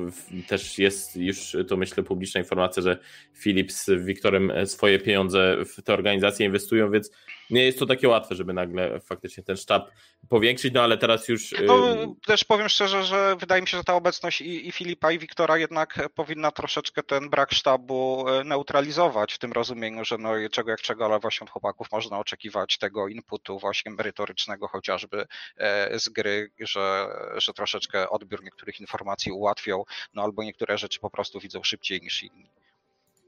[0.48, 2.98] Też jest już, to myślę, publiczna informacja, że
[3.42, 7.10] Philips z Wiktorem swoje pieniądze w tę organizację inwestują, więc
[7.50, 9.90] nie jest to takie łatwe, żeby nagle faktycznie ten sztab
[10.28, 11.54] powiększyć, no ale teraz już.
[11.66, 11.96] No,
[12.26, 15.58] też powiem szczerze, że wydaje mi się, że ta obecność i, i Filipa, i Wiktora
[15.58, 20.80] jednak powinna troszeczkę ten brak sztabu e, neutralizować w tym rozumieniu, że no czego jak
[20.80, 25.26] czego, ale właśnie od chłopaków można oczekiwać tego inputu właśnie merytorycznego chociażby
[25.56, 29.84] e, z gry, że, że troszeczkę odbiór niektórych informacji ułatwią,
[30.14, 32.50] no albo niektóre rzeczy po prostu widzą szybciej niż inni.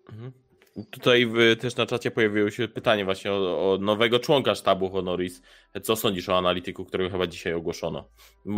[0.09, 0.33] Mhm.
[0.91, 5.43] Tutaj też na czacie pojawiło się pytanie właśnie o, o, nowego członka sztabu Honoris.
[5.83, 8.09] Co sądzisz o analityku, którego chyba dzisiaj ogłoszono?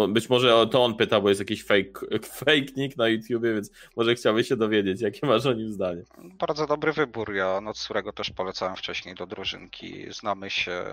[0.09, 4.15] Być może to on pyta, bo jest jakiś fake, fake nick na YouTubie, więc może
[4.15, 6.03] chciałbyś się dowiedzieć, jakie masz o nim zdanie.
[6.19, 7.35] Bardzo dobry wybór.
[7.35, 10.07] Ja Nocurego też polecałem wcześniej do drużynki.
[10.12, 10.85] Znamy się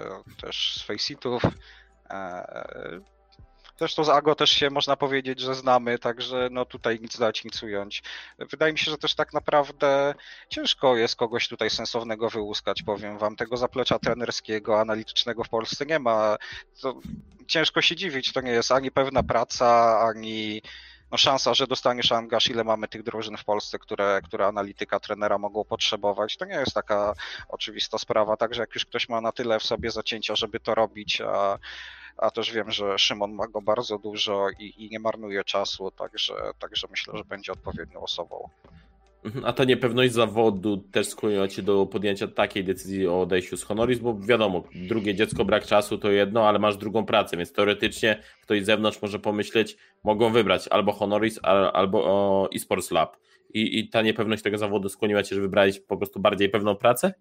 [0.41, 1.43] też z faceitów.
[3.77, 7.63] Zresztą z Ago też się można powiedzieć, że znamy, także no tutaj nic dać, nic
[7.63, 8.03] ująć.
[8.39, 10.13] Wydaje mi się, że też tak naprawdę
[10.49, 13.35] ciężko jest kogoś tutaj sensownego wyłuskać, powiem wam.
[13.35, 16.37] Tego zaplecza trenerskiego, analitycznego w Polsce nie ma.
[16.81, 16.99] To
[17.47, 20.61] ciężko się dziwić, to nie jest ani pewna praca, ani
[21.11, 25.37] no szansa, że dostaniesz angaż, ile mamy tych drużyn w Polsce, które, które analityka trenera
[25.37, 27.13] mogą potrzebować, to nie jest taka
[27.49, 31.21] oczywista sprawa, także jak już ktoś ma na tyle w sobie zacięcia, żeby to robić,
[31.21, 31.57] a
[32.17, 36.33] a też wiem, że Szymon ma go bardzo dużo i, i nie marnuje czasu, także,
[36.59, 38.49] także myślę, że będzie odpowiednią osobą.
[39.25, 43.63] Mhm, a ta niepewność zawodu też skłoniła Cię do podjęcia takiej decyzji o odejściu z
[43.63, 48.21] Honoris, bo wiadomo, drugie dziecko, brak czasu to jedno, ale masz drugą pracę, więc teoretycznie
[48.41, 51.39] ktoś z zewnątrz może pomyśleć, mogą wybrać albo Honoris,
[51.73, 53.17] albo eSports Lab.
[53.53, 57.13] I, I ta niepewność tego zawodu skłoniła Cię, żeby wybrać po prostu bardziej pewną pracę?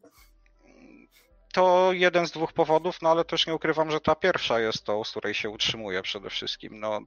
[1.52, 5.04] To jeden z dwóch powodów, no ale też nie ukrywam, że ta pierwsza jest tą,
[5.04, 6.80] z której się utrzymuję przede wszystkim.
[6.80, 7.00] No,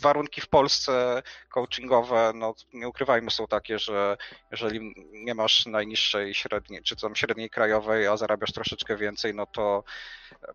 [0.00, 4.16] warunki w Polsce coachingowe, no nie ukrywajmy, są takie, że
[4.50, 9.84] jeżeli nie masz najniższej średniej, czy tam średniej krajowej, a zarabiasz troszeczkę więcej, no to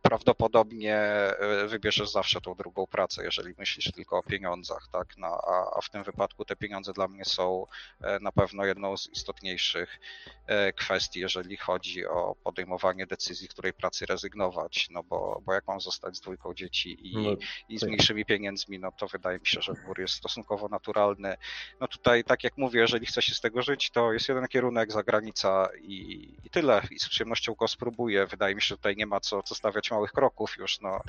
[0.01, 5.17] prawdopodobnie e, wybierzesz zawsze tą drugą pracę, jeżeli myślisz tylko o pieniądzach, tak?
[5.17, 7.65] No, a, a w tym wypadku te pieniądze dla mnie są
[8.01, 9.99] e, na pewno jedną z istotniejszych
[10.47, 15.81] e, kwestii, jeżeli chodzi o podejmowanie decyzji, której pracy rezygnować, no bo, bo jak mam
[15.81, 17.29] zostać z dwójką dzieci i, no,
[17.69, 21.35] i z mniejszymi pieniędzmi, no to wydaje mi się, że wybór jest stosunkowo naturalny.
[21.79, 24.91] No tutaj, tak jak mówię, jeżeli chce się z tego żyć, to jest jeden kierunek,
[24.91, 26.81] zagranica i, i tyle.
[26.91, 28.27] I z przyjemnością go spróbuję.
[28.27, 30.81] Wydaje mi się, że tutaj nie ma co, co stawiać małych kroków już.
[30.81, 31.01] No,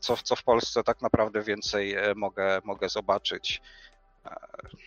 [0.00, 3.62] co, co w Polsce tak naprawdę więcej e, mogę, mogę zobaczyć.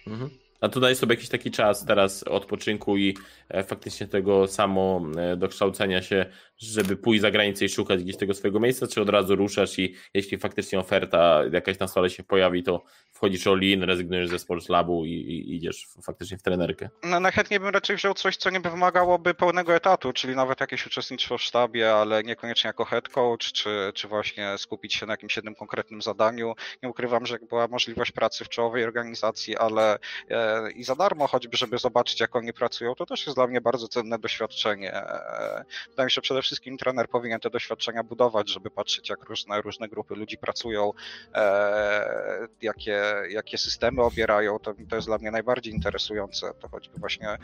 [0.08, 0.30] Mhm.
[0.62, 3.18] A tu daj sobie jakiś taki czas teraz odpoczynku i
[3.50, 6.26] e, faktycznie tego samo e, dokształcenia się
[6.58, 9.96] żeby pójść za granicę i szukać gdzieś tego swojego miejsca, czy od razu ruszasz i
[10.14, 15.06] jeśli faktycznie oferta jakaś na stole się pojawi, to wchodzisz all-in, rezygnujesz ze Sports Labu
[15.06, 16.90] i, i idziesz faktycznie w trenerkę?
[17.04, 20.88] No najchętniej bym raczej wziął coś, co nie by wymagałoby pełnego etatu, czyli nawet jakieś
[20.88, 25.36] uczestnictwo w sztabie, ale niekoniecznie jako head coach, czy, czy właśnie skupić się na jakimś
[25.36, 26.54] jednym konkretnym zadaniu.
[26.84, 29.98] Nie ukrywam, że była możliwość pracy w czołowej organizacji, ale
[30.30, 33.62] e, i za darmo, choćby żeby zobaczyć, jak oni pracują, to też jest dla mnie
[33.62, 34.94] bardzo cenne doświadczenie.
[34.94, 39.62] E, wydaje mi się, przede wszystkim trener powinien te doświadczenia budować, żeby patrzeć, jak różne,
[39.62, 40.92] różne grupy ludzi pracują,
[41.36, 44.60] e, jakie, jakie systemy obierają.
[44.60, 46.54] To, to jest dla mnie najbardziej interesujące.
[46.60, 47.38] To choćby właśnie e,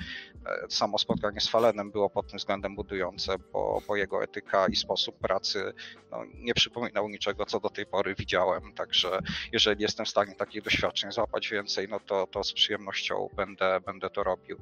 [0.70, 5.20] samo spotkanie z Falenem było pod tym względem budujące, bo, bo jego etyka i sposób
[5.20, 5.74] pracy
[6.12, 8.74] no, nie przypominał niczego, co do tej pory widziałem.
[8.74, 9.20] Także
[9.52, 14.10] jeżeli jestem w stanie takich doświadczeń złapać więcej, no to, to z przyjemnością będę, będę
[14.10, 14.58] to robił.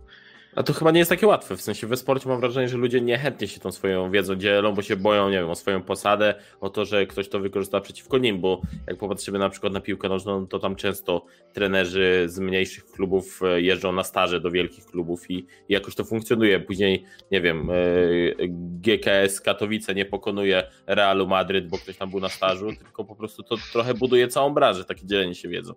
[0.55, 3.01] A to chyba nie jest takie łatwe, w sensie we sporcie mam wrażenie, że ludzie
[3.01, 6.69] niechętnie się tą swoją wiedzą dzielą, bo się boją, nie wiem, o swoją posadę, o
[6.69, 10.47] to, że ktoś to wykorzysta przeciwko nim, bo jak popatrzymy na przykład na piłkę nożną,
[10.47, 15.45] to tam często trenerzy z mniejszych klubów e, jeżdżą na staże do wielkich klubów i,
[15.69, 16.59] jakoś to funkcjonuje.
[16.59, 17.73] Później, nie wiem, e,
[18.49, 23.43] GKS Katowice nie pokonuje Realu Madryt, bo ktoś tam był na stażu, tylko po prostu
[23.43, 25.73] to trochę buduje całą branżę, takie dzielenie się wiedzą.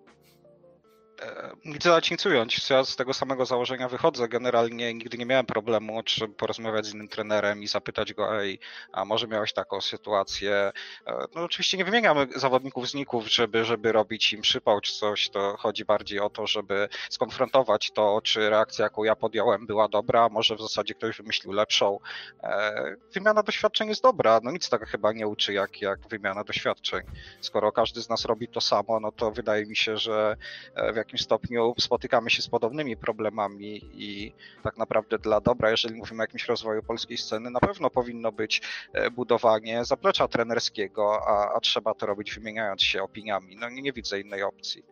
[2.10, 2.70] Nic ująć.
[2.70, 4.28] Ja z tego samego założenia wychodzę.
[4.28, 8.58] Generalnie nigdy nie miałem problemu, czy porozmawiać z innym trenerem i zapytać go, ej,
[8.92, 10.72] a może miałeś taką sytuację.
[11.06, 15.28] E, no oczywiście nie wymieniamy zawodników zników, żeby, żeby robić im przypał czy coś.
[15.28, 20.28] To chodzi bardziej o to, żeby skonfrontować to, czy reakcja, jaką ja podjąłem, była dobra,
[20.28, 21.98] może w zasadzie ktoś wymyślił lepszą.
[22.42, 24.40] E, wymiana doświadczeń jest dobra.
[24.42, 27.00] No nic tego chyba nie uczy, jak, jak wymiana doświadczeń.
[27.40, 30.36] Skoro każdy z nas robi to samo, no to wydaje mi się, że
[30.74, 34.32] e, w jakimś stopniu spotykamy się z podobnymi problemami i
[34.62, 38.62] tak naprawdę dla dobra, jeżeli mówimy o jakimś rozwoju polskiej sceny, na pewno powinno być
[38.92, 43.56] e, budowanie zaplecza trenerskiego, a, a trzeba to robić wymieniając się opiniami.
[43.56, 44.84] No nie, nie widzę innej opcji.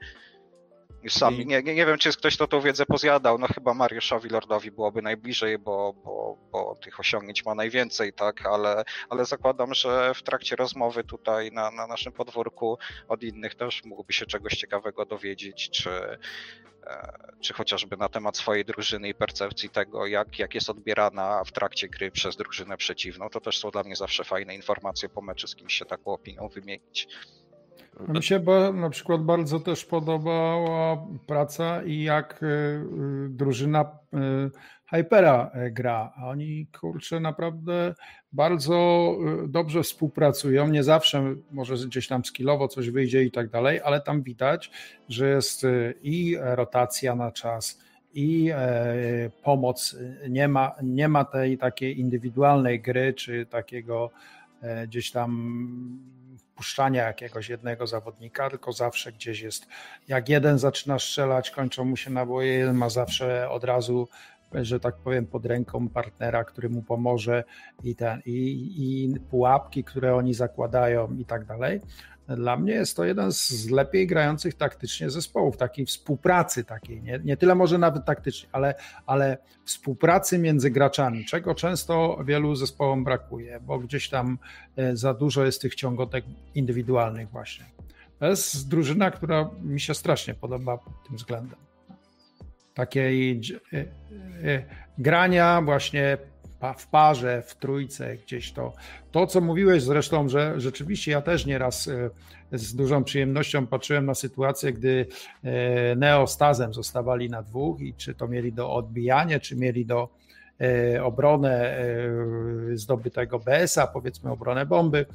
[1.09, 3.39] Sam, nie, nie, nie wiem, czy jest ktoś, kto tą wiedzę pozjadał.
[3.39, 8.85] No chyba Mariuszowi Lordowi byłoby najbliżej, bo, bo, bo tych osiągnięć ma najwięcej, tak, ale,
[9.09, 12.79] ale zakładam, że w trakcie rozmowy tutaj na, na naszym podwórku
[13.09, 15.91] od innych też mógłby się czegoś ciekawego dowiedzieć, czy,
[16.87, 17.09] e,
[17.41, 21.89] czy chociażby na temat swojej drużyny i percepcji tego, jak, jak jest odbierana w trakcie
[21.89, 23.31] gry przez drużynę przeciwną.
[23.31, 26.49] To też są dla mnie zawsze fajne informacje po meczu z kimś się taką opinią
[26.49, 27.09] wymienić.
[28.09, 28.41] Mi się
[28.75, 32.81] na przykład bardzo też podobała praca i jak y,
[33.29, 34.17] drużyna y,
[34.91, 36.13] Hypera gra.
[36.25, 37.95] Oni kurczę naprawdę
[38.33, 39.11] bardzo
[39.49, 40.69] dobrze współpracują.
[40.69, 44.71] Nie zawsze może gdzieś tam skillowo coś wyjdzie i tak dalej, ale tam widać,
[45.09, 45.67] że jest
[46.03, 47.81] i rotacja na czas,
[48.15, 48.51] i
[49.43, 49.97] pomoc.
[50.29, 54.11] Nie ma, nie ma tej takiej indywidualnej gry, czy takiego
[54.87, 55.31] gdzieś tam
[56.41, 59.67] wpuszczania jakiegoś jednego zawodnika, tylko zawsze gdzieś jest,
[60.09, 64.09] jak jeden zaczyna strzelać, kończą mu się naboje, jeden ma zawsze od razu
[64.55, 67.45] że tak powiem, pod ręką partnera, który mu pomoże
[67.85, 71.81] i, ten, i, i pułapki, które oni zakładają i tak dalej.
[72.37, 77.37] Dla mnie jest to jeden z lepiej grających taktycznie zespołów, takiej współpracy takiej, nie, nie
[77.37, 78.75] tyle może nawet taktycznie, ale,
[79.07, 84.39] ale współpracy między graczami, czego często wielu zespołom brakuje, bo gdzieś tam
[84.77, 86.25] e, za dużo jest tych ciągotek
[86.55, 87.65] indywidualnych właśnie.
[88.19, 91.59] To jest drużyna, która mi się strasznie podoba pod tym względem.
[92.75, 93.41] Takiej
[93.73, 94.65] e, e,
[94.99, 96.19] grania właśnie
[96.79, 98.73] w parze, w trójce, gdzieś to.
[99.13, 102.11] To, co mówiłeś zresztą, że rzeczywiście ja też nieraz e,
[102.53, 105.07] z dużą przyjemnością patrzyłem na sytuację, gdy
[105.43, 109.87] e, Neo z Tazem zostawali na dwóch i czy to mieli do odbijania, czy mieli
[109.87, 110.09] do
[110.61, 111.79] e, obronę
[112.75, 115.07] zdobytego BS-a, powiedzmy obronę bomby,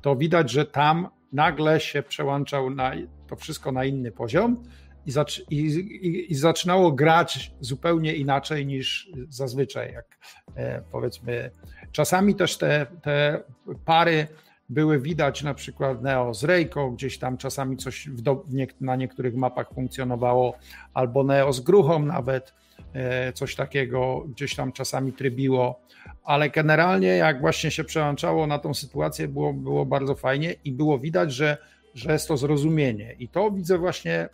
[0.00, 2.92] to widać, że tam nagle się przełączał na
[3.26, 4.62] to wszystko na inny poziom
[5.06, 10.18] i, zac i, i, i, zaczynało grać zupełnie inaczej niż zazwyczaj, jak
[10.56, 11.50] e, powiedzmy.
[11.92, 13.42] Czasami też te, te
[13.84, 14.26] pary
[14.68, 18.44] były widać, na przykład Neo z Rejką, gdzieś tam czasami coś do,
[18.80, 20.54] na niektórych mapach funkcjonowało,
[20.94, 22.54] albo Neo z Gruchą nawet,
[22.92, 25.80] e, coś takiego gdzieś tam czasami trybiło,
[26.24, 30.98] ale generalnie jak właśnie się przełączało na tą sytuację, było, było bardzo fajnie i było
[30.98, 31.58] widać, że
[31.94, 33.16] że jest to zrozumienie.
[33.18, 34.28] I to widzę właśnie e,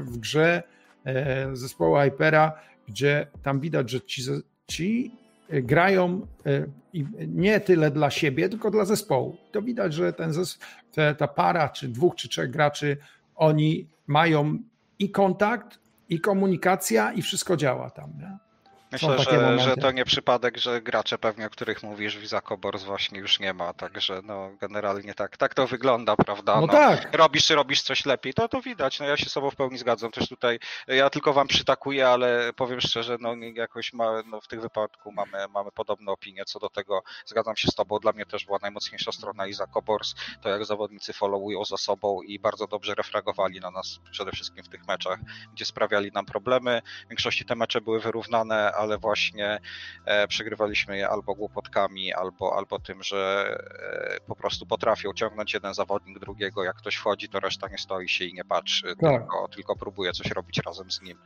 [0.00, 0.62] w grze
[1.04, 2.52] e, zespołu Hypera,
[2.88, 4.22] gdzie tam widać, że ci,
[4.66, 5.14] ci
[5.50, 6.66] grają e,
[7.26, 9.36] nie tyle dla siebie, tylko dla zespołu.
[9.52, 10.32] To widać, że ten
[11.18, 12.96] ta para, czy dwóch, czy trzech graczy,
[13.34, 14.58] oni mają
[14.98, 15.78] i kontakt,
[16.08, 18.12] i komunikacja, i wszystko działa tam.
[18.18, 18.49] Nie?
[18.92, 23.18] Myślę, że, że to nie przypadek, że gracze pewnie, o których mówisz, Visa Kobors właśnie
[23.18, 26.54] już nie ma, także no generalnie tak, tak to wygląda, prawda?
[26.54, 27.16] No, no tak.
[27.16, 30.10] Robisz, robisz coś lepiej, to to widać, no ja się z sobą w pełni zgadzam,
[30.10, 34.60] też tutaj, ja tylko wam przytakuję, ale powiem szczerze, no jakoś ma, no, w tych
[34.60, 38.44] wypadku mamy, mamy podobne opinie co do tego, zgadzam się z tobą, dla mnie też
[38.44, 43.60] była najmocniejsza strona Iza Kobors, to jak zawodnicy followują za sobą i bardzo dobrze refragowali
[43.60, 45.18] na nas przede wszystkim w tych meczach,
[45.52, 49.60] gdzie sprawiali nam problemy, w większości te mecze były wyrównane, ale właśnie
[50.04, 53.54] e, przegrywaliśmy je albo głupotkami, albo, albo tym, że
[54.16, 58.08] e, po prostu potrafią ciągnąć jeden zawodnik drugiego, jak ktoś wchodzi, to reszta nie stoi
[58.08, 59.20] się i nie patrzy, tak.
[59.20, 61.18] tylko, tylko próbuje coś robić razem z nim.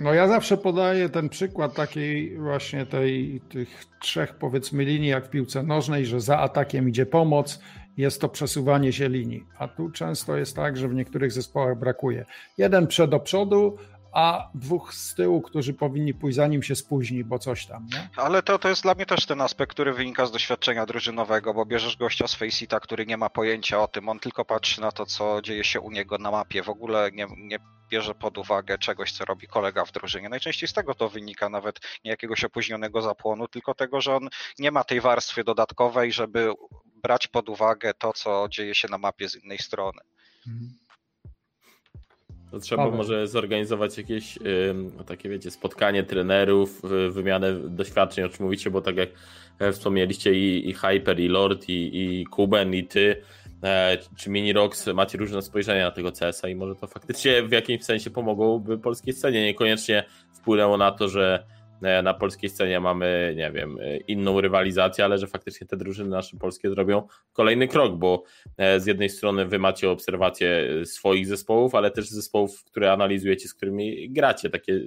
[0.00, 5.30] No ja zawsze podaję ten przykład takiej właśnie tej, tych trzech powiedzmy linii jak w
[5.30, 7.60] piłce nożnej, że za atakiem idzie pomoc,
[7.96, 9.46] jest to przesuwanie się linii.
[9.58, 12.24] A tu często jest tak, że w niektórych zespołach brakuje.
[12.58, 13.78] Jeden przed do przodu,
[14.14, 17.86] a dwóch z tyłu, którzy powinni pójść zanim się spóźni, bo coś tam.
[17.92, 18.08] Nie?
[18.16, 21.66] Ale to, to jest dla mnie też ten aspekt, który wynika z doświadczenia drużynowego, bo
[21.66, 25.06] bierzesz gościa z Faceita, który nie ma pojęcia o tym, on tylko patrzy na to,
[25.06, 27.58] co dzieje się u niego na mapie, w ogóle nie, nie
[27.90, 30.28] bierze pod uwagę czegoś, co robi kolega w drużynie.
[30.28, 34.70] Najczęściej z tego to wynika, nawet nie jakiegoś opóźnionego zapłonu, tylko tego, że on nie
[34.70, 36.52] ma tej warstwy dodatkowej, żeby
[37.02, 40.00] brać pod uwagę to, co dzieje się na mapie z innej strony.
[40.46, 40.83] Mhm.
[42.54, 44.38] To trzeba może zorganizować jakieś
[45.06, 49.08] takie, wiecie, spotkanie trenerów, wymianę doświadczeń, o czym mówicie, bo tak jak
[49.58, 53.16] e, wspomnieliście i, i Hyper, i Lord, i, i Kuben, i ty,
[53.62, 57.52] e, czy Mini Rocks macie różne spojrzenia na tego CS-a i może to faktycznie w
[57.52, 59.44] jakimś sensie pomogłoby polskiej scenie.
[59.44, 61.44] Niekoniecznie wpłynęło na to, że
[62.02, 66.36] na polskiej scenie mamy, nie wiem, e, inną rywalizację, ale że faktycznie te drużyny nasze
[66.36, 68.22] polskie zrobią kolejny krok, bo
[68.56, 73.54] e, z jednej strony wy macie obserwacje swoich zespołów, ale też zespołów, które analizujecie, z
[73.54, 74.50] którymi gracie.
[74.50, 74.80] Takie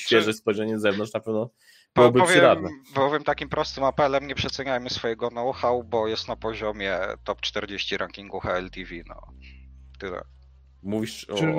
[0.00, 1.50] świeże spojrzenie z zewnątrz na pewno
[1.94, 2.68] byłoby powiem, przydatne.
[2.94, 8.40] Powiem takim prostym apelem, nie przeceniajmy swojego know-how, bo jest na poziomie top 40 rankingu
[8.40, 9.20] HLTV, no.
[9.98, 10.22] Tyle.
[10.82, 11.52] Mówisz o, Czyli...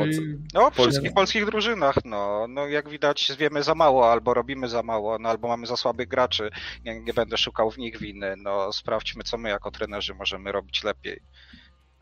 [0.56, 1.96] o, o wszystkich polskich drużynach.
[2.06, 5.78] No, no, jak widać, wiemy za mało, albo robimy za mało, no, albo mamy za
[5.78, 6.50] słabych graczy.
[6.86, 8.36] Nie, nie będę szukał w nich winy.
[8.38, 11.20] No, sprawdźmy, co my jako trenerzy możemy robić lepiej.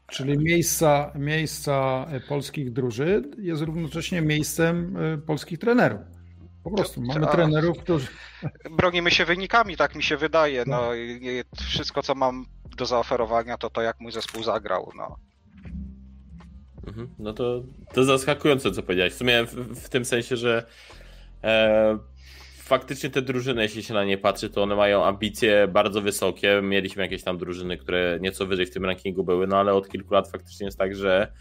[0.07, 6.01] Czyli miejsca, miejsca polskich drużyn jest równocześnie miejscem e, polskich trenerów.
[6.63, 8.07] Po prostu mamy A, trenerów, którzy.
[8.71, 10.63] Bronimy się wynikami, tak mi się wydaje.
[10.67, 12.45] No, no i wszystko, co mam
[12.77, 14.91] do zaoferowania, to to, jak mój zespół zagrał.
[14.95, 15.17] No.
[16.87, 17.09] Mhm.
[17.19, 17.63] No to,
[17.93, 19.13] to zaskakujące, co powiedziałeś.
[19.13, 20.63] W sumie w, w tym sensie, że
[21.43, 21.97] e,
[22.57, 26.61] faktycznie te drużyny, jeśli się na nie patrzy, to one mają ambicje bardzo wysokie.
[26.63, 30.13] Mieliśmy jakieś tam drużyny, które nieco wyżej w tym rankingu były, no ale od kilku
[30.13, 31.31] lat faktycznie jest tak, że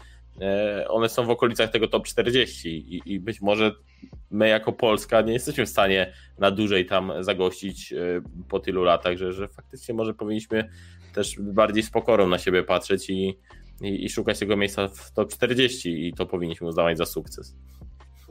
[0.41, 3.71] e, one są w okolicach tego top 40 i, i być może
[4.31, 7.97] my jako Polska nie jesteśmy w stanie na dłużej tam zagościć e,
[8.49, 10.69] po tylu latach, że, że faktycznie może powinniśmy
[11.13, 13.37] też bardziej z pokorą na siebie patrzeć i,
[13.81, 17.55] i, i szukać tego miejsca w top 40 i to powinniśmy uznawać za sukces.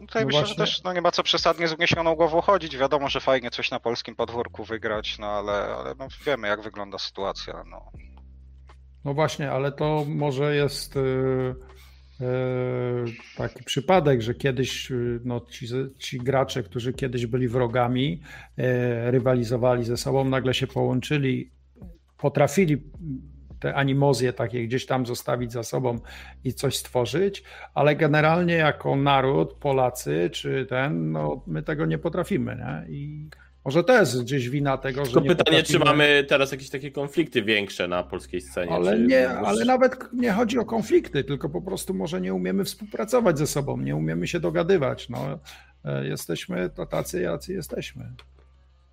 [0.01, 0.55] Tutaj no myślę, właśnie.
[0.55, 2.77] że też no, nie ma co przesadnie z uniesioną głową chodzić.
[2.77, 6.99] Wiadomo, że fajnie coś na polskim podwórku wygrać, no ale, ale no, wiemy, jak wygląda
[6.99, 7.65] sytuacja.
[7.71, 7.93] No.
[9.05, 11.55] no właśnie, ale to może jest yy,
[12.21, 15.67] yy, taki przypadek, że kiedyś yy, no, ci,
[15.99, 18.21] ci, gracze, którzy kiedyś byli wrogami,
[19.05, 21.51] rywalizowali ze sobą, nagle się połączyli,
[22.19, 22.83] potrafili
[23.61, 25.99] te animozje takie gdzieś tam zostawić za sobą
[26.45, 27.43] i coś stworzyć,
[27.75, 32.95] ale generalnie jako naród, Polacy czy ten, no my tego nie potrafimy, nie?
[32.97, 33.29] I
[33.65, 35.13] może to jest gdzieś wina tego, że.
[35.13, 35.63] To pytanie, potrafimy...
[35.63, 38.73] czy mamy teraz jakieś takie konflikty większe na polskiej scenie?
[38.73, 39.07] Ale, czy...
[39.07, 43.47] nie, ale nawet nie chodzi o konflikty, tylko po prostu może nie umiemy współpracować ze
[43.47, 45.09] sobą, nie umiemy się dogadywać.
[45.09, 45.39] No,
[45.85, 48.13] e, jesteśmy to tacy, jacy jesteśmy.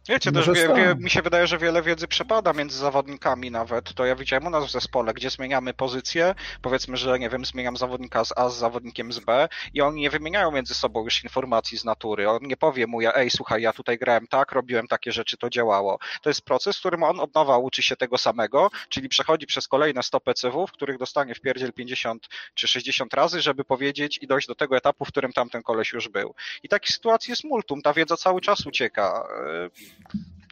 [0.10, 3.94] Wiecie, też wie, wie, mi się wydaje, że wiele wiedzy przepada między zawodnikami nawet.
[3.94, 7.78] To ja widziałem u nas w zespole, gdzie zmieniamy pozycję, powiedzmy, że nie wiem, zmieniam
[7.78, 11.78] zawodnika z A z zawodnikiem z B i oni nie wymieniają między sobą już informacji
[11.78, 12.30] z natury.
[12.30, 15.50] On nie powie mu, ja, ej, słuchaj, ja tutaj grałem tak, robiłem takie rzeczy, to
[15.50, 16.00] działało.
[16.22, 19.68] To jest proces, w którym on od nowa uczy się tego samego, czyli przechodzi przez
[19.68, 24.28] kolejne 100 PCW, w których dostanie w pierdziel 50 czy 60 razy, żeby powiedzieć i
[24.28, 26.36] dojść do tego etapu, w którym tamten koleś już był.
[26.64, 29.28] I takich sytuacji jest multum, ta wiedza cały czas ucieka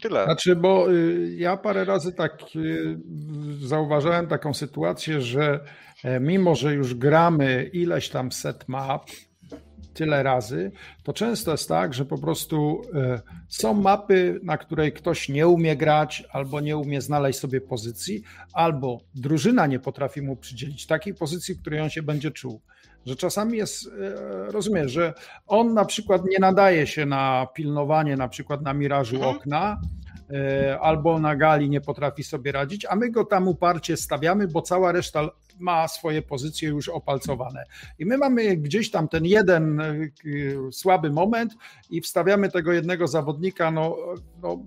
[0.01, 0.23] Tyle.
[0.25, 2.97] Znaczy, bo y, ja parę razy tak y,
[3.61, 5.59] zauważyłem taką sytuację, że
[6.03, 9.09] e, mimo, że już gramy ileś tam set map,
[9.95, 10.71] tyle razy,
[11.03, 15.75] to często jest tak, że po prostu e, są mapy, na której ktoś nie umie
[15.75, 18.23] grać, albo nie umie znaleźć sobie pozycji,
[18.53, 22.61] albo drużyna nie potrafi mu przydzielić takiej pozycji, w której on się będzie czuł.
[23.05, 23.89] Że czasami jest,
[24.47, 25.13] rozumiesz, że
[25.47, 29.35] on na przykład nie nadaje się na pilnowanie na przykład na mirażu mhm.
[29.35, 29.81] okna,
[30.81, 34.91] albo na gali nie potrafi sobie radzić, a my go tam uparcie stawiamy, bo cała
[34.91, 35.29] reszta
[35.59, 37.63] ma swoje pozycje już opalcowane.
[37.99, 39.81] I my mamy gdzieś tam ten jeden
[40.71, 41.53] słaby moment
[41.89, 43.97] i wstawiamy tego jednego zawodnika, no,
[44.41, 44.63] no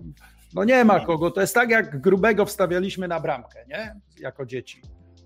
[0.53, 1.31] no nie ma kogo.
[1.31, 3.95] To jest tak, jak grubego wstawialiśmy na bramkę, nie?
[4.19, 4.81] Jako dzieci.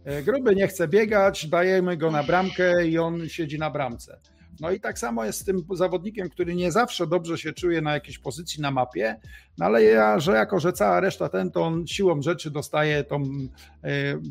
[0.06, 4.20] E, gruby nie chce biegać, dajemy go na bramkę i on siedzi na bramce.
[4.60, 7.94] No i tak samo jest z tym zawodnikiem, który nie zawsze dobrze się czuje na
[7.94, 9.20] jakiejś pozycji na mapie,
[9.58, 13.24] no ale ja, że jako, że cała reszta ten, to on siłą rzeczy dostaje tą
[13.24, 13.50] y,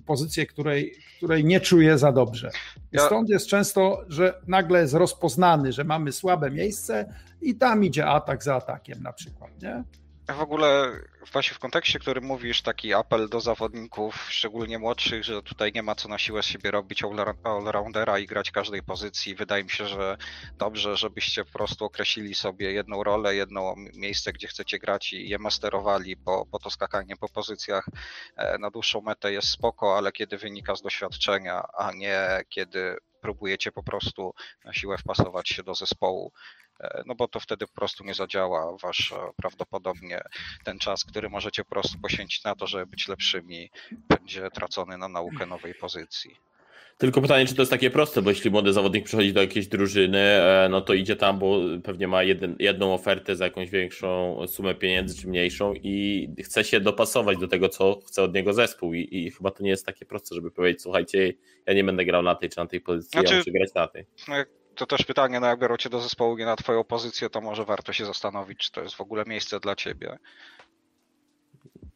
[0.07, 2.51] pozycję, której, której nie czuje za dobrze.
[2.93, 8.07] I stąd jest często, że nagle jest rozpoznany, że mamy słabe miejsce i tam idzie
[8.07, 9.85] atak za atakiem na przykład, nie?
[10.35, 10.87] W ogóle
[11.33, 15.95] właśnie w kontekście, który mówisz, taki apel do zawodników, szczególnie młodszych, że tutaj nie ma
[15.95, 17.03] co na siłę z siebie robić
[17.43, 19.35] all-roundera i grać każdej pozycji.
[19.35, 20.17] Wydaje mi się, że
[20.59, 25.39] dobrze, żebyście po prostu określili sobie jedną rolę, jedno miejsce, gdzie chcecie grać i je
[25.39, 27.87] masterowali, bo, bo to skakanie po pozycjach
[28.37, 33.73] e, na dłuższą metę jest spoko, ale kiedy wynika z doświadczenia, a nie kiedy próbujecie
[33.73, 36.33] po prostu na siłę wpasować się do zespołu,
[37.07, 38.77] no bo to wtedy po prostu nie zadziała.
[38.83, 40.21] Wasz e, prawdopodobnie
[40.65, 43.71] ten czas, który możecie po prostu poświęcić na to, żeby być lepszymi,
[44.09, 46.37] będzie tracony na naukę nowej pozycji.
[46.99, 50.19] Tylko pytanie, czy to jest takie proste, bo jeśli młody zawodnik przychodzi do jakiejś drużyny,
[50.19, 54.75] e, no to idzie tam, bo pewnie ma jeden, jedną ofertę za jakąś większą sumę
[54.75, 58.95] pieniędzy czy mniejszą i chce się dopasować do tego, co chce od niego zespół.
[58.95, 61.33] I, i chyba to nie jest takie proste, żeby powiedzieć, słuchajcie,
[61.67, 63.89] ja nie będę grał na tej czy na tej pozycji, znaczy, ja muszę grać na
[63.89, 64.07] tej.
[64.29, 67.31] No jak to też pytanie, no jak biorą cię do zespołu nie na twoją pozycję,
[67.31, 70.19] to może warto się zastanowić, czy to jest w ogóle miejsce dla ciebie.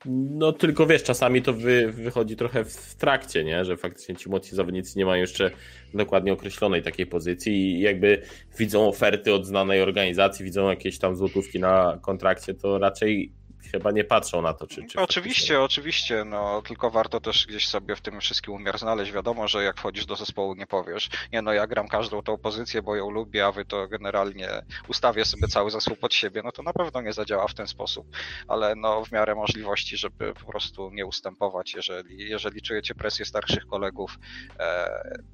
[0.05, 3.64] No tylko wiesz, czasami to wy, wychodzi trochę w trakcie, nie?
[3.64, 5.51] że faktycznie ci młodsi zawodnicy nie mają jeszcze
[5.95, 8.22] dokładnie określonej takiej pozycji i jakby
[8.59, 13.33] widzą oferty od znanej organizacji, widzą jakieś tam złotówki na kontrakcie, to raczej
[13.72, 14.86] chyba nie patrzą na to, czy.
[14.86, 15.60] czy oczywiście, faktycznie...
[15.60, 19.12] oczywiście, no tylko warto też gdzieś sobie w tym wszystkim umiar znaleźć.
[19.12, 22.82] Wiadomo, że jak wchodzisz do zespołu, nie powiesz, nie no, ja gram każdą tą pozycję,
[22.82, 24.48] bo ją lubię, a wy to generalnie
[24.88, 28.06] ustawię sobie cały zespół pod siebie, no to na pewno nie zadziała w ten sposób,
[28.48, 33.66] ale no w miarę możliwości, żeby po prostu nie ustępować, jeżeli, jeżeli czujecie presję starszych
[33.66, 34.18] kolegów,
[34.60, 34.88] e,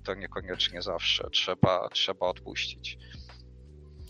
[0.05, 2.99] to niekoniecznie zawsze trzeba, trzeba odpuścić.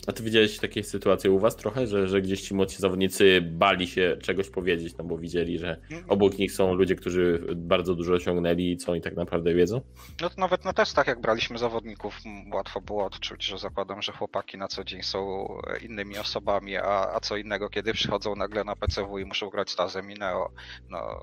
[0.07, 3.87] A ty widziałeś takie sytuacje u was trochę, że, że gdzieś ci młodsi zawodnicy bali
[3.87, 5.77] się czegoś powiedzieć, no bo widzieli, że
[6.07, 9.81] obok nich są ludzie, którzy bardzo dużo osiągnęli i co oni tak naprawdę wiedzą?
[10.21, 12.19] No to nawet na testach, jak braliśmy zawodników,
[12.53, 15.47] łatwo było odczuć, że zakładam, że chłopaki na co dzień są
[15.81, 19.75] innymi osobami, a, a co innego, kiedy przychodzą nagle na PCW i muszą grać z
[19.75, 20.51] Tazem i Neo.
[20.89, 21.19] No,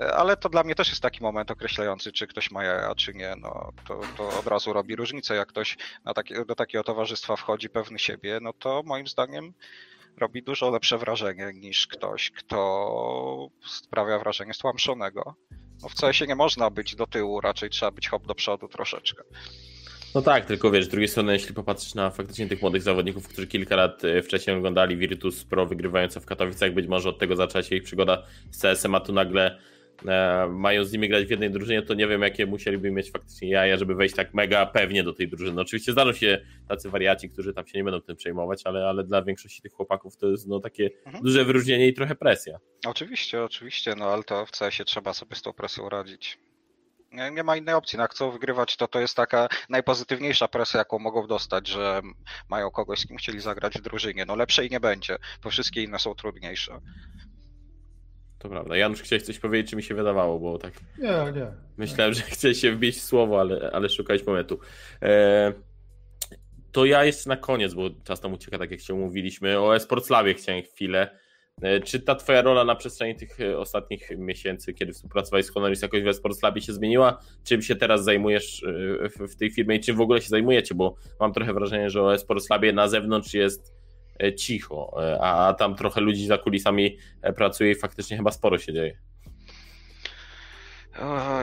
[0.00, 3.34] ale to dla mnie też jest taki moment określający, czy ktoś ma jaja, czy nie.
[3.40, 5.34] No, to, to od razu robi różnicę.
[5.34, 5.76] Jak ktoś
[6.14, 9.52] takie, do takiego towarzystwa wchodzi pewny siebie, no to moim zdaniem
[10.16, 15.34] robi dużo lepsze wrażenie niż ktoś, kto sprawia wrażenie stłamszonego.
[15.82, 19.24] No w CS nie można być do tyłu, raczej trzeba być hop do przodu troszeczkę.
[20.14, 23.46] No tak, tylko wiesz, z drugiej strony, jeśli popatrzysz na faktycznie tych młodych zawodników, którzy
[23.46, 27.62] kilka lat e, wcześniej oglądali Virtus Pro wygrywające w Katowicach, być może od tego zaczęła
[27.62, 29.58] się ich przygoda z CS-em, a tu nagle
[30.06, 33.50] e, mają z nimi grać w jednej drużynie, to nie wiem, jakie musieliby mieć faktycznie
[33.50, 35.60] jaja, żeby wejść tak mega pewnie do tej drużyny.
[35.60, 39.22] Oczywiście zdarzą się tacy wariaci, którzy tam się nie będą tym przejmować, ale, ale dla
[39.22, 41.24] większości tych chłopaków to jest no, takie mhm.
[41.24, 42.58] duże wyróżnienie i trochę presja.
[42.86, 46.38] Oczywiście, oczywiście, no ale to w CS-ie trzeba sobie z tą presją radzić.
[47.12, 47.96] Nie, nie, ma innej opcji.
[47.96, 52.00] No, jak chcą wygrywać, to to jest taka najpozytywniejsza presja, jaką mogą dostać, że
[52.48, 54.24] mają kogoś, z kim chcieli zagrać w drużynie.
[54.24, 56.80] No lepszej nie będzie, bo wszystkie inne są trudniejsze.
[58.42, 58.76] To prawda.
[58.76, 60.72] Janusz, chciałeś coś powiedzieć, czy mi się wydawało, bo tak...
[60.98, 61.46] Nie, nie.
[61.76, 64.58] Myślałem, że chciałeś się wbić w słowo, ale, ale szukałeś momentu.
[65.02, 65.52] E...
[66.72, 69.60] To ja jeszcze na koniec, bo czas nam ucieka, tak jak się mówiliśmy.
[69.60, 71.18] O Esports Labie chciałem chwilę.
[71.62, 75.82] E, czy ta twoja rola na przestrzeni tych e, ostatnich miesięcy, kiedy współpracowałeś z Honoris
[75.82, 77.18] jakoś w Esports Labie się zmieniła?
[77.44, 78.64] Czym się teraz zajmujesz
[79.18, 80.74] e, w tej firmie i czym w ogóle się zajmujecie?
[80.74, 83.81] Bo mam trochę wrażenie, że o Esports Labie na zewnątrz jest
[84.36, 86.98] cicho, a tam trochę ludzi za kulisami
[87.36, 88.98] pracuje i faktycznie chyba sporo się dzieje.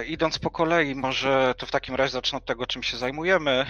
[0.07, 3.65] Idąc po kolei, może to w takim razie zacznę od tego, czym się zajmujemy.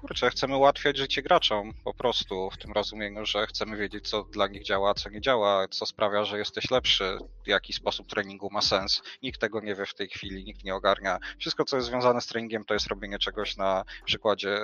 [0.00, 4.46] Kurczę, chcemy ułatwiać życie graczom po prostu w tym rozumieniu, że chcemy wiedzieć, co dla
[4.46, 9.02] nich działa, co nie działa, co sprawia, że jesteś lepszy, jaki sposób treningu ma sens.
[9.22, 11.18] Nikt tego nie wie w tej chwili, nikt nie ogarnia.
[11.38, 14.58] Wszystko, co jest związane z treningiem, to jest robienie czegoś na przykładzie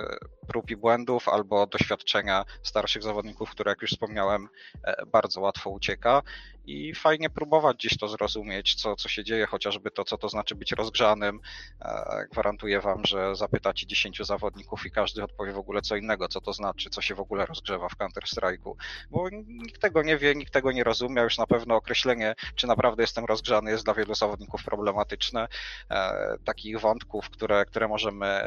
[0.49, 4.49] prób i błędów albo doświadczenia starszych zawodników, które, jak już wspomniałem,
[4.85, 6.23] e, bardzo łatwo ucieka
[6.67, 10.55] i fajnie próbować gdzieś to zrozumieć, co, co się dzieje, chociażby to, co to znaczy
[10.55, 11.41] być rozgrzanym.
[11.81, 16.41] E, gwarantuję Wam, że zapytacie 10 zawodników i każdy odpowie w ogóle co innego, co
[16.41, 18.75] to znaczy, co się w ogóle rozgrzewa w Counter-Strike'u,
[19.11, 23.03] bo nikt tego nie wie, nikt tego nie rozumie, już na pewno określenie, czy naprawdę
[23.03, 25.49] jestem rozgrzany jest dla wielu zawodników problematyczne.
[25.91, 28.43] E, takich wątków, które, które możemy,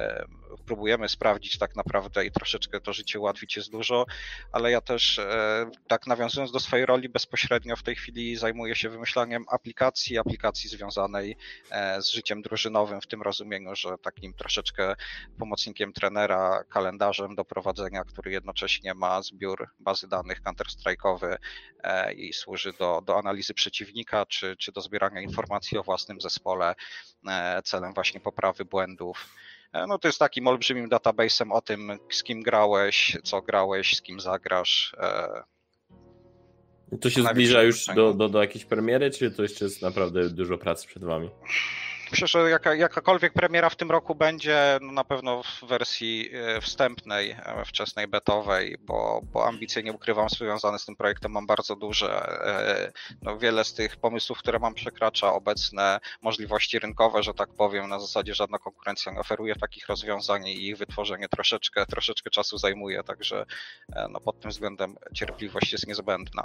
[0.65, 4.05] próbujemy sprawdzić tak naprawdę i troszeczkę to życie ułatwić jest dużo,
[4.51, 8.75] ale ja też e, tak nawiązując do swojej roli bezpośrednio w tej chwili chwili zajmuję
[8.75, 11.37] się wymyślaniem aplikacji, aplikacji związanej
[11.71, 14.95] e, z życiem drużynowym w tym rozumieniu, że takim troszeczkę
[15.39, 21.37] pomocnikiem trenera, kalendarzem do prowadzenia, który jednocześnie ma zbiór bazy danych counter-strike'owy
[21.83, 26.75] e, i służy do, do analizy przeciwnika, czy, czy do zbierania informacji o własnym zespole
[27.27, 29.29] e, celem właśnie poprawy błędów.
[29.87, 34.19] No to jest takim olbrzymim database'em o tym, z kim grałeś, co grałeś, z kim
[34.19, 34.95] zagrasz.
[37.01, 40.57] To się zbliża już do, do, do jakiejś premiery, czy to jeszcze jest naprawdę dużo
[40.57, 41.29] pracy przed wami?
[42.11, 46.61] Myślę, że jaka, jakakolwiek premiera w tym roku będzie, no na pewno w wersji e,
[46.61, 51.75] wstępnej, e, wczesnej, betowej, bo, bo ambicje, nie ukrywam, związane z tym projektem mam bardzo
[51.75, 52.27] duże.
[52.45, 52.91] E,
[53.21, 57.89] no, wiele z tych pomysłów, które mam, przekracza obecne możliwości rynkowe, że tak powiem.
[57.89, 63.03] Na zasadzie żadna konkurencja nie oferuje takich rozwiązań i ich wytworzenie troszeczkę, troszeczkę czasu zajmuje,
[63.03, 63.45] także
[64.09, 66.43] no, pod tym względem cierpliwość jest niezbędna.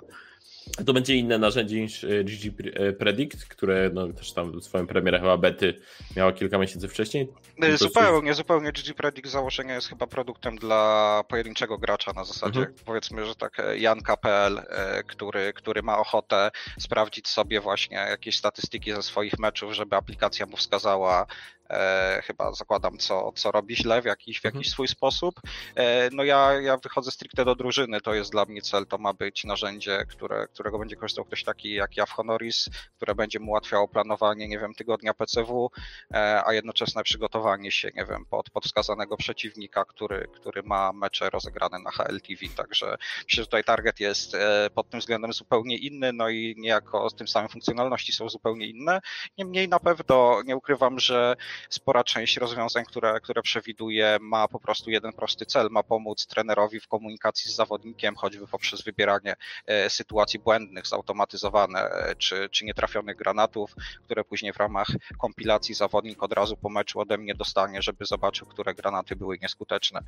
[0.87, 2.55] To będzie inne narzędzie niż GG
[2.99, 5.81] Predict, które no, też tam swoją premierę chyba bety
[6.17, 7.29] miała kilka miesięcy wcześniej.
[7.63, 8.39] E, zupełnie, jest...
[8.39, 12.79] zupełnie GG Predict założenia jest chyba produktem dla pojedynczego gracza na zasadzie mhm.
[12.85, 18.93] powiedzmy, że tak e, Janka.pl, e, który, który ma ochotę sprawdzić sobie właśnie jakieś statystyki
[18.93, 21.27] ze swoich meczów, żeby aplikacja mu wskazała
[21.75, 24.73] e, chyba zakładam, co, co robi źle w jakiś, w jakiś mhm.
[24.73, 25.41] swój sposób.
[25.77, 29.13] E, no ja, ja wychodzę stricte do drużyny, to jest dla mnie cel, to ma
[29.13, 33.51] być narzędzie, które, którego będzie korzystał ktoś taki jak ja w Honoris, które będzie mu
[33.51, 35.71] ułatwiało planowanie, nie wiem, tygodnia PCW,
[36.15, 41.31] e, a jednoczesne przygotowanie się, nie wiem, pod, pod wskazanego przeciwnika, który, który ma mecze
[41.31, 46.13] rozegrane na HLTV, także myślę, że tutaj target jest e, pod tym względem zupełnie inny,
[46.13, 49.01] no i niejako z tym samym funkcjonalności są zupełnie inne.
[49.39, 51.37] Niemniej na pewno nie ukrywam, że
[51.71, 56.81] spora część rozwiązań, które, które przewiduje, ma po prostu jeden prosty cel, ma pomóc trenerowi
[56.81, 59.37] w komunikacji z zawodnikiem, choćby poprzez wybieranie
[59.67, 63.75] e, sytuacji błędnych, zautomatyzowane e, czy, czy nietrafionych granatów,
[64.05, 64.89] które później w ramach
[65.19, 70.01] kompilacji zawodnik od razu po meczu ode mnie dostanie, żeby zobaczył, które granaty były nieskuteczne.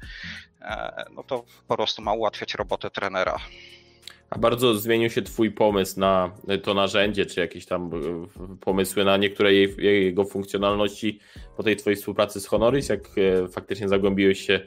[0.60, 3.38] E, no to po prostu ma ułatwiać robotę trenera.
[4.30, 6.30] A bardzo zmienił się Twój pomysł na
[6.62, 11.18] to narzędzie, czy jakieś tam e, pomysły na niektóre jej, jego funkcjonalności
[11.56, 14.60] po tej Twojej współpracy z Honoris, jak e, faktycznie zagłębiłeś się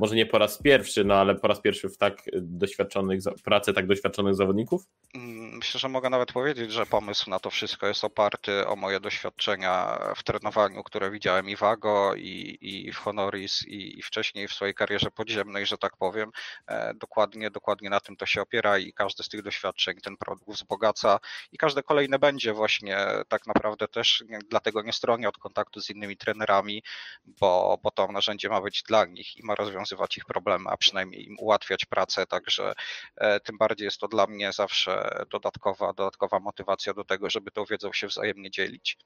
[0.00, 3.86] może nie po raz pierwszy, no ale po raz pierwszy w tak doświadczonych, pracę tak
[3.86, 4.82] doświadczonych zawodników?
[5.14, 9.00] Mm, myślę, że mogę nawet powiedzieć, że pomysł na to wszystko jest oparty o moje
[9.00, 14.48] doświadczenia w trenowaniu, które widziałem i w AGO, i, i w Honoris, i, i wcześniej
[14.48, 16.30] w swojej karierze podziemnej, że tak powiem.
[16.66, 20.50] E, dokładnie, dokładnie na tym to się opiera i każde z tych doświadczeń ten produkt
[20.50, 21.18] wzbogaca
[21.52, 26.16] i każde kolejne będzie właśnie tak naprawdę też, dlatego nie stronię od kontaktu z innymi
[26.16, 26.82] trenerami,
[27.24, 31.26] bo, bo to narzędzie ma być dla nich i ma rozwiązywać ich problemy, a przynajmniej
[31.26, 32.72] im ułatwiać pracę, także
[33.16, 37.64] e, tym bardziej jest to dla mnie zawsze dodatkowa, dodatkowa motywacja do tego, żeby tą
[37.64, 38.98] wiedzą się wzajemnie dzielić.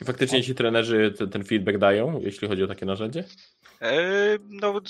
[0.00, 3.24] I faktycznie ci trenerzy ten, feedback dają, jeśli chodzi o takie narzędzie?
[3.82, 3.92] E,
[4.48, 4.80] no,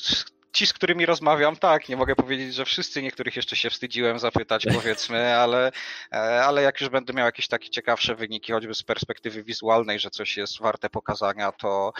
[0.52, 4.66] ci, z którymi rozmawiam, tak, nie mogę powiedzieć, że wszyscy, niektórych jeszcze się wstydziłem zapytać,
[4.74, 5.72] powiedzmy, ale,
[6.12, 10.10] e, ale jak już będę miał jakieś takie ciekawsze wyniki, choćby z perspektywy wizualnej, że
[10.10, 11.92] coś jest warte pokazania, to,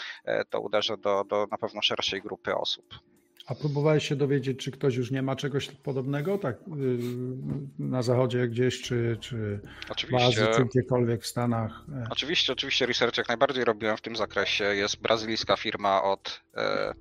[0.51, 2.95] to uderzę do, do na pewno szerszej grupy osób.
[3.51, 6.61] A próbowałeś się dowiedzieć, czy ktoś już nie ma czegoś podobnego, tak y,
[7.79, 9.61] na zachodzie gdzieś, czy, czy
[9.91, 11.85] oczywiście, w Azji, czy gdziekolwiek w Stanach?
[11.93, 12.05] E.
[12.11, 14.65] Oczywiście, oczywiście research jak najbardziej robiłem w tym zakresie.
[14.65, 16.95] Jest brazylijska firma od e,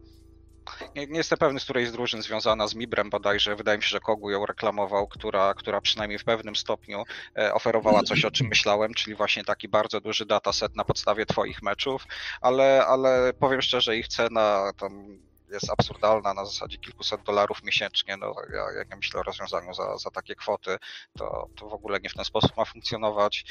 [0.95, 3.89] nie, nie, jestem pewny, z której z drużyn związana z Mibrem bodajże, wydaje mi się,
[3.89, 7.03] że Kogu ją reklamował, która, która przynajmniej w pewnym stopniu
[7.37, 11.61] e, oferowała coś, o czym myślałem, czyli właśnie taki bardzo duży dataset na podstawie twoich
[11.61, 12.05] meczów,
[12.41, 15.19] ale, ale powiem szczerze, ich cena tam
[15.51, 18.17] jest absurdalna na zasadzie kilkuset dolarów miesięcznie.
[18.17, 20.77] No, ja, jak ja myślę o rozwiązaniu za, za takie kwoty,
[21.17, 23.45] to, to w ogóle nie w ten sposób ma funkcjonować.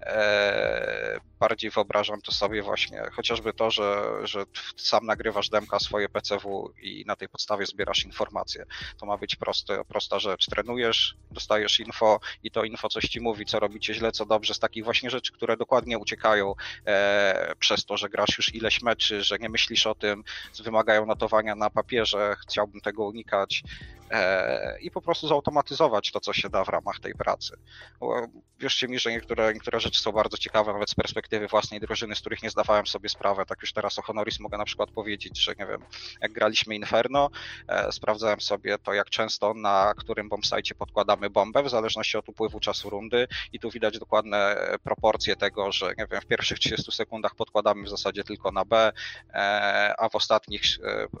[0.00, 4.44] E, bardziej wyobrażam to sobie właśnie chociażby to, że, że
[4.76, 8.64] sam nagrywasz demka swoje PCW i na tej podstawie zbierasz informacje.
[9.00, 10.46] To ma być proste, prosta rzecz.
[10.46, 14.58] Trenujesz, dostajesz info i to info coś ci mówi, co robicie źle, co dobrze, z
[14.58, 16.54] takich właśnie rzeczy, które dokładnie uciekają
[16.86, 20.24] e, przez to, że grasz już ileś meczy, że nie myślisz o tym,
[20.64, 23.62] wymagają notowania na papierze, chciałbym tego unikać.
[24.10, 27.56] E, i po prostu zautomatyzować to, co się da w ramach tej pracy.
[28.58, 32.20] Wierzcie mi, że niektóre, niektóre rzeczy są bardzo ciekawe, nawet z perspektywy własnej drużyny, z
[32.20, 33.46] których nie zdawałem sobie sprawy.
[33.46, 35.82] Tak już teraz o Honoris mogę na przykład powiedzieć, że nie wiem,
[36.20, 37.30] jak graliśmy Inferno,
[37.68, 42.60] e, sprawdzałem sobie to, jak często na którym bombsite podkładamy bombę, w zależności od upływu
[42.60, 47.34] czasu rundy i tu widać dokładne proporcje tego, że nie wiem, w pierwszych 30 sekundach
[47.34, 48.92] podkładamy w zasadzie tylko na B,
[49.34, 50.62] e, a w ostatnich,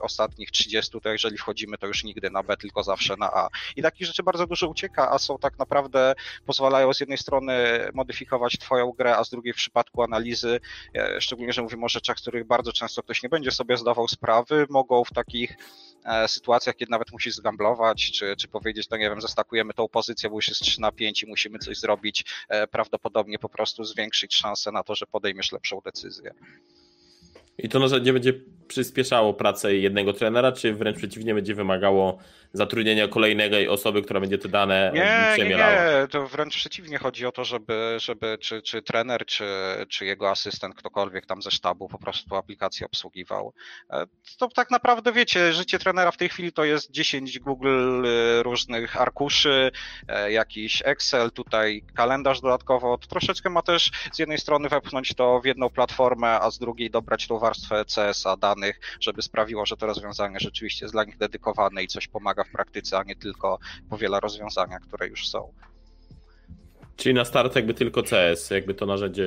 [0.08, 3.48] ostatnich 30 to jeżeli wchodzimy, to już nigdy na B, tylko zawsze na A.
[3.76, 6.14] I takich rzeczy bardzo dużo ucieka, a są tak naprawdę,
[6.46, 7.54] pozwalają z jednej strony
[7.94, 10.60] modyfikować Twoją grę, a z drugiej w przypadku analizy,
[10.94, 14.66] e, szczególnie, że mówimy o rzeczach, których bardzo często ktoś nie będzie sobie zdawał sprawy,
[14.70, 15.56] mogą w takich
[16.04, 20.30] e, sytuacjach, kiedy nawet musisz zgamblować, czy, czy powiedzieć, to nie wiem, zastakujemy tą pozycję,
[20.30, 24.34] bo już jest 3 na 5 i musimy coś zrobić, e, prawdopodobnie po prostu zwiększyć
[24.34, 26.34] szansę na to, że podejmiesz lepszą decyzję.
[27.58, 28.32] I to narzędzie będzie
[28.68, 32.18] przyspieszało pracę jednego trenera, czy wręcz przeciwnie będzie wymagało
[32.52, 35.72] zatrudnienia kolejnej osoby, która będzie te dane nie, przemielała?
[35.72, 39.44] Nie, nie, to wręcz przeciwnie chodzi o to, żeby, żeby czy, czy trener, czy,
[39.88, 43.52] czy jego asystent, ktokolwiek tam ze sztabu po prostu aplikację obsługiwał.
[43.90, 44.06] E,
[44.38, 49.00] to tak naprawdę wiecie, życie trenera w tej chwili to jest 10 Google e, różnych
[49.00, 49.70] arkuszy,
[50.08, 52.98] e, jakiś Excel, tutaj kalendarz dodatkowo.
[52.98, 56.90] To troszeczkę ma też z jednej strony wepchnąć to w jedną platformę, a z drugiej
[56.90, 58.57] dobrać tą warstwę CS-a, danych,
[59.00, 62.98] żeby sprawiło, że to rozwiązanie rzeczywiście jest dla nich dedykowane i coś pomaga w praktyce,
[62.98, 63.58] a nie tylko
[63.88, 65.52] powiela rozwiązania, które już są.
[66.98, 69.24] Czyli na start jakby tylko CS, jakby to narzędzie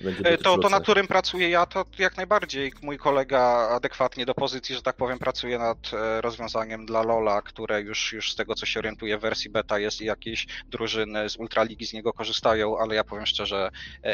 [0.00, 2.72] e, będzie e, To, to na którym pracuję ja, to jak najbardziej.
[2.82, 3.40] Mój kolega
[3.70, 8.32] adekwatnie do pozycji, że tak powiem, pracuje nad e, rozwiązaniem dla Lola, które już, już
[8.32, 11.92] z tego co się orientuję w wersji beta jest i jakieś drużyny z Ultraligi z
[11.92, 13.70] niego korzystają, ale ja powiem szczerze,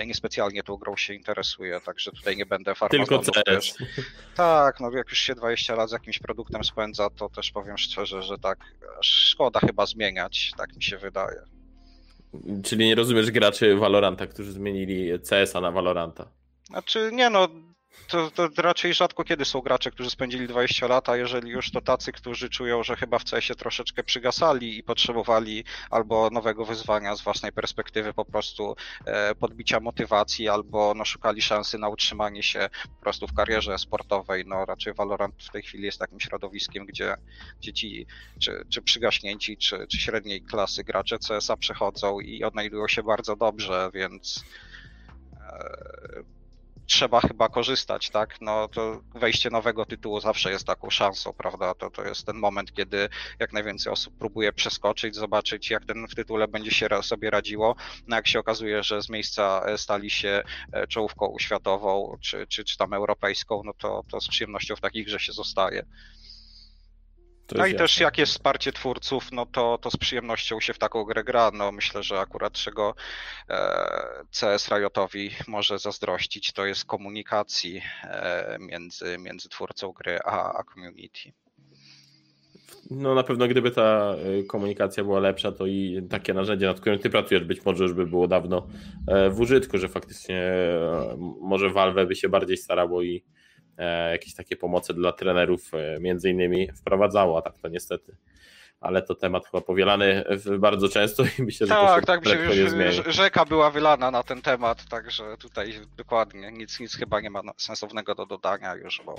[0.06, 3.24] niespecjalnie tą grą się interesuję, także tutaj nie będę farmazonów.
[3.24, 3.74] Tylko CS.
[4.35, 8.22] Tak, no jak już się 20 lat z jakimś produktem spędza, to też powiem szczerze,
[8.22, 8.59] że tak
[9.01, 11.57] szkoda chyba zmieniać, tak mi się wydaje.
[12.65, 16.29] Czyli nie rozumiesz graczy Valoranta, którzy zmienili CS-a na Valoranta?
[16.65, 17.49] Znaczy, nie no,
[18.07, 21.81] to, to, raczej rzadko kiedy są gracze, którzy spędzili 20 lat, a jeżeli już to
[21.81, 27.23] tacy, którzy czują, że chyba w CS-ie troszeczkę przygasali i potrzebowali albo nowego wyzwania z
[27.23, 33.01] własnej perspektywy, po prostu e, podbicia motywacji, albo no, szukali szansy na utrzymanie się po
[33.01, 34.45] prostu w karierze sportowej.
[34.47, 37.16] No raczej Valorant w tej chwili jest takim środowiskiem, gdzie,
[37.61, 38.07] gdzie ci
[38.41, 43.91] czy, czy przygaśnięci, czy, czy średniej klasy gracze CS-a przechodzą i odnajdują się bardzo dobrze,
[43.95, 44.45] więc
[45.33, 46.38] e,
[46.89, 48.40] trzeba chyba korzystać, tak?
[48.40, 51.74] No to wejście nowego tytułu zawsze jest taką szansą, prawda?
[51.74, 53.09] To, to jest ten moment, kiedy
[53.39, 57.77] jak najwięcej osób próbuje przeskoczyć, zobaczyć, jak ten w tytule będzie się sobie radziło.
[58.06, 60.43] No jak się okazuje, że z miejsca e, stali się
[60.73, 65.06] e, czołówką światową, czy, czy, czy tam europejską, no to, to z przyjemnością w takich
[65.06, 65.85] grze się zostaje.
[67.55, 67.79] No i jasne.
[67.79, 71.51] też jak jest wsparcie twórców, no to, to z przyjemnością się w taką grę gra.
[71.55, 72.95] No myślę, że akurat czego
[73.51, 80.65] e, CS Riotowi może zazdrościć, to jest komunikacji e, między, między twórcą gry a, a
[80.75, 81.33] community.
[82.91, 86.99] No na pewno gdyby ta e, komunikacja była lepsza, to i takie narzędzie, nad którym
[86.99, 88.66] ty pracujesz, być może już by było dawno
[89.31, 90.53] w użytku, że faktycznie
[91.41, 93.25] może Valve by się bardziej starało i
[94.11, 98.17] jakieś takie pomocy dla trenerów e, między innymi wprowadzało, a tak to niestety.
[98.81, 100.25] Ale to temat chyba powielany
[100.59, 104.23] bardzo często i myślę, że tak, to tak, się tak, myślę, rzeka była wylana na
[104.23, 109.15] ten temat, także tutaj dokładnie nic, nic chyba nie ma sensownego do dodania już, bo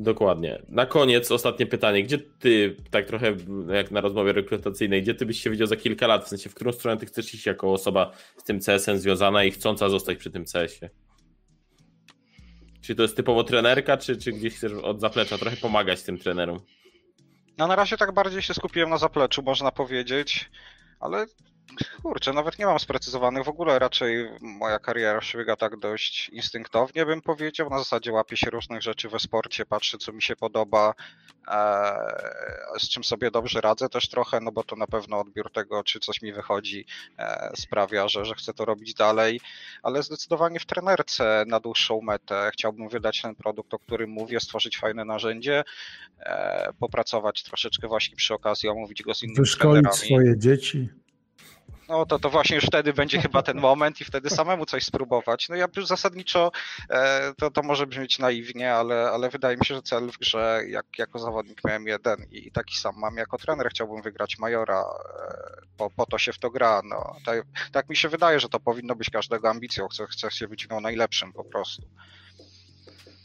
[0.00, 0.62] Dokładnie.
[0.68, 2.02] Na koniec ostatnie pytanie.
[2.02, 3.36] Gdzie ty, tak trochę
[3.68, 6.24] jak na rozmowie rekrutacyjnej, gdzie ty byś się widział za kilka lat?
[6.24, 9.50] W sensie, w którą stronę ty chcesz iść jako osoba z tym CS-em związana i
[9.50, 10.90] chcąca zostać przy tym CS-ie?
[12.82, 16.60] Czy to jest typowo trenerka, czy, czy gdzieś chcesz od zaplecza trochę pomagać tym trenerom?
[17.58, 20.50] No na razie tak bardziej się skupiłem na zapleczu, można powiedzieć,
[21.00, 21.26] ale
[22.02, 23.44] Kurczę, nawet nie mam sprecyzowanych.
[23.44, 27.70] W ogóle raczej moja kariera przebiega tak dość instynktownie, bym powiedział.
[27.70, 30.94] Na zasadzie łapię się różnych rzeczy we sporcie, patrzę, co mi się podoba,
[31.48, 31.96] e,
[32.78, 36.00] z czym sobie dobrze radzę też trochę, no bo to na pewno odbiór tego, czy
[36.00, 36.84] coś mi wychodzi,
[37.18, 39.40] e, sprawia, że, że chcę to robić dalej.
[39.82, 44.78] Ale zdecydowanie w trenerce na dłuższą metę chciałbym wydać ten produkt, o którym mówię, stworzyć
[44.78, 45.64] fajne narzędzie,
[46.20, 50.06] e, popracować troszeczkę właśnie przy okazji, omówić go z innymi Wyszkolić trenerami.
[50.06, 50.88] swoje dzieci.
[51.90, 55.48] No to, to właśnie już wtedy będzie chyba ten moment i wtedy samemu coś spróbować.
[55.48, 56.52] No ja już zasadniczo
[56.90, 60.62] e, to, to może brzmieć naiwnie, ale, ale wydaje mi się, że cel w grze,
[60.68, 64.84] jak jako zawodnik miałem jeden i taki sam mam jako trener, chciałbym wygrać Majora,
[65.78, 66.82] e, po, to się w to gra.
[66.84, 67.42] No, tak,
[67.72, 71.32] tak mi się wydaje, że to powinno być każdego ambicją, chce, chce się być najlepszym
[71.32, 71.82] po prostu.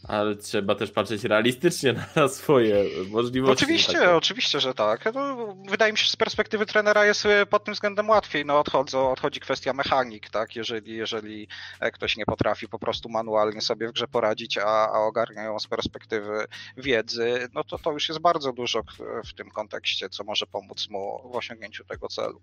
[0.07, 3.63] Ale trzeba też patrzeć realistycznie na swoje możliwości.
[3.63, 4.15] Oczywiście, takie.
[4.15, 5.13] oczywiście, że tak.
[5.13, 8.45] No, wydaje mi się, że z perspektywy trenera jest e, pod tym względem łatwiej.
[8.45, 10.55] No, odchodzą, odchodzi kwestia mechanik, tak?
[10.55, 11.47] Jeżeli, jeżeli
[11.79, 15.59] e, ktoś nie potrafi po prostu manualnie sobie w grze poradzić, a, a ogarnia ją
[15.59, 16.45] z perspektywy
[16.77, 18.81] wiedzy, no to to już jest bardzo dużo
[19.25, 22.41] w tym kontekście, co może pomóc mu w osiągnięciu tego celu.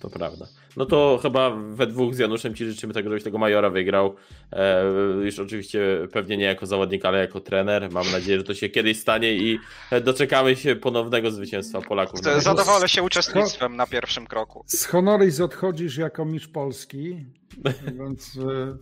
[0.00, 0.46] To prawda.
[0.76, 4.14] No to chyba we dwóch z Januszem Ci życzymy tego, żebyś tego Majora wygrał.
[4.52, 4.84] E,
[5.24, 5.80] już oczywiście
[6.12, 7.90] pewnie nie jako zawodnik, ale jako trener.
[7.90, 9.58] Mam nadzieję, że to się kiedyś stanie i
[10.04, 12.20] doczekamy się ponownego zwycięstwa Polaków.
[12.20, 14.64] Zadowolę się uczestnictwem na pierwszym kroku.
[14.66, 17.26] Z honoris odchodzisz jako mistrz Polski,
[17.98, 18.76] więc e,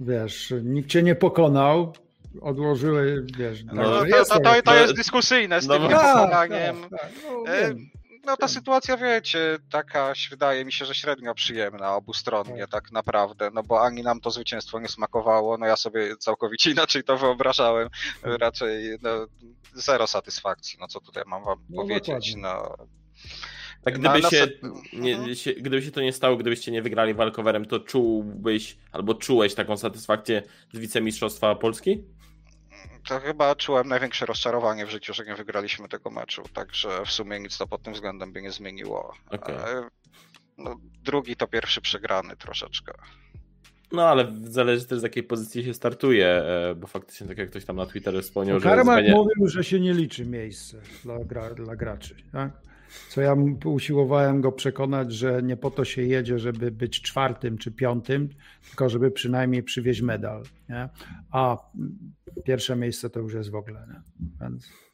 [0.00, 1.92] wiesz, nikt cię nie pokonał.
[2.40, 6.76] Odłożyły, wiesz, no, to, to, to, to, jest dyskusyjne z no, tym tak, niepokonaniem.
[6.82, 7.44] Tak, tak, no,
[8.26, 12.92] no ta sytuacja, wiecie, taka wydaje mi się, że średnio przyjemna obustronnie tak.
[12.92, 17.16] naprawdę, no bo ani nam to zwycięstwo nie smakowało, no ja sobie całkowicie inaczej to
[17.16, 17.88] wyobrażałem,
[18.22, 19.10] raczej no,
[19.74, 22.76] zero satysfakcji, no co tutaj mam wam no, powiedzieć, no...
[23.82, 24.48] Tak gdyby, no, się,
[24.92, 25.34] nie, mhm.
[25.34, 29.76] się, gdyby się to nie stało, gdybyście nie wygrali walkowerem, to czułbyś albo czułeś taką
[29.76, 30.42] satysfakcję
[30.72, 32.04] z wicemistrzostwa Polski?
[33.08, 37.40] To chyba czułem największe rozczarowanie w życiu, że nie wygraliśmy tego meczu, także w sumie
[37.40, 39.14] nic to pod tym względem by nie zmieniło.
[39.30, 39.56] Okay.
[40.58, 42.92] No, drugi to pierwszy przegrany troszeczkę.
[43.92, 47.64] No ale zależy też z jakiej pozycji się startuje, e, bo faktycznie tak jak ktoś
[47.64, 48.68] tam na Twitterze wspomniał, no, że...
[48.68, 49.14] Karmak zmienia...
[49.14, 52.16] mówił, że się nie liczy miejsce dla, gra, dla graczy.
[52.32, 52.50] Tak?
[53.08, 57.72] Co ja usiłowałem go przekonać, że nie po to się jedzie, żeby być czwartym czy
[57.72, 58.28] piątym,
[58.68, 60.42] tylko żeby przynajmniej przywieźć medal.
[60.68, 60.88] Nie?
[61.30, 61.56] A
[62.44, 63.86] pierwsze miejsce to już jest w ogóle.
[63.88, 64.26] Nie?
[64.40, 64.85] Więc...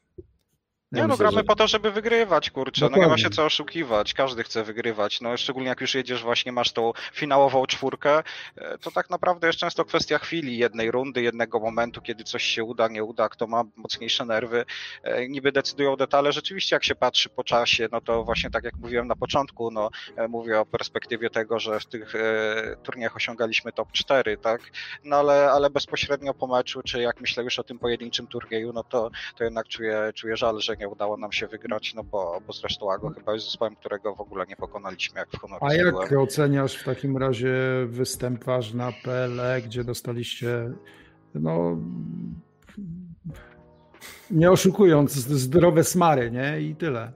[0.92, 1.44] Nie, no gramy że...
[1.44, 2.80] po to, żeby wygrywać, kurczę.
[2.80, 3.02] Dokładnie.
[3.02, 4.14] No nie ma się co oszukiwać.
[4.14, 5.20] Każdy chce wygrywać.
[5.20, 8.22] No szczególnie jak już jedziesz właśnie, masz tą finałową czwórkę,
[8.56, 12.64] e, to tak naprawdę jest często kwestia chwili, jednej rundy, jednego momentu, kiedy coś się
[12.64, 14.64] uda, nie uda, kto ma mocniejsze nerwy.
[15.02, 16.32] E, niby decydują detale.
[16.32, 19.90] Rzeczywiście jak się patrzy po czasie, no to właśnie tak jak mówiłem na początku, no
[20.16, 22.14] e, mówię o perspektywie tego, że w tych
[22.82, 24.60] turniejach osiągaliśmy top 4, tak?
[25.04, 28.84] No ale, ale bezpośrednio po meczu, czy jak myślę już o tym pojedynczym turnieju, no
[28.84, 32.52] to, to jednak czuję, czuję żal, że nie udało nam się wygrać, no bo, bo
[32.52, 35.94] zresztą Ago chyba jest zespołem, którego w ogóle nie pokonaliśmy, jak w Honoris A jak
[35.94, 36.18] byłem.
[36.18, 37.54] oceniasz w takim razie
[37.86, 40.72] występ wasz na PLE, gdzie dostaliście
[41.34, 41.76] no
[44.30, 46.60] nie oszukując, zdrowe smary, nie?
[46.60, 47.12] I tyle.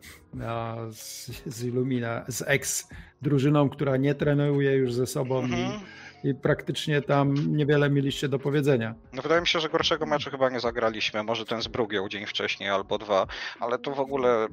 [0.47, 2.89] A z, z Illumina, z ex
[3.23, 5.63] drużyną, która nie trenuje już ze sobą mhm.
[5.63, 5.85] i
[6.25, 8.95] i praktycznie tam niewiele mieliście do powiedzenia.
[9.13, 11.23] No wydaje mi się, że gorszego meczu chyba nie zagraliśmy.
[11.23, 13.27] Może ten z Brugią dzień wcześniej albo dwa,
[13.61, 14.49] ale to w ogóle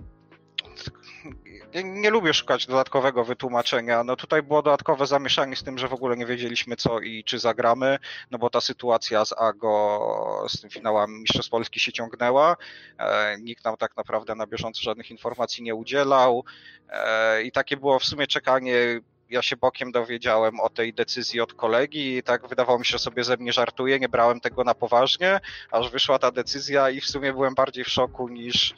[1.74, 4.04] nie, nie, lubię szukać dodatkowego wytłumaczenia.
[4.04, 7.40] No tutaj było dodatkowe zamieszanie z tym, że w ogóle nie wiedzieliśmy co i czy
[7.40, 8.00] zagramy,
[8.32, 12.58] no bo ta sytuacja z AGO, z tym finałem Mistrzostw Polski się ciągnęła.
[12.98, 16.44] E, nikt nam tak naprawdę na bieżąco żadnych informacji nie udzielał
[16.90, 19.02] e, i takie było w sumie czekanie
[19.34, 23.00] ja się bokiem dowiedziałem o tej decyzji od kolegi i tak wydawało mi się, że
[23.00, 25.40] sobie ze mnie żartuje, nie brałem tego na poważnie,
[25.72, 28.74] aż wyszła ta decyzja i w sumie byłem bardziej w szoku niż,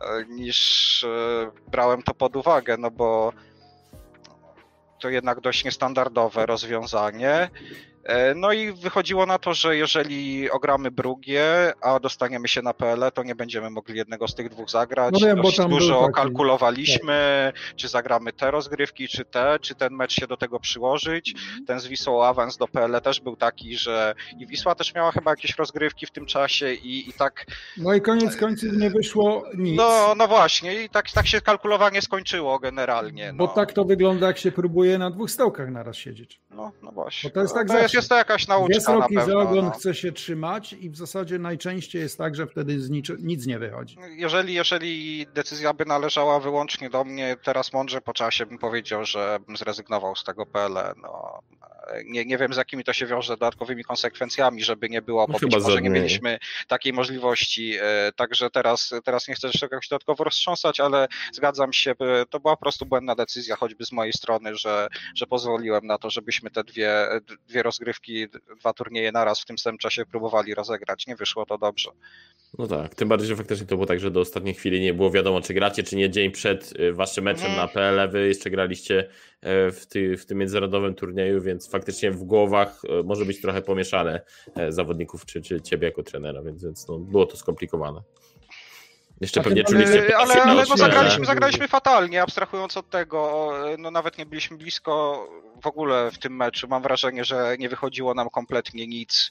[0.00, 3.32] e, niż e, brałem to pod uwagę, no bo
[5.00, 7.50] to jednak dość niestandardowe rozwiązanie.
[8.04, 13.04] E, no i wychodziło na to, że jeżeli ogramy Brugie, a dostaniemy się na PL,
[13.14, 15.14] to nie będziemy mogli jednego z tych dwóch zagrać.
[15.20, 16.14] No wiem, bo tam dużo taki...
[16.14, 17.76] kalkulowaliśmy, tak.
[17.76, 21.34] czy zagramy te rozgrywki, czy te, czy ten mecz się do tego przyłożyć.
[21.34, 21.66] Mhm.
[21.66, 25.30] Ten z Wisłą awans do PL też był taki, że i Wisła też miała chyba
[25.30, 27.46] jakieś rozgrywki w tym czasie i, i tak...
[27.76, 29.76] No i koniec końców nie wyszło nic.
[29.76, 33.32] No, no właśnie i tak, tak się kalkulowanie skończyło generalnie.
[33.34, 33.52] Bo no.
[33.52, 36.40] tak to wygląda, jak się próbuje na dwóch stołkach naraz siedzieć.
[36.50, 37.30] No, no właśnie.
[37.30, 39.64] Bo to jest tak no, zawsze jest to jakaś nauczka Jest roki, na pewno, ogon
[39.64, 39.70] no.
[39.70, 43.96] chce się trzymać i w zasadzie najczęściej jest tak, że wtedy nic, nic nie wychodzi.
[44.16, 49.38] Jeżeli, jeżeli decyzja by należała wyłącznie do mnie, teraz mądrze po czasie bym powiedział, że
[49.46, 50.74] bym zrezygnował z tego PL.
[51.02, 51.42] No,
[52.04, 55.38] nie, nie wiem z jakimi to się wiąże dodatkowymi konsekwencjami, żeby nie było, No bo
[55.38, 56.38] chyba być może nie mieliśmy
[56.68, 57.74] takiej możliwości.
[57.80, 62.40] e, Także teraz, teraz nie chcę jeszcze jakoś dodatkowo roztrząsać, ale zgadzam się, e, to
[62.40, 66.50] była po prostu błędna decyzja, choćby z mojej strony, że, że pozwoliłem na to, żebyśmy
[66.50, 67.06] te dwie,
[67.48, 68.26] dwie rozgrywki,
[68.60, 71.06] dwa turnieje naraz w tym samym czasie próbowali rozegrać.
[71.06, 71.90] Nie wyszło to dobrze.
[72.58, 75.10] No tak, tym bardziej, że faktycznie to było tak, że do ostatniej chwili nie było
[75.10, 76.10] wiadomo, czy gracie, czy nie.
[76.10, 77.56] Dzień przed y, waszym meczem Mhm.
[77.66, 79.06] na PL wy jeszcze graliście e,
[79.72, 84.20] w, ty, w tym międzynarodowym turnieju, więc faktycznie w głowach e, może być trochę pomieszane
[84.56, 88.02] e, zawodników, czy, czy ciebie jako trenera, więc, więc no, było to skomplikowane.
[89.20, 94.26] Jeszcze pewnie czuliście Ale, ale no zagraliśmy, zagraliśmy fatalnie, abstrahując od tego, no nawet nie
[94.26, 95.26] byliśmy blisko
[95.62, 96.68] w ogóle w tym meczu.
[96.68, 99.30] Mam wrażenie, że nie wychodziło nam kompletnie nic.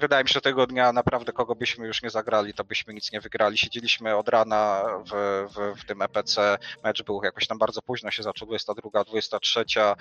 [0.00, 3.12] Wydaje mi się, że tego dnia naprawdę kogo byśmy już nie zagrali, to byśmy nic
[3.12, 3.58] nie wygrali.
[3.58, 6.58] Siedzieliśmy od rana w, w, w tym EPC.
[6.84, 9.64] Mecz był jakoś tam bardzo późno się zaczął, 22, 23.
[9.76, 9.94] E,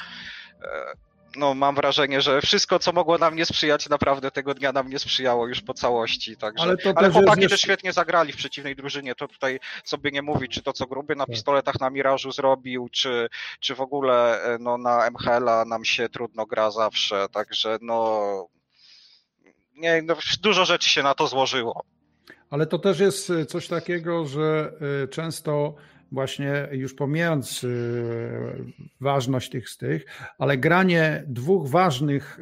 [1.38, 5.00] No, mam wrażenie, że wszystko, co mogło nam nie sprzyjać, naprawdę tego dnia nam nie
[5.00, 6.38] sprzyjało już po całości.
[6.38, 6.64] Także...
[6.64, 9.16] Ale to Ale chłopaki jest też świetnie zagrali w przeciwnej drużynie.
[9.16, 11.36] To tutaj sobie nie mówić, czy to co gruby na Tak.
[11.36, 13.30] pistoletach na Mirażu zrobił, czy,
[13.60, 17.26] czy w ogóle e, no, na MHL-a nam się trudno gra zawsze.
[17.32, 18.48] Także no.
[19.78, 21.84] Nie, no, dużo rzeczy się na to złożyło.
[22.50, 24.72] Ale to też jest y, coś takiego, że
[25.04, 25.76] y, często
[26.12, 30.06] właśnie już pomijając y, ważność tych z tych,
[30.40, 32.40] ale granie dwóch ważnych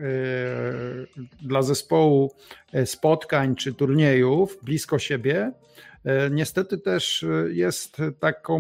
[1.42, 2.32] dla zespołu
[2.86, 5.52] spotkań czy turniejów blisko siebie
[6.32, 8.60] niestety też jest taką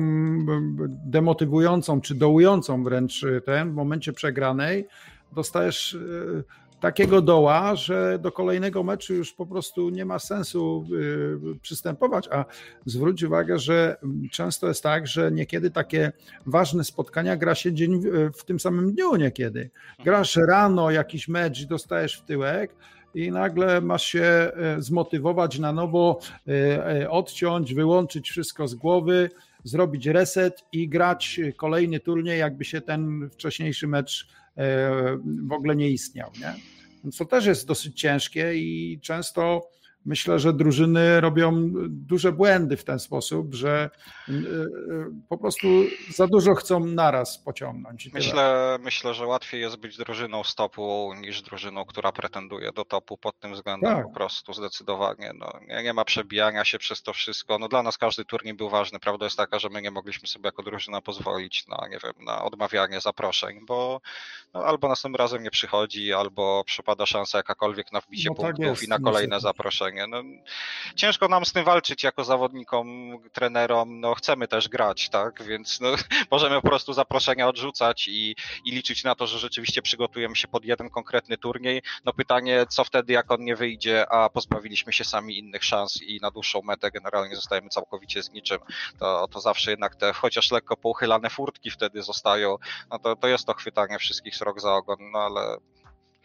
[1.05, 4.87] demotywującą czy dołującą wręcz ten w momencie przegranej
[5.31, 5.97] dostajesz
[6.83, 10.85] takiego doła, że do kolejnego meczu już po prostu nie ma sensu
[11.55, 12.45] y, przystępować, a
[12.85, 13.97] zwróć uwagę, że
[14.31, 16.11] często jest tak, że niekiedy takie
[16.45, 18.01] ważne spotkania gra się dzień
[18.37, 19.69] w, tym samym dniu niekiedy.
[20.03, 22.75] Grasz rano jakiś mecz dostajesz w tyłek
[23.15, 29.29] i nagle masz się e, zmotywować na nowo, e, odciąć, wyłączyć wszystko z głowy,
[29.63, 34.27] zrobić reset i grać kolejny turniej, jakby się ten wcześniejszy mecz
[35.47, 36.31] w ogóle nie istniał.
[36.39, 36.72] Nie?
[37.17, 39.69] To też jest dosyć ciężkie i często
[40.05, 43.89] myślę, że drużyny robią duże błędy w ten sposób, że
[44.29, 45.67] y, y, po prostu
[46.15, 48.09] za dużo chcą naraz pociągnąć.
[48.13, 53.17] Myślę, myślę, że łatwiej jest być drużyną z topu niż drużyną, która pretenduje do topu
[53.17, 54.07] pod tym względem Tak.
[54.07, 55.31] po prostu zdecydowanie.
[55.35, 57.59] No, nie, ma przebijania się przez to wszystko.
[57.59, 58.99] No, dla nas każdy turniej był ważny.
[58.99, 62.43] Prawda jest taka, że my nie mogliśmy sobie jako drużyna pozwolić na, nie wiem, na
[62.43, 64.01] odmawianie zaproszeń, bo
[64.53, 68.65] no, albo następnym razem nie przychodzi, albo przypada szansa jakakolwiek na wbicie No tak punktów
[68.65, 69.41] jest, i na kolejne niestety.
[69.93, 70.07] Zaproszenie.
[70.07, 70.23] No,
[70.95, 73.99] ciężko nam z tym walczyć jako zawodnikom, trenerom.
[73.99, 75.43] No, chcemy też grać, tak?
[75.43, 75.89] Więc no,
[76.31, 80.65] możemy po prostu zaproszenia odrzucać i, i liczyć na to, że rzeczywiście przygotujemy się pod
[80.65, 81.81] jeden konkretny turniej.
[82.05, 86.19] No pytanie, co wtedy, jak on nie wyjdzie, a pozbawiliśmy się sami innych szans i
[86.21, 88.59] na dłuższą metę generalnie zostajemy całkowicie z niczym,
[88.99, 92.57] to, to zawsze jednak te chociaż lekko pouchylane furtki wtedy zostają,
[92.91, 95.57] no to, to jest to chwytanie wszystkich srok za ogon, no ale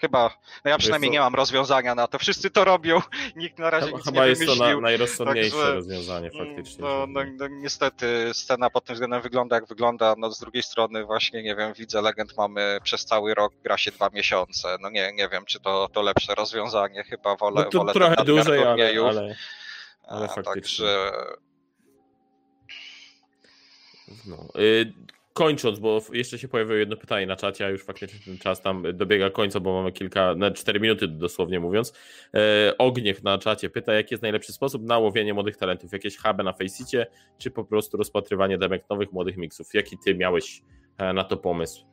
[0.01, 0.31] chyba,
[0.65, 3.01] no ja przynajmniej nie mam rozwiązania na to, wszyscy to robią,
[3.37, 4.77] nikt na razie Chyba, nic chyba nie jest to wymyślił.
[4.81, 6.85] na, najrozsądniejsze także, rozwiązanie faktycznie.
[6.85, 10.15] No, no, no niestety scena pod tym względem wygląda jak wygląda.
[10.19, 13.91] No z drugiej strony właśnie nie wiem, widzę legend mamy przez cały rok, gra się
[13.91, 14.77] dwa miesiące.
[14.81, 17.05] No nie, nie wiem, czy to, to lepsze rozwiązanie.
[17.05, 19.37] Chyba wolę, no to wolę trochę dłużej, ale, ale,
[20.09, 20.87] ale faktycznie.
[20.87, 21.13] Także
[24.27, 24.37] No.
[25.39, 28.85] Kończąc, bo jeszcze się pojawiło jedno pytanie na czacie, a już faktycznie ten czas tam
[28.95, 31.93] dobiega końca, bo mamy kilka, na 4 minuty dosłownie mówiąc.
[32.35, 35.93] E, Ogniech na czacie pyta, jaki jest najlepszy sposób na łowienie młodych talentów?
[35.93, 37.07] Jakieś huby na Faceicie,
[37.39, 39.75] czy po prostu rozpatrywanie demek nowych, młodych miksów?
[39.75, 40.63] Jaki ty miałeś
[40.99, 41.85] e, na to pomysł?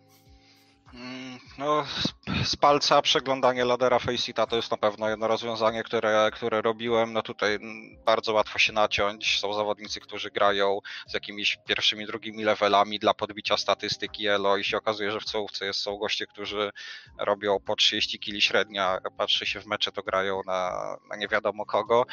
[1.58, 2.16] No, z-
[2.50, 7.14] z palca przeglądanie ladera Faceita to jest na pewno jedno rozwiązanie, które, które robiłem.
[7.14, 9.40] No tutaj mm, bardzo łatwo się naciąć.
[9.40, 14.78] Są zawodnicy, którzy grają z jakimiś pierwszymi, drugimi levelami dla podbicia statystyki ELO i się
[14.78, 16.72] okazuje, że w czołówce jest, są goście, którzy
[17.18, 18.98] robią po 30 kili średnia.
[19.18, 20.72] Patrzy się w mecze, to grają na,
[21.10, 22.06] na nie wiadomo kogo.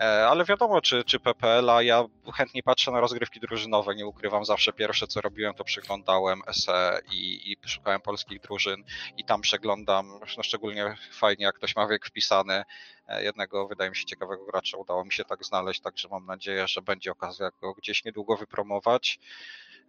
[0.00, 2.04] E, Ale wiadomo, czy, czy PPL-a, ja
[2.34, 7.52] chętnie patrzę na rozgrywki drużynowe, nie ukrywam, zawsze pierwsze co robiłem, to przeglądałem SE i,
[7.52, 8.85] i szukałem polskich drużyn
[9.16, 12.64] i tam przeglądam, no szczególnie fajnie jak ktoś ma wiek wpisany,
[13.08, 16.68] E, jednego wydaje mi się ciekawego gracza udało mi się tak znaleźć, także mam nadzieję,
[16.68, 19.18] że będzie okazja go gdzieś niedługo wypromować.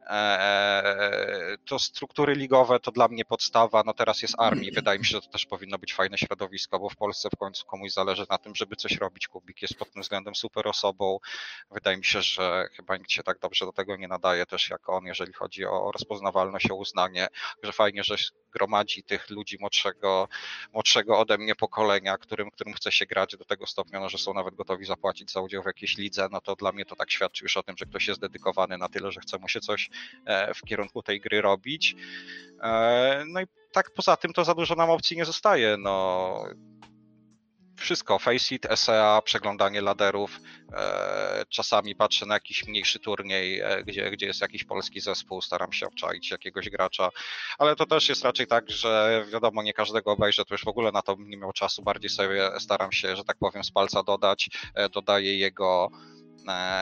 [0.10, 5.12] E, to struktury ligowe to dla mnie podstawa, no teraz jest armii, wydaje mi się,
[5.12, 8.38] że to też powinno być fajne środowisko, bo w Polsce w końcu komuś zależy na
[8.38, 11.20] tym, żeby coś robić, Kubik jest pod tym względem super osobą,
[11.72, 14.90] wydaje mi się, że chyba nikt się tak dobrze do tego nie nadaje też jak
[14.90, 17.28] on, jeżeli chodzi o rozpoznawalność, o uznanie,
[17.64, 18.16] że fajnie, że
[18.54, 20.28] gromadzi tych ludzi młodszego,
[20.74, 24.34] młodszego ode mnie pokolenia, którym, którym chce się grać do tego stopnia, no, że są
[24.34, 27.46] nawet gotowi zapłacić za udział w jakiejś lidze, no to dla mnie to tak świadczy
[27.46, 29.92] już o tym, że ktoś jest dedykowany na tyle, że chce mu się coś e,
[30.56, 31.96] w kierunku tej gry robić.
[32.64, 35.78] E, no i tak poza tym to za dużo nam opcji nie zostaje.
[35.78, 36.44] No,
[37.78, 40.40] wszystko, Faceit, SEA, przeglądanie laderów,
[40.74, 45.74] e, czasami patrzę na jakiś mniejszy turniej, e, gdzie, gdzie jest jakiś polski zespół, staram
[45.74, 47.10] się obczaić jakiegoś gracza,
[47.58, 50.92] ale to też jest raczej tak, że wiadomo, nie każdego obejrzę, to już w ogóle
[50.92, 54.50] na to nie miał czasu, bardziej sobie staram się, że tak powiem, z palca dodać,
[54.76, 55.92] e, dodaję jego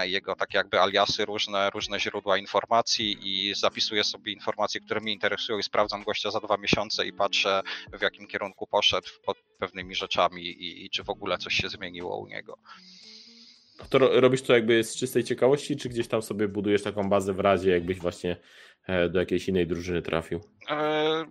[0.03, 5.59] jego takie jakby aliasy, różne, różne źródła informacji i zapisuję sobie informacje, które mnie interesują
[5.59, 7.61] i sprawdzam gościa za dwa miesiące i patrzę
[7.99, 12.19] w jakim kierunku poszedł pod pewnymi rzeczami i, i czy w ogóle coś się zmieniło
[12.19, 12.57] u niego.
[13.89, 17.39] To robisz to jakby z czystej ciekawości, czy gdzieś tam sobie budujesz taką bazę w
[17.39, 18.37] razie, jakbyś właśnie
[18.87, 20.39] e, do jakiejś innej drużyny trafił?
[20.69, 21.25] E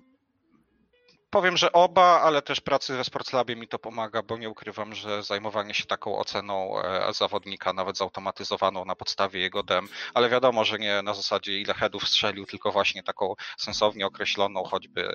[1.34, 5.22] Powiem, że oba, ale też pracy we Sportslabie mi to pomaga, bo nie ukrywam, że
[5.22, 10.78] zajmowanie się taką oceną e, zawodnika, nawet zautomatyzowaną na podstawie jego dem, ale wiadomo, że
[10.78, 15.08] nie na zasadzie ile headów strzelił, tylko właśnie taką sensownie określoną, choćby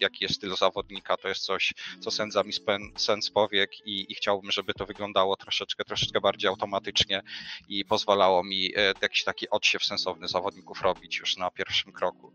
[0.00, 2.52] jaki jest styl zawodnika, to jest coś, co sędza mi
[2.96, 7.22] sens powiek i, i chciałbym, żeby to wyglądało troszeczkę, troszeczkę bardziej automatycznie
[7.68, 12.32] i pozwalało mi e, jakiś taki odsiew sensowny zawodników robić już na pierwszym kroku.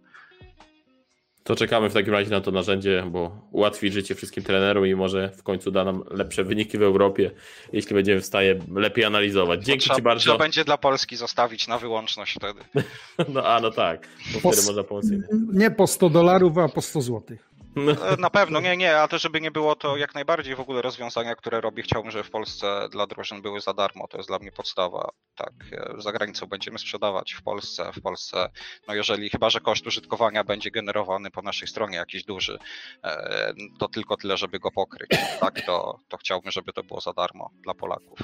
[1.48, 5.30] To czekamy w takim razie na to narzędzie, bo ułatwi życie wszystkim trenerom i może
[5.38, 7.32] w końcu da nam lepsze wyniki w Europie,
[7.74, 9.66] jeśli będziemy w stanie lepiej analizować.
[9.66, 10.22] Dzięki trzeba, Ci bardzo.
[10.22, 12.60] Trzeba będzie dla Polski zostawić na wyłączność wtedy.
[13.34, 15.06] No a no tak, bo po, wtedy można pomóc
[15.54, 17.50] Nie po 100 dolarów, a po 100 złotych.
[17.76, 20.82] E, na pewno, nie, nie, a to żeby nie było to jak najbardziej w ogóle
[20.82, 24.40] rozwiązania, które robię, chciałbym, żeby w Polsce dla drużyn były za darmo, to jest dla
[24.40, 25.10] mnie podstawa.
[25.36, 28.50] Tak, e, za granicą będziemy sprzedawać w Polsce, w Polsce,
[28.88, 32.58] no jeżeli chyba, że koszt użytkowania będzie generowany po naszej stronie jakiś duży,
[33.04, 35.10] e, to tylko tyle, żeby go pokryć.
[35.40, 38.20] Tak, to, to chciałbym, żeby to było za darmo dla Polaków.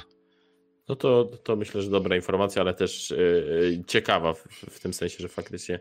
[0.88, 3.14] No to, to myślę, że dobra informacja, ale też
[3.86, 5.80] ciekawa w, w tym sensie, że faktycznie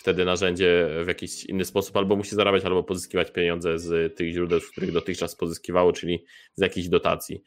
[0.00, 4.60] wtedy narzędzie w jakiś inny sposób albo musi zarabiać, albo pozyskiwać pieniądze z tych źródeł,
[4.60, 6.24] z których dotychczas pozyskiwało, czyli
[6.54, 7.42] z jakichś dotacji.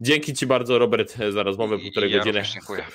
[0.00, 2.42] Dzięki Ci bardzo, Robert, za rozmowę półtorej ja godziny.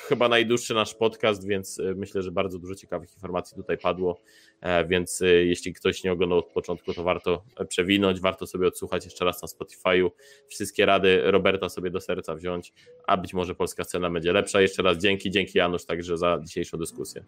[0.08, 4.22] Chyba najdłuższy nasz podcast, więc e, myślę, że bardzo dużo ciekawych informacji tutaj padło.
[4.62, 9.06] E, więc e, jeśli ktoś nie oglądał od początku, to warto przewinąć, warto sobie odsłuchać
[9.06, 10.10] jeszcze raz na Spotify'u.
[10.48, 12.74] Wszystkie rady Roberta sobie do serca wziąć,
[13.08, 14.62] a być może polska scena będzie lepsza.
[14.62, 17.26] Jeszcze raz dzięki, dzięki Janusz także za dzisiejszą dyskusję.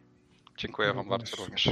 [0.60, 1.70] Dziękuję Wam bardzo również.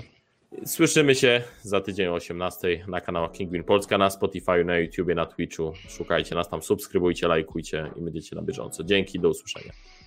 [0.65, 5.25] Słyszymy się za tydzień o 18 na kanałach Kingwin Polska, na Spotify, na YouTubie, na
[5.25, 5.73] Twitchu.
[5.89, 8.83] Szukajcie nas tam, subskrybujcie, lajkujcie i będziecie na bieżąco.
[8.83, 9.73] Dzięki, do usłyszenia.